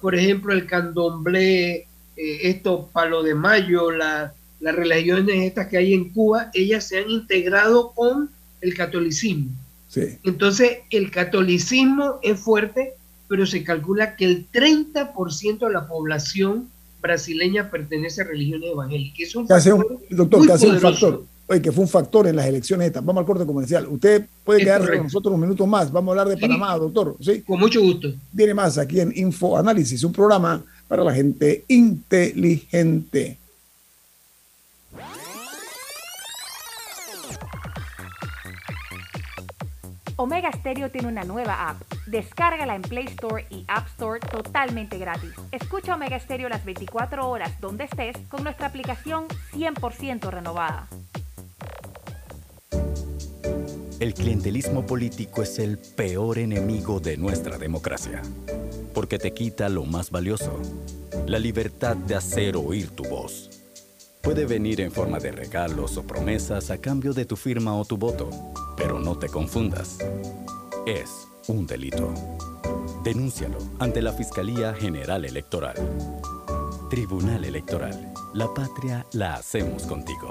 por 0.01 0.15
ejemplo, 0.15 0.53
el 0.53 0.65
candomblé, 0.65 1.75
eh, 1.75 1.85
esto, 2.15 2.89
palo 2.91 3.21
de 3.21 3.35
mayo, 3.35 3.91
las 3.91 4.31
religiones 4.61 5.35
estas 5.43 5.67
que 5.67 5.77
hay 5.77 5.93
en 5.93 6.09
Cuba, 6.09 6.49
ellas 6.53 6.85
se 6.85 6.99
han 6.99 7.09
integrado 7.09 7.91
con 7.91 8.29
el 8.61 8.73
catolicismo. 8.73 9.51
Entonces, 10.23 10.79
el 10.91 11.11
catolicismo 11.11 12.19
es 12.21 12.39
fuerte, 12.39 12.93
pero 13.29 13.45
se 13.45 13.63
calcula 13.63 14.15
que 14.15 14.25
el 14.25 14.51
30% 14.51 15.59
de 15.59 15.71
la 15.71 15.87
población 15.87 16.67
brasileña 17.01 17.69
pertenece 17.69 18.21
a 18.21 18.25
religiones 18.25 18.71
evangélicas. 18.71 19.29
Es 19.29 19.35
un 19.35 19.47
factor 19.47 19.99
doctor, 20.09 20.45
que 20.45 20.51
hace 20.51 20.67
un 20.67 20.79
factor, 20.79 21.23
oye, 21.47 21.61
que 21.61 21.71
fue 21.71 21.83
un 21.83 21.89
factor 21.89 22.27
en 22.27 22.35
las 22.35 22.47
elecciones 22.47 22.87
estas. 22.87 23.05
Vamos 23.05 23.21
al 23.21 23.27
corte 23.27 23.45
comercial. 23.45 23.87
Usted 23.87 24.25
puede 24.43 24.63
quedarse 24.63 24.89
con 24.89 25.03
nosotros 25.03 25.33
un 25.35 25.41
minuto 25.41 25.65
más. 25.67 25.91
Vamos 25.91 26.09
a 26.09 26.19
hablar 26.19 26.35
de 26.35 26.41
Panamá, 26.41 26.75
doctor. 26.75 27.15
¿sí? 27.21 27.41
Con 27.43 27.59
mucho 27.59 27.79
gusto. 27.81 28.11
Viene 28.33 28.53
más 28.55 28.77
aquí 28.79 28.99
en 28.99 29.13
Info 29.15 29.57
Análisis, 29.57 30.03
un 30.03 30.11
programa 30.11 30.61
para 30.87 31.03
la 31.03 31.13
gente 31.13 31.63
inteligente. 31.67 33.37
Omega 40.21 40.51
Stereo 40.51 40.91
tiene 40.91 41.07
una 41.07 41.23
nueva 41.23 41.69
app. 41.69 41.81
Descárgala 42.05 42.75
en 42.75 42.81
Play 42.81 43.05
Store 43.05 43.45
y 43.49 43.63
App 43.69 43.87
Store 43.87 44.19
totalmente 44.19 44.97
gratis. 44.97 45.31
Escucha 45.53 45.95
Omega 45.95 46.19
Stereo 46.19 46.49
las 46.49 46.65
24 46.65 47.29
horas 47.29 47.57
donde 47.61 47.85
estés 47.85 48.17
con 48.27 48.43
nuestra 48.43 48.67
aplicación 48.67 49.29
100% 49.53 50.29
renovada. 50.29 50.89
El 54.01 54.13
clientelismo 54.13 54.85
político 54.85 55.41
es 55.41 55.57
el 55.57 55.77
peor 55.77 56.37
enemigo 56.37 56.99
de 56.99 57.15
nuestra 57.15 57.57
democracia, 57.57 58.21
porque 58.93 59.19
te 59.19 59.33
quita 59.33 59.69
lo 59.69 59.85
más 59.85 60.11
valioso, 60.11 60.59
la 61.27 61.39
libertad 61.39 61.95
de 61.95 62.15
hacer 62.15 62.57
oír 62.57 62.89
tu 62.89 63.05
voz. 63.05 63.58
Puede 64.21 64.45
venir 64.45 64.81
en 64.81 64.91
forma 64.91 65.19
de 65.19 65.31
regalos 65.31 65.97
o 65.97 66.03
promesas 66.03 66.71
a 66.71 66.77
cambio 66.79 67.13
de 67.13 67.25
tu 67.25 67.35
firma 67.35 67.75
o 67.75 67.85
tu 67.85 67.97
voto 67.97 68.29
pero 68.79 68.97
no 68.97 69.17
te 69.17 69.27
confundas. 69.27 69.97
Es 70.85 71.27
un 71.47 71.67
delito. 71.67 72.13
Denúncialo 73.03 73.57
ante 73.77 74.01
la 74.01 74.13
Fiscalía 74.13 74.73
General 74.73 75.25
Electoral. 75.25 75.75
Tribunal 76.89 77.43
Electoral. 77.43 78.13
La 78.33 78.51
patria 78.53 79.05
la 79.11 79.35
hacemos 79.35 79.83
contigo. 79.83 80.29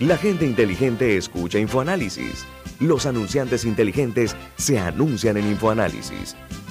La 0.00 0.16
gente 0.16 0.44
inteligente 0.44 1.16
escucha 1.16 1.60
InfoAnálisis. 1.60 2.44
Los 2.80 3.06
anunciantes 3.06 3.64
inteligentes 3.64 4.34
se 4.56 4.80
anuncian 4.80 5.36
en 5.36 5.46
InfoAnálisis. 5.46 6.34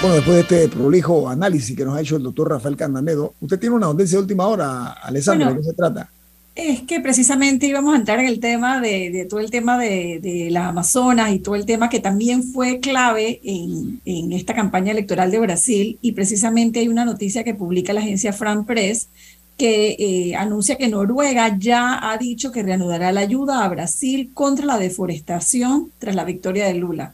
Bueno, 0.00 0.16
después 0.16 0.36
de 0.36 0.40
este 0.40 0.68
prolijo 0.74 1.28
análisis 1.28 1.76
que 1.76 1.84
nos 1.84 1.94
ha 1.94 2.00
hecho 2.00 2.16
el 2.16 2.22
doctor 2.22 2.48
Rafael 2.48 2.74
Candanedo, 2.74 3.34
usted 3.38 3.60
tiene 3.60 3.76
una 3.76 3.88
audiencia 3.88 4.16
de 4.16 4.22
última 4.22 4.46
hora, 4.46 4.92
Alessandra, 4.92 5.50
¿de 5.50 5.58
qué 5.58 5.62
se 5.62 5.72
trata? 5.74 6.08
Es 6.54 6.80
que 6.82 7.00
precisamente 7.00 7.66
íbamos 7.66 7.92
a 7.92 7.98
entrar 7.98 8.18
en 8.18 8.26
el 8.26 8.40
tema 8.40 8.80
de, 8.80 9.26
todo 9.28 9.40
el 9.40 9.50
tema 9.50 9.76
de, 9.76 10.48
las 10.50 10.70
Amazonas 10.70 11.32
y 11.32 11.40
todo 11.40 11.54
el 11.54 11.66
tema 11.66 11.90
que 11.90 12.00
también 12.00 12.42
fue 12.44 12.80
clave 12.80 13.42
en, 13.44 14.32
esta 14.32 14.54
campaña 14.54 14.92
electoral 14.92 15.30
de 15.30 15.38
Brasil 15.38 15.98
y 16.00 16.12
precisamente 16.12 16.80
hay 16.80 16.88
una 16.88 17.04
noticia 17.04 17.44
que 17.44 17.54
publica 17.54 17.92
la 17.92 18.00
agencia 18.00 18.32
Fran 18.32 18.64
Press 18.64 19.08
que 19.58 19.96
eh, 19.98 20.34
anuncia 20.34 20.78
que 20.78 20.88
Noruega 20.88 21.58
ya 21.58 22.10
ha 22.10 22.16
dicho 22.16 22.52
que 22.52 22.62
reanudará 22.62 23.12
la 23.12 23.20
ayuda 23.20 23.62
a 23.62 23.68
Brasil 23.68 24.30
contra 24.32 24.64
la 24.64 24.78
deforestación 24.78 25.92
tras 25.98 26.16
la 26.16 26.24
victoria 26.24 26.66
de 26.66 26.74
Lula. 26.74 27.12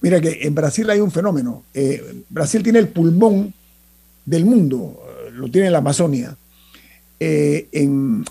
Mira 0.00 0.20
que 0.20 0.38
en 0.42 0.54
Brasil 0.54 0.88
hay 0.90 1.00
un 1.00 1.10
fenómeno. 1.10 1.64
Eh, 1.74 2.22
Brasil 2.28 2.62
tiene 2.62 2.78
el 2.78 2.88
pulmón 2.88 3.52
del 4.24 4.44
mundo, 4.44 5.02
eh, 5.26 5.30
lo 5.32 5.50
tiene 5.50 5.70
la 5.70 5.78
Amazonia. 5.78 6.36
Eh, 7.18 7.68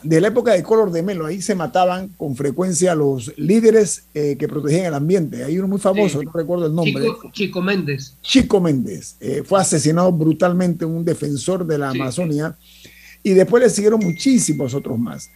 de 0.03 0.21
la 0.21 0.27
época 0.27 0.53
de 0.53 0.61
Color 0.61 0.91
de 0.91 1.01
Melo, 1.01 1.25
ahí 1.25 1.41
se 1.41 1.55
mataban 1.55 2.09
con 2.17 2.35
frecuencia 2.35 2.93
los 2.93 3.35
líderes 3.35 4.03
que 4.13 4.47
protegían 4.47 4.85
el 4.85 4.93
ambiente. 4.93 5.43
Hay 5.43 5.57
uno 5.57 5.67
muy 5.67 5.79
famoso, 5.79 6.21
no 6.21 6.31
recuerdo 6.31 6.67
el 6.67 6.75
nombre. 6.75 7.03
Chico, 7.31 7.63
Méndez. 7.63 8.13
Chico 8.21 8.61
Méndez. 8.61 9.15
fue 9.45 9.59
asesinado 9.59 10.11
brutalmente 10.11 10.85
un 10.85 11.03
defensor 11.03 11.65
de 11.65 11.79
la 11.79 11.89
Amazonia 11.89 12.55
y 13.23 13.31
después 13.31 13.63
le 13.63 13.71
siguieron 13.71 14.01
muchísimos 14.01 14.75
otros 14.75 14.99
más. 14.99 15.31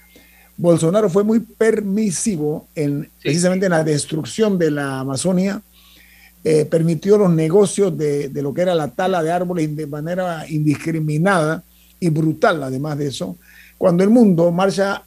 Bolsonaro 0.56 1.10
fue 1.10 1.24
muy 1.24 1.40
permisivo 1.40 2.68
en, 2.76 3.10
precisamente 3.24 3.66
en 3.66 3.72
la 3.72 3.84
destrucción 3.84 4.60
de 4.60 4.70
la 4.70 5.00
Amazonia 5.00 5.62
eh, 6.42 6.64
permitió 6.64 7.18
los 7.18 7.32
negocios 7.32 7.98
de, 7.98 8.32
lo 8.36 8.54
que 8.54 8.62
era 8.62 8.74
la 8.74 8.88
tala 8.88 9.22
de 9.22 9.30
árboles 9.30 9.76
de 9.76 9.86
manera 9.88 10.46
indiscriminada 10.50 11.64
y 12.00 12.08
brutal, 12.10 12.64
además 12.64 12.98
de 12.98 13.08
eso, 13.08 13.38
cuando 13.78 14.06
el 14.06 14.10
mundo 14.10 14.50
marcha, 14.50 15.04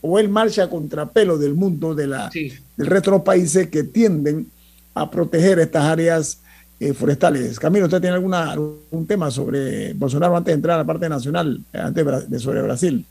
o 0.00 0.16
él 0.20 0.28
marcha 0.28 0.64
a 0.64 0.70
contrapelo 0.70 1.38
del 1.38 1.54
mundo 1.54 1.92
de 1.92 2.06
la, 2.06 2.30
del 2.30 2.86
resto 2.86 3.10
de 3.10 3.16
los 3.16 3.24
países 3.24 3.68
que 3.68 3.82
tienden 3.82 4.46
a 4.94 5.10
proteger 5.10 5.58
estas 5.58 5.84
áreas 5.84 6.38
eh, 6.78 6.92
forestales. 6.92 7.58
Camilo, 7.58 7.86
¿usted 7.86 8.00
tiene 8.00 8.14
alguna, 8.14 8.52
algún 8.52 9.06
tema 9.08 9.28
sobre 9.32 9.92
Bolsonaro 9.94 10.36
antes 10.36 10.52
de 10.52 10.56
entrar 10.56 10.76
a 10.76 10.82
la 10.82 10.86
parte 10.86 11.08
nacional, 11.08 11.60
eh, 11.72 11.78
antes 11.78 12.30
de 12.30 12.38
sobre 12.38 12.62
Brasil? 12.62 13.04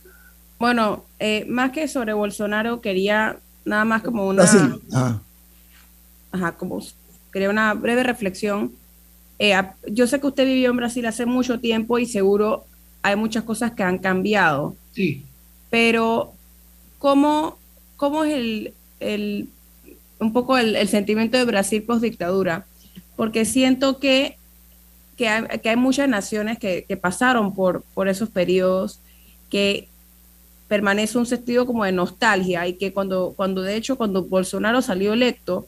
Bueno, 0.58 1.04
más 1.50 1.72
que 1.72 1.90
sobre 1.90 2.14
Bolsonaro, 2.14 2.80
quería 2.80 3.38
nada 3.66 3.84
más 3.84 4.02
como 4.02 4.26
una... 4.28 4.44
Brasil, 4.44 4.82
Ajá, 6.32 6.54
como 6.54 6.80
quería 7.36 7.50
una 7.50 7.74
breve 7.74 8.02
reflexión. 8.02 8.72
Eh, 9.40 9.54
yo 9.90 10.08
sé 10.08 10.22
que 10.22 10.28
usted 10.28 10.46
vivió 10.46 10.70
en 10.70 10.78
Brasil 10.78 11.06
hace 11.06 11.26
mucho 11.26 11.60
tiempo 11.60 12.00
y 12.00 12.06
seguro 12.06 12.64
hay 13.02 13.18
muchas 13.18 13.44
cosas 13.44 13.74
que 13.74 13.84
han 13.84 13.98
cambiado. 13.98 14.74
Sí. 14.94 15.22
Pero, 15.70 16.32
¿cómo, 16.98 17.58
cómo 17.98 18.24
es 18.24 18.34
el, 18.36 18.74
el 19.02 19.50
un 20.20 20.32
poco 20.32 20.58
el, 20.58 20.88
sentimiento 20.88 21.38
de 21.38 21.44
Brasil 21.44 21.84
post 21.84 22.04
dictadura? 22.04 22.68
Porque 23.18 23.44
siento 23.44 24.00
que, 24.00 24.38
que, 25.18 25.28
hay, 25.28 25.76
muchas 25.76 26.08
naciones 26.08 26.58
que, 26.58 26.86
pasaron 27.02 27.54
por, 27.54 27.84
por 27.94 28.08
esos 28.08 28.30
periodos, 28.30 29.02
que 29.50 29.90
permanece 30.70 31.18
un 31.18 31.26
sentido 31.26 31.66
como 31.66 31.84
de 31.84 31.92
nostalgia 31.92 32.66
y 32.66 32.76
que 32.76 32.94
cuando, 32.94 33.34
cuando 33.36 33.62
de 33.62 33.76
hecho 33.76 33.98
cuando 33.98 34.24
Bolsonaro 34.24 34.82
salió 34.82 35.12
electo, 35.12 35.68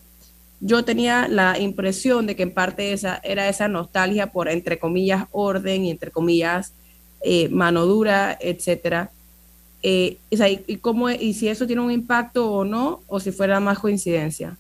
yo 0.60 0.84
tenía 0.84 1.28
la 1.28 1.60
impresión 1.60 2.26
de 2.28 2.36
que 2.36 2.43
en 2.43 2.53
parte 2.53 2.93
esa 2.93 3.20
era 3.24 3.47
esa 3.49 3.68
nostalgia 3.68 4.28
por 4.28 4.49
entre 4.49 4.80
comillas 4.80 5.26
orden 5.32 5.86
y 5.86 5.91
entre 5.91 6.12
comillas 6.12 6.74
eh, 7.22 7.49
mano 7.49 7.86
dura, 7.86 8.38
etcétera. 8.39 9.12
Eh, 9.84 10.18
y, 10.30 10.78
cómo, 10.78 11.10
y 11.10 11.34
si 11.34 11.47
eso 11.47 11.68
tiene 11.68 11.82
un 11.82 11.91
impacto 11.91 12.51
o 12.51 12.66
no, 12.66 13.01
o 13.08 13.20
si 13.20 13.32
fuera 13.32 13.60
más 13.60 13.80
coincidencia. 13.80 14.58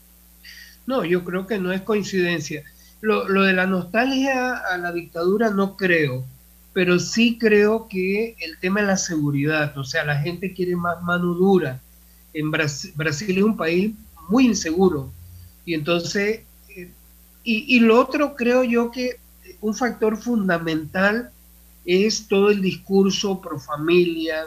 No, 0.85 1.03
yo 1.03 1.23
creo 1.23 1.47
que 1.47 1.57
no 1.57 1.73
es 1.73 1.81
coincidencia. 1.81 2.63
Lo, 3.01 3.27
lo 3.27 3.43
de 3.43 3.53
la 3.53 3.67
nostalgia 3.67 4.55
a 4.55 4.77
la 4.77 4.91
dictadura 4.91 5.49
no 5.49 5.75
creo 5.75 6.25
pero 6.77 6.99
sí 6.99 7.39
creo 7.39 7.87
que 7.87 8.35
el 8.39 8.59
tema 8.59 8.81
de 8.81 8.85
la 8.85 8.97
seguridad, 8.97 9.75
o 9.79 9.83
sea, 9.83 10.05
la 10.05 10.19
gente 10.19 10.53
quiere 10.53 10.75
más 10.75 11.01
mano 11.01 11.33
dura. 11.33 11.81
En 12.35 12.51
Brasil, 12.51 12.93
Brasil 12.95 13.35
es 13.35 13.43
un 13.43 13.57
país 13.57 13.95
muy 14.29 14.45
inseguro. 14.45 15.11
Y 15.67 15.73
entonces, 15.73 16.39
eh, 16.69 16.89
y, 17.43 17.79
lo 17.81 17.99
otro 17.99 18.37
creo 18.37 18.63
yo 18.63 18.89
que 18.89 19.19
un 19.59 19.75
factor 19.75 20.15
fundamental 20.15 21.29
es 21.85 22.25
todo 22.29 22.51
el 22.51 22.61
discurso 22.61 23.41
pro 23.41 23.59
familia, 23.59 24.45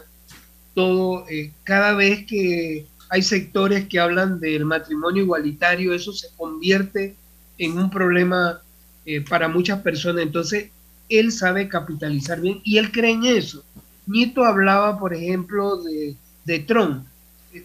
todo, 0.74 1.28
eh, 1.28 1.52
cada 1.62 1.92
vez 1.92 2.24
que 2.24 2.86
hay 3.10 3.20
sectores 3.20 3.86
que 3.86 4.00
hablan 4.00 4.40
del 4.40 4.64
matrimonio 4.64 5.24
igualitario, 5.24 5.92
eso 5.92 6.14
se 6.14 6.28
convierte 6.38 7.14
en 7.58 7.76
un 7.76 7.90
problema 7.90 8.62
eh, 9.04 9.20
para 9.20 9.46
muchas 9.46 9.82
personas. 9.82 10.22
Entonces, 10.22 10.70
él 11.10 11.32
sabe 11.32 11.68
capitalizar 11.68 12.40
bien 12.40 12.62
y 12.64 12.78
él 12.78 12.90
cree 12.90 13.12
en 13.12 13.26
eso. 13.26 13.62
Nieto 14.06 14.42
hablaba, 14.42 14.98
por 14.98 15.12
ejemplo, 15.12 15.82
de, 15.82 16.16
de 16.46 16.60
Trump. 16.60 17.04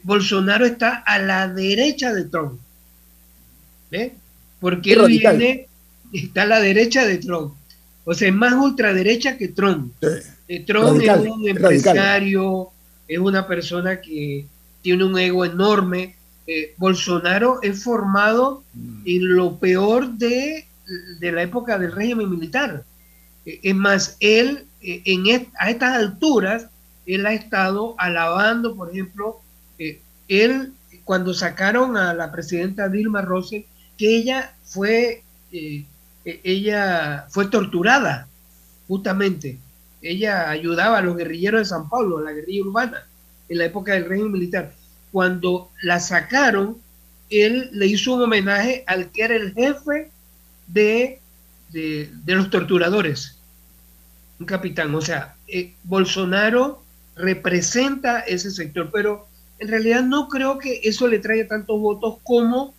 Bolsonaro 0.03 0.66
está 0.66 0.95
a 1.06 1.20
la 1.20 1.47
derecha 1.47 2.14
de 2.14 2.26
Trump. 2.26 2.60
¿Ve? 3.98 4.14
Porque 4.60 4.93
él 4.93 5.08
viene, 5.08 5.68
está 6.12 6.43
a 6.43 6.46
la 6.46 6.60
derecha 6.60 7.06
de 7.06 7.18
Trump. 7.18 7.54
O 8.04 8.14
sea, 8.14 8.28
es 8.28 8.34
más 8.34 8.54
ultraderecha 8.54 9.38
que 9.38 9.50
Trump. 9.50 9.93
Eh, 10.48 10.64
Trump 10.66 11.02
es 11.02 11.18
un 11.18 11.48
empresario, 11.48 12.70
es 13.08 13.20
una 13.20 13.48
persona 13.48 14.00
que 14.02 14.46
tiene 14.82 15.04
un 15.04 15.18
ego 15.18 15.46
enorme. 15.46 16.16
Eh, 16.48 16.74
Bolsonaro 16.78 17.60
es 17.64 17.84
formado 17.84 18.64
mm. 18.74 19.02
en 19.06 19.36
lo 19.36 19.58
peor 19.58 20.12
de, 20.14 20.68
de 21.20 21.32
la 21.32 21.41
época 21.41 21.80
del 21.80 21.91
régimen 21.91 22.30
militar. 22.30 22.84
Es 23.46 23.76
más, 23.76 24.18
él 24.20 24.66
eh, 24.86 25.02
en 25.06 25.48
a 25.58 25.70
estas 25.72 25.96
alturas, 25.96 26.68
él 27.08 27.26
ha 27.26 27.34
estado 27.34 27.96
alabando, 27.98 28.76
por 28.76 28.91
ejemplo, 28.91 29.41
eh, 29.80 30.00
él 30.28 30.74
cuando 31.04 31.34
sacaron 31.34 31.98
a 31.98 32.14
la 32.14 32.32
presidenta 32.32 32.88
Dilma 32.88 33.22
Rousseff, 33.22 33.66
que 33.98 34.16
ella 34.16 34.56
fue, 34.64 35.24
eh, 35.52 35.86
ella 36.24 37.26
fue 37.30 37.48
torturada, 37.48 38.28
justamente. 38.88 39.58
Ella 40.02 40.50
ayudaba 40.50 41.00
a 41.00 41.02
los 41.02 41.18
guerrilleros 41.18 41.62
de 41.62 41.66
San 41.66 41.89
Pablo, 41.89 42.22
la 42.22 42.32
guerrilla 42.32 42.64
urbana, 42.64 43.08
en 43.50 43.58
la 43.58 43.66
época 43.66 43.93
del 43.93 44.06
régimen 44.06 44.32
militar. 44.32 44.74
Cuando 45.12 45.70
la 45.82 46.00
sacaron, 46.00 46.78
él 47.30 47.70
le 47.72 47.88
hizo 47.88 48.14
un 48.14 48.24
homenaje 48.24 48.84
al 48.88 49.12
que 49.12 49.24
era 49.24 49.36
el 49.36 49.54
jefe 49.54 50.12
de, 50.68 51.20
de 51.72 52.36
los 52.36 52.50
torturadores 52.50 53.36
un 54.39 54.46
capitán. 54.46 54.93
O 54.96 55.02
sea, 55.02 55.36
eh, 55.48 55.74
Bolsonaro 55.84 56.84
representa 57.16 58.20
ese 58.22 58.52
sector, 58.52 58.89
pero 58.91 59.28
en 59.60 59.70
realidad 59.70 60.04
no 60.04 60.28
creo 60.28 60.58
que 60.58 60.82
eso 60.84 61.08
le 61.08 61.20
traiga 61.20 61.48
tantos 61.48 61.80
votos 61.80 62.18
como, 62.24 62.74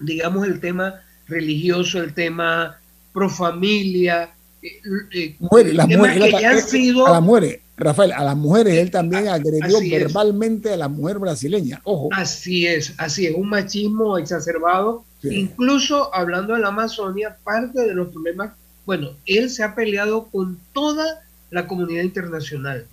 digamos, 0.00 0.46
el 0.46 0.60
tema 0.60 1.02
religioso, 1.28 2.00
el 2.00 2.14
tema 2.14 2.78
pro 3.12 3.28
familia. 3.28 4.30
Eh, 4.62 4.80
eh, 5.12 5.36
las 5.72 5.88
mujeres, 5.88 6.34
a 6.34 7.10
las 7.10 7.22
mujeres, 7.22 7.60
Rafael, 7.76 8.12
a 8.12 8.24
las 8.24 8.36
mujeres 8.36 8.74
él 8.74 8.90
también 8.90 9.28
agredió 9.28 9.78
verbalmente 9.80 10.72
a 10.72 10.76
la 10.76 10.88
mujer 10.88 11.18
brasileña. 11.18 11.80
Ojo. 11.84 12.08
Así 12.12 12.66
es, 12.66 12.94
así 12.98 13.26
es, 13.26 13.34
un 13.34 13.48
machismo 13.48 14.18
exacerbado. 14.18 15.04
Incluso 15.22 16.14
hablando 16.14 16.54
de 16.54 16.60
la 16.60 16.68
Amazonia, 16.68 17.36
parte 17.44 17.80
de 17.80 17.94
los 17.94 18.08
problemas 18.08 18.52
bueno, 18.86 19.10
él 19.24 19.50
se 19.50 19.62
ha 19.62 19.76
peleado 19.76 20.26
con 20.32 20.58
toda 20.72 21.22
la 21.50 21.66
comunidad 21.68 22.02
internacional, 22.02 22.86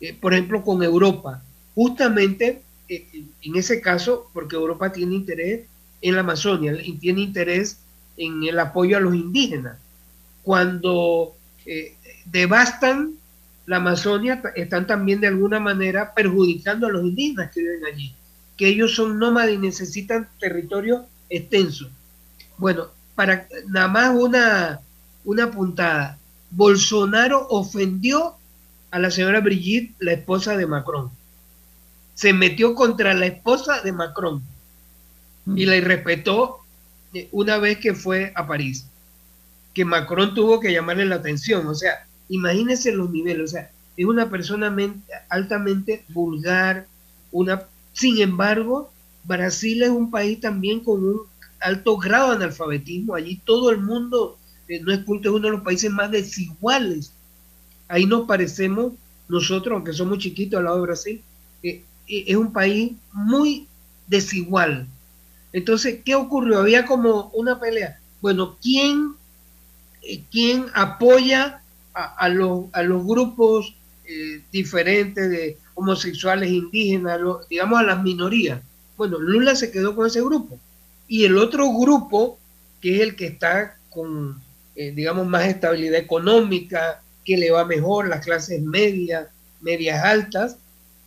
eh, 0.00 0.14
por 0.14 0.32
ejemplo, 0.32 0.62
con 0.62 0.80
Europa, 0.82 1.42
justamente 1.74 2.62
en 2.88 3.56
ese 3.56 3.80
caso, 3.80 4.28
porque 4.32 4.56
Europa 4.56 4.92
tiene 4.92 5.14
interés 5.14 5.62
en 6.02 6.14
la 6.14 6.20
Amazonia 6.20 6.74
y 6.82 6.94
tiene 6.94 7.22
interés 7.22 7.78
en 8.16 8.42
el 8.42 8.58
apoyo 8.58 8.96
a 8.96 9.00
los 9.00 9.14
indígenas. 9.14 9.78
Cuando 10.42 11.34
eh, 11.66 11.94
devastan 12.26 13.14
la 13.66 13.76
Amazonia, 13.76 14.42
están 14.56 14.86
también 14.86 15.20
de 15.20 15.28
alguna 15.28 15.60
manera 15.60 16.12
perjudicando 16.14 16.86
a 16.86 16.90
los 16.90 17.04
indígenas 17.04 17.50
que 17.52 17.60
viven 17.60 17.84
allí, 17.84 18.14
que 18.56 18.68
ellos 18.68 18.94
son 18.94 19.18
nómadas 19.18 19.52
y 19.52 19.58
necesitan 19.58 20.28
territorio 20.38 21.06
extenso. 21.28 21.88
Bueno, 22.56 22.88
para 23.14 23.46
nada 23.68 23.88
más 23.88 24.10
una, 24.14 24.80
una 25.24 25.50
puntada. 25.50 26.18
Bolsonaro 26.50 27.46
ofendió 27.48 28.34
a 28.90 28.98
la 28.98 29.10
señora 29.10 29.40
Brigitte, 29.40 29.94
la 30.00 30.12
esposa 30.12 30.56
de 30.56 30.66
Macron. 30.66 31.10
Se 32.14 32.32
metió 32.32 32.74
contra 32.74 33.14
la 33.14 33.26
esposa 33.26 33.80
de 33.82 33.92
Macron 33.92 34.42
y 35.56 35.66
la 35.66 35.76
irrespetó 35.76 36.60
eh, 37.14 37.28
una 37.32 37.58
vez 37.58 37.78
que 37.78 37.94
fue 37.94 38.32
a 38.34 38.46
París. 38.46 38.86
Que 39.74 39.84
Macron 39.84 40.34
tuvo 40.34 40.60
que 40.60 40.72
llamarle 40.72 41.06
la 41.06 41.16
atención. 41.16 41.66
O 41.66 41.74
sea, 41.74 42.06
imagínense 42.28 42.92
los 42.92 43.10
niveles. 43.10 43.50
O 43.50 43.52
sea, 43.52 43.70
es 43.96 44.04
una 44.04 44.30
persona 44.30 44.74
altamente 45.28 46.04
vulgar. 46.08 46.86
Una... 47.32 47.62
Sin 47.92 48.20
embargo, 48.20 48.92
Brasil 49.24 49.82
es 49.82 49.90
un 49.90 50.10
país 50.10 50.40
también 50.40 50.80
con 50.80 51.04
un 51.04 51.20
alto 51.60 51.96
grado 51.96 52.30
de 52.30 52.36
analfabetismo. 52.36 53.14
Allí 53.14 53.40
todo 53.44 53.70
el 53.70 53.80
mundo 53.80 54.38
no 54.82 54.92
es 54.92 55.00
culto, 55.00 55.28
es 55.28 55.34
uno 55.34 55.46
de 55.46 55.52
los 55.52 55.62
países 55.62 55.90
más 55.90 56.10
desiguales. 56.10 57.12
Ahí 57.88 58.06
nos 58.06 58.26
parecemos 58.26 58.92
nosotros, 59.28 59.74
aunque 59.74 59.92
somos 59.92 60.18
chiquitos 60.18 60.58
al 60.58 60.64
lado 60.64 60.76
de 60.76 60.82
Brasil, 60.82 61.22
eh, 61.62 61.82
eh, 62.08 62.24
es 62.26 62.36
un 62.36 62.52
país 62.52 62.92
muy 63.12 63.66
desigual. 64.06 64.86
Entonces, 65.52 66.00
¿qué 66.04 66.14
ocurrió? 66.14 66.58
Había 66.58 66.86
como 66.86 67.30
una 67.34 67.58
pelea. 67.58 67.98
Bueno, 68.20 68.56
¿quién, 68.62 69.14
eh, 70.02 70.22
quién 70.30 70.66
apoya 70.74 71.62
a, 71.92 72.28
los, 72.28 72.66
a 72.72 72.82
los 72.82 73.04
grupos 73.04 73.74
diferentes 74.50 75.30
de 75.30 75.56
homosexuales, 75.74 76.50
indígenas, 76.50 77.20
digamos 77.48 77.80
a 77.80 77.84
las 77.84 78.02
minorías? 78.02 78.60
Bueno, 78.96 79.18
Lula 79.18 79.54
se 79.54 79.70
quedó 79.70 79.94
con 79.94 80.06
ese 80.06 80.20
grupo. 80.20 80.58
Y 81.08 81.24
el 81.24 81.38
otro 81.38 81.70
grupo, 81.72 82.38
que 82.80 82.96
es 82.96 83.02
el 83.02 83.16
que 83.16 83.26
está 83.26 83.76
con 83.88 84.40
eh, 84.80 84.92
digamos, 84.92 85.26
más 85.26 85.46
estabilidad 85.46 85.98
económica, 85.98 87.02
que 87.22 87.36
le 87.36 87.50
va 87.50 87.66
mejor, 87.66 88.08
las 88.08 88.24
clases 88.24 88.62
medias, 88.62 89.28
medias 89.60 90.02
altas, 90.02 90.56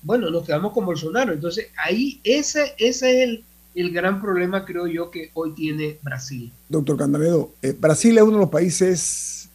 bueno, 0.04 0.30
nos 0.30 0.46
quedamos 0.46 0.74
con 0.74 0.86
Bolsonaro. 0.86 1.34
Entonces, 1.34 1.70
ahí 1.84 2.20
ese, 2.24 2.76
ese 2.78 3.24
es 3.24 3.30
el, 3.30 3.44
gran 3.74 4.21
problema, 4.21 4.65
creo 4.65 4.88
yo, 4.88 5.09
que 5.11 5.32
hoy 5.34 5.53
tiene 5.53 5.97
Brasil. 6.01 6.51
Doctor 6.69 6.97
Candanedo, 6.97 7.51
eh, 7.61 7.76
Brasil 7.78 8.17
es 8.17 8.24
uno 8.24 8.34
de 8.34 8.39
los 8.39 8.49
países, 8.49 9.49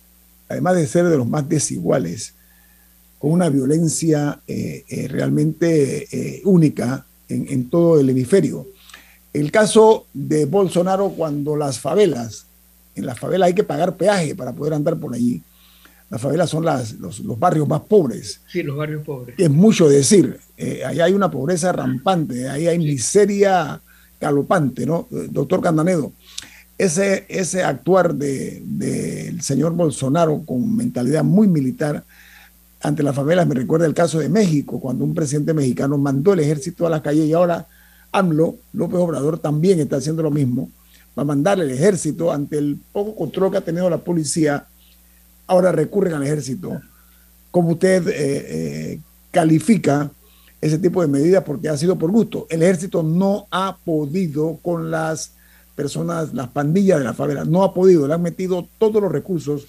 además 0.49 0.77
de 0.77 0.87
ser 0.87 1.05
de 1.07 1.17
los 1.17 1.29
más 1.29 1.49
desiguales, 1.49 2.35
con 3.19 3.33
una 3.33 3.49
violencia 3.49 4.41
eh, 4.47 4.85
realmente 5.11 6.41
única 6.45 7.05
en, 7.29 7.47
en, 7.49 7.69
todo 7.69 7.99
el 7.99 8.09
hemisferio. 8.11 8.67
El 9.33 9.51
caso 9.51 10.07
de 10.15 10.45
Bolsonaro 10.45 11.11
cuando 11.11 11.57
las 11.57 11.81
favelas 11.81 12.47
en 12.99 13.07
las 13.07 13.19
favelas 13.19 13.49
hay 13.49 13.55
que 13.55 13.65
pagar 13.65 13.97
peaje 13.97 14.35
para 14.35 14.53
poder 14.53 14.75
andar 14.75 14.99
por 14.99 15.15
allí. 15.15 15.41
Las 16.11 16.21
favelas 16.21 16.51
son 16.51 16.65
las, 16.65 16.93
los, 16.95 17.39
barrios 17.39 17.69
más 17.69 17.83
pobres. 17.83 18.41
Sí, 18.51 18.63
los 18.63 18.77
barrios 18.77 19.05
pobres. 19.05 19.35
Es 19.39 19.51
mucho 19.51 19.89
decir. 19.89 20.39
Eh, 20.57 20.83
ahí 20.85 21.01
hay 21.01 21.13
una 21.13 21.31
pobreza 21.31 21.71
rampante, 21.71 22.49
ahí 22.49 22.67
hay 22.67 22.79
miseria 22.79 23.81
galopante, 24.21 24.87
¿no? 24.87 25.07
Doctor 25.11 25.61
Candanedo, 25.61 26.13
ese, 26.77 27.27
ese 27.29 27.65
actuar 27.65 28.15
del 28.15 29.43
señor 29.43 29.73
Bolsonaro 29.75 30.45
con 30.45 30.77
mentalidad 30.77 31.25
muy 31.25 31.49
militar 31.49 32.05
ante 32.81 33.03
las 33.03 33.15
favelas. 33.15 33.47
Me 33.47 33.55
recuerda 33.55 33.87
el 33.87 33.95
caso 33.95 34.19
de 34.19 34.29
México, 34.29 34.81
cuando 34.81 35.05
un 35.05 35.15
presidente 35.15 35.55
mexicano 35.55 35.99
mandó 35.99 36.33
el 36.33 36.41
ejército 36.41 36.87
a 36.87 36.91
las 36.91 37.03
calles 37.03 37.27
y 37.27 37.33
ahora 37.33 37.67
AMLO, 38.13 38.57
López 38.73 38.99
Obrador, 38.99 39.39
también 39.39 39.81
está 39.81 39.97
haciendo 39.97 40.23
lo 40.23 40.31
mismo. 40.31 40.71
Va 41.19 41.23
a 41.23 41.27
mandar 41.27 41.61
el 41.61 41.71
ejército 41.71 42.33
ante 42.33 42.59
el 42.59 42.79
poco 42.93 43.17
control 43.17 43.51
que 43.51 43.57
ha 43.59 43.65
tenido 43.65 43.91
la 43.91 43.99
policía. 43.99 44.67
Ahora 45.49 45.73
recurren 45.73 46.15
al 46.15 46.23
ejército. 46.23 46.81
¿Cómo 47.51 47.71
usted 47.71 48.07
eh, 48.07 48.13
eh, 48.17 49.01
califica 49.33 50.11
ese 50.61 50.79
tipo 50.79 51.03
de 51.03 51.09
medidas? 51.09 51.45
Porque 51.45 51.69
ha 51.69 51.77
sido 51.77 51.97
por 51.97 52.11
gusto. 52.11 52.47
El 52.51 52.63
ejército 52.63 53.03
no 53.03 53.47
ha 53.51 53.77
podido 53.85 54.59
con 54.63 54.91
las 54.91 55.33
personas, 55.75 56.35
las 56.35 56.49
pandillas 56.49 56.99
de 56.99 57.05
la 57.05 57.15
favela, 57.15 57.45
no 57.45 57.63
ha 57.63 57.73
podido, 57.73 58.09
le 58.09 58.15
han 58.15 58.23
metido 58.23 58.67
todos 58.79 59.01
los 59.01 59.13
recursos. 59.13 59.67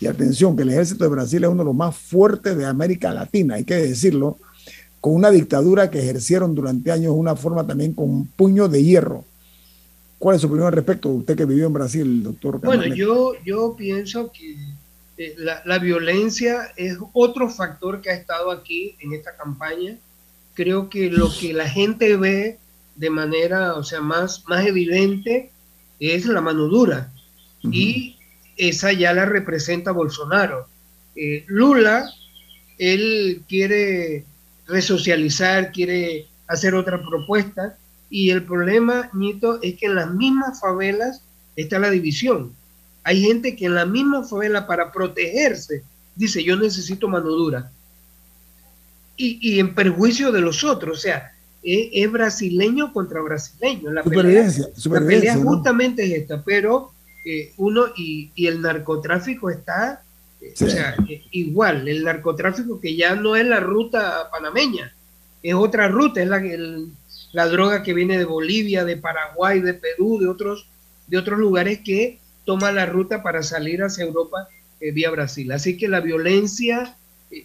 Y 0.00 0.06
atención, 0.06 0.56
que 0.56 0.62
el 0.62 0.70
ejército 0.70 1.04
de 1.04 1.10
Brasil 1.10 1.44
es 1.44 1.50
uno 1.50 1.62
de 1.62 1.66
los 1.66 1.74
más 1.74 1.96
fuertes 1.96 2.56
de 2.56 2.64
América 2.64 3.12
Latina, 3.12 3.56
hay 3.56 3.64
que 3.64 3.74
decirlo, 3.74 4.38
con 5.00 5.14
una 5.14 5.30
dictadura 5.30 5.90
que 5.90 5.98
ejercieron 5.98 6.54
durante 6.54 6.90
años 6.90 7.12
una 7.14 7.36
forma 7.36 7.66
también 7.66 7.92
con 7.92 8.08
un 8.08 8.26
puño 8.26 8.68
de 8.68 8.82
hierro. 8.82 9.24
¿Cuál 10.18 10.36
es 10.36 10.40
su 10.40 10.46
opinión 10.46 10.68
al 10.68 10.72
respecto? 10.72 11.10
Usted 11.10 11.36
que 11.36 11.44
vivió 11.44 11.66
en 11.66 11.74
Brasil, 11.74 12.22
doctor. 12.22 12.58
Bueno, 12.62 12.86
yo, 12.86 13.32
yo 13.44 13.74
pienso 13.76 14.32
que 14.32 14.56
eh, 15.18 15.34
la, 15.36 15.60
la, 15.66 15.78
violencia 15.78 16.72
es 16.76 16.96
otro 17.12 17.50
factor 17.50 18.00
que 18.00 18.08
ha 18.08 18.14
estado 18.14 18.50
aquí 18.50 18.96
en 19.00 19.12
esta 19.12 19.36
campaña. 19.36 19.98
Creo 20.54 20.88
que 20.88 21.10
lo 21.10 21.30
que 21.32 21.52
la 21.52 21.68
gente 21.68 22.16
ve 22.16 22.58
de 22.96 23.10
manera, 23.10 23.74
o 23.74 23.82
sea, 23.82 24.00
más, 24.00 24.44
más 24.46 24.66
evidente 24.66 25.50
es 25.98 26.26
la 26.26 26.40
mano 26.40 26.66
dura. 26.66 27.12
Y 27.62 28.16
esa 28.56 28.92
ya 28.92 29.12
la 29.12 29.24
representa 29.24 29.90
Bolsonaro. 29.90 30.66
Eh, 31.16 31.44
Lula, 31.46 32.10
él 32.78 33.42
quiere 33.48 34.24
resocializar, 34.66 35.72
quiere 35.72 36.26
hacer 36.46 36.74
otra 36.74 37.02
propuesta. 37.02 37.76
Y 38.10 38.30
el 38.30 38.44
problema, 38.44 39.10
Nito, 39.12 39.60
es 39.62 39.76
que 39.76 39.86
en 39.86 39.96
las 39.96 40.12
mismas 40.12 40.60
favelas 40.60 41.22
está 41.56 41.78
la 41.78 41.90
división. 41.90 42.54
Hay 43.02 43.20
gente 43.20 43.56
que 43.56 43.66
en 43.66 43.74
la 43.74 43.86
misma 43.86 44.24
favela, 44.24 44.66
para 44.66 44.92
protegerse, 44.92 45.82
dice, 46.16 46.42
yo 46.42 46.56
necesito 46.56 47.08
mano 47.08 47.30
dura. 47.30 47.70
Y, 49.16 49.38
y 49.40 49.60
en 49.60 49.74
perjuicio 49.74 50.32
de 50.32 50.40
los 50.40 50.64
otros. 50.64 50.98
O 50.98 51.00
sea, 51.00 51.34
es, 51.64 52.12
brasileño 52.12 52.92
contra 52.92 53.22
brasileño. 53.22 53.90
La 53.90 54.02
pelea, 54.02 54.50
la 54.84 55.00
pelea 55.00 55.36
justamente 55.36 56.04
es 56.04 56.22
esta, 56.22 56.42
pero 56.42 56.92
eh, 57.24 57.52
uno 57.56 57.86
y, 57.96 58.30
el 58.36 58.60
narcotráfico 58.60 59.50
está 59.50 60.02
eh, 60.40 60.52
o 60.52 60.68
sea, 60.68 60.94
eh, 61.08 61.22
igual, 61.30 61.88
el 61.88 62.04
narcotráfico 62.04 62.80
que 62.80 62.94
ya 62.94 63.14
no 63.14 63.34
es 63.34 63.46
la 63.46 63.60
ruta 63.60 64.28
panameña, 64.30 64.94
es 65.42 65.54
otra 65.54 65.88
ruta, 65.88 66.22
es 66.22 66.28
la, 66.28 66.42
la 67.32 67.46
droga 67.46 67.82
que 67.82 67.94
viene 67.94 68.18
de 68.18 68.24
Bolivia, 68.24 68.84
de 68.84 68.98
Paraguay, 68.98 69.60
de 69.60 69.74
Perú, 69.74 70.18
de 70.20 70.28
otros, 70.28 70.66
de 71.06 71.16
otros 71.16 71.38
lugares 71.38 71.80
que 71.82 72.18
toma 72.44 72.72
la 72.72 72.84
ruta 72.84 73.22
para 73.22 73.42
salir 73.42 73.82
hacia 73.82 74.04
Europa 74.04 74.48
vía 74.80 75.10
Brasil. 75.10 75.50
Así 75.52 75.78
que 75.78 75.88
la 75.88 76.00
violencia 76.00 76.94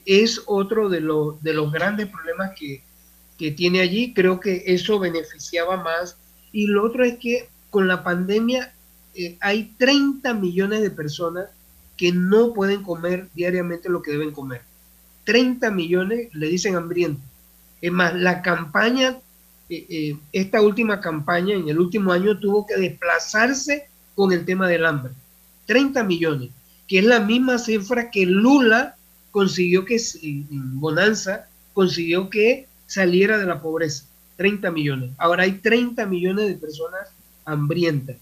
es 0.06 0.44
otro 0.46 0.90
de, 0.90 1.02
los 1.02 1.42
de 1.42 1.54
los 1.54 1.72
grandes 1.72 2.08
problemas 2.08 2.52
que, 2.58 2.84
que 3.38 3.52
tiene 3.52 3.80
allí, 3.82 4.14
creo 4.14 4.40
que 4.40 4.64
eso 4.68 5.00
beneficiaba 5.00 5.78
más. 5.78 6.18
Y 6.52 6.68
lo 6.68 6.86
otro 6.86 7.04
es 7.06 7.18
que 7.18 7.48
con 7.70 7.88
la 7.88 8.04
pandemia 8.04 8.74
eh, 9.16 9.38
hay 9.40 9.74
30 9.78 10.34
millones 10.34 10.82
de 10.82 10.92
personas 10.92 11.46
que 11.98 12.12
no 12.12 12.54
pueden 12.54 12.84
comer 12.84 13.28
diariamente 13.34 13.90
lo 13.90 14.02
que 14.02 14.12
deben 14.12 14.32
comer. 14.32 14.62
30 15.24 15.72
millones 15.72 16.34
le 16.34 16.48
dicen 16.48 16.76
hambrientos. 16.76 17.24
Es 17.82 17.92
más, 17.92 18.14
la 18.16 18.42
campaña, 18.42 19.18
eh, 19.70 19.86
eh, 19.90 20.18
esta 20.34 20.62
última 20.62 21.00
campaña 21.00 21.56
en 21.56 21.70
el 21.70 21.80
último 21.80 22.12
año 22.12 22.40
tuvo 22.40 22.66
que 22.66 22.76
desplazarse 22.78 23.88
con 24.16 24.34
el 24.34 24.44
tema 24.44 24.68
del 24.68 24.86
hambre. 24.86 25.14
30 25.66 26.04
millones, 26.04 26.50
que 26.88 27.00
es 27.00 27.06
la 27.06 27.20
misma 27.20 27.58
cifra 27.58 28.10
que 28.12 28.26
Lula 28.26 28.98
consiguió 29.32 29.86
que, 29.86 29.98
en 30.22 30.80
Bonanza, 30.80 31.48
consiguió 31.74 32.30
que 32.30 32.68
saliera 32.88 33.38
de 33.38 33.46
la 33.46 33.62
pobreza. 33.62 34.06
30 34.38 34.72
millones. 34.72 35.12
Ahora 35.18 35.44
hay 35.44 35.54
30 35.54 36.06
millones 36.06 36.48
de 36.48 36.56
personas 36.56 37.10
hambrientas. 37.46 38.16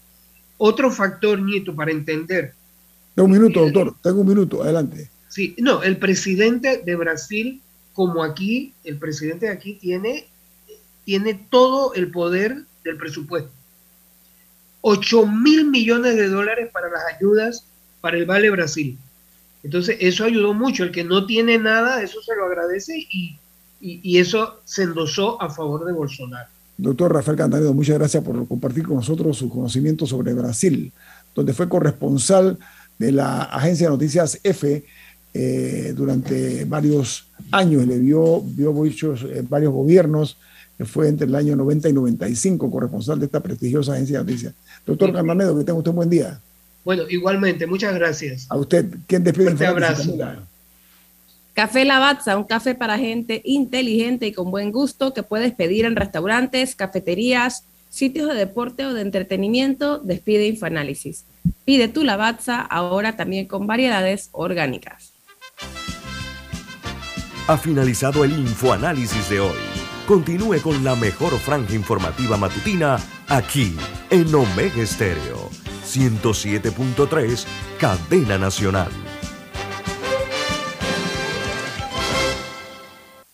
Otro 0.56 0.90
factor, 0.90 1.40
Nieto, 1.40 1.74
para 1.74 1.92
entender. 1.92 2.54
Tengo 3.14 3.26
un 3.26 3.32
minuto, 3.32 3.60
doctor. 3.60 3.94
Tengo 4.02 4.22
un 4.22 4.28
minuto. 4.28 4.62
Adelante. 4.62 5.08
Sí, 5.28 5.54
no, 5.58 5.82
el 5.82 5.96
presidente 5.98 6.82
de 6.84 6.96
Brasil, 6.96 7.60
como 7.94 8.24
aquí, 8.24 8.72
el 8.82 8.98
presidente 8.98 9.46
de 9.46 9.52
aquí 9.52 9.74
tiene, 9.74 10.26
tiene 11.04 11.34
todo 11.50 11.94
el 11.94 12.10
poder 12.10 12.64
del 12.82 12.96
presupuesto. 12.96 13.50
8 14.80 15.26
mil 15.26 15.70
millones 15.70 16.16
de 16.16 16.28
dólares 16.28 16.70
para 16.72 16.88
las 16.88 17.02
ayudas 17.14 17.64
para 18.00 18.16
el 18.16 18.26
Vale 18.26 18.50
Brasil. 18.50 18.98
Entonces, 19.62 19.96
eso 20.00 20.24
ayudó 20.24 20.54
mucho. 20.54 20.84
El 20.84 20.92
que 20.92 21.04
no 21.04 21.26
tiene 21.26 21.58
nada, 21.58 22.02
eso 22.02 22.22
se 22.22 22.34
lo 22.36 22.46
agradece 22.46 23.06
y 23.10 23.38
y, 23.80 24.18
eso 24.18 24.60
se 24.64 24.82
endosó 24.84 25.40
a 25.40 25.50
favor 25.50 25.84
de 25.84 25.92
Bolsonaro. 25.92 26.48
Doctor 26.76 27.12
Rafael 27.12 27.36
Cantanedo, 27.36 27.74
muchas 27.74 27.98
gracias 27.98 28.22
por 28.22 28.46
compartir 28.46 28.86
con 28.86 28.96
nosotros 28.96 29.36
su 29.36 29.48
conocimiento 29.48 30.06
sobre 30.06 30.32
Brasil, 30.32 30.92
donde 31.34 31.52
fue 31.52 31.68
corresponsal 31.68 32.58
de 32.98 33.12
la 33.12 33.42
agencia 33.44 33.86
de 33.88 33.92
noticias 33.92 34.38
EFE 34.42 34.84
eh, 35.34 35.92
durante 35.96 36.64
varios 36.64 37.26
años. 37.50 37.86
Le 37.86 37.98
vio, 37.98 38.40
vio 38.42 38.72
muchos, 38.72 39.22
eh, 39.22 39.44
varios 39.48 39.72
gobiernos, 39.72 40.36
fue 40.84 41.08
entre 41.08 41.26
el 41.26 41.34
año 41.34 41.56
90 41.56 41.88
y 41.88 41.92
95 41.92 42.70
corresponsal 42.70 43.18
de 43.18 43.26
esta 43.26 43.40
prestigiosa 43.40 43.94
agencia 43.94 44.18
de 44.18 44.24
noticias. 44.24 44.54
Doctor 44.86 45.12
Cantanedo, 45.12 45.58
que 45.58 45.64
tenga 45.64 45.78
usted 45.78 45.90
un 45.90 45.96
buen 45.96 46.10
día. 46.10 46.40
Bueno, 46.88 47.02
igualmente, 47.10 47.66
muchas 47.66 47.94
gracias. 47.94 48.46
A 48.48 48.56
usted, 48.56 48.86
¿quién 49.06 49.22
despide? 49.22 49.52
Un 49.52 49.62
abrazo. 49.62 50.16
Café 51.52 51.84
Lavazza, 51.84 52.38
un 52.38 52.44
café 52.44 52.74
para 52.74 52.96
gente 52.96 53.42
inteligente 53.44 54.26
y 54.26 54.32
con 54.32 54.50
buen 54.50 54.72
gusto 54.72 55.12
que 55.12 55.22
puedes 55.22 55.52
pedir 55.52 55.84
en 55.84 55.96
restaurantes, 55.96 56.74
cafeterías, 56.74 57.64
sitios 57.90 58.30
de 58.30 58.36
deporte 58.36 58.86
o 58.86 58.94
de 58.94 59.02
entretenimiento. 59.02 59.98
Despide 59.98 60.46
Infoanálisis. 60.46 61.26
Pide 61.66 61.88
tu 61.88 62.04
Lavazza 62.04 62.62
ahora 62.62 63.16
también 63.16 63.44
con 63.44 63.66
variedades 63.66 64.30
orgánicas. 64.32 65.12
Ha 67.48 67.58
finalizado 67.58 68.24
el 68.24 68.32
Infoanálisis 68.32 69.28
de 69.28 69.40
hoy. 69.40 69.58
Continúe 70.06 70.62
con 70.62 70.82
la 70.82 70.94
mejor 70.94 71.38
franja 71.38 71.74
informativa 71.74 72.38
matutina 72.38 72.96
aquí 73.28 73.76
en 74.08 74.34
Omega 74.34 74.80
Estéreo 74.80 75.50
107.3, 75.96 77.44
Cadena 77.78 78.38
Nacional. 78.38 78.90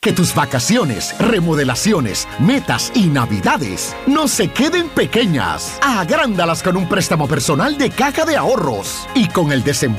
Que 0.05 0.13
tus 0.13 0.35
vacaciones, 0.35 1.19
remodelaciones, 1.19 2.29
metas 2.39 2.93
y 2.95 3.07
navidades 3.07 3.97
no 4.07 4.29
se 4.29 4.49
queden 4.49 4.91
pequeñas. 4.91 5.79
Agrándalas 5.81 6.63
con 6.63 6.77
un 6.77 6.87
préstamo 6.87 7.27
personal 7.27 7.79
de 7.79 7.89
caja 7.89 8.27
de 8.27 8.37
ahorros 8.37 9.09
y 9.15 9.29
con 9.29 9.51
el 9.51 9.65
desembolso 9.65 9.85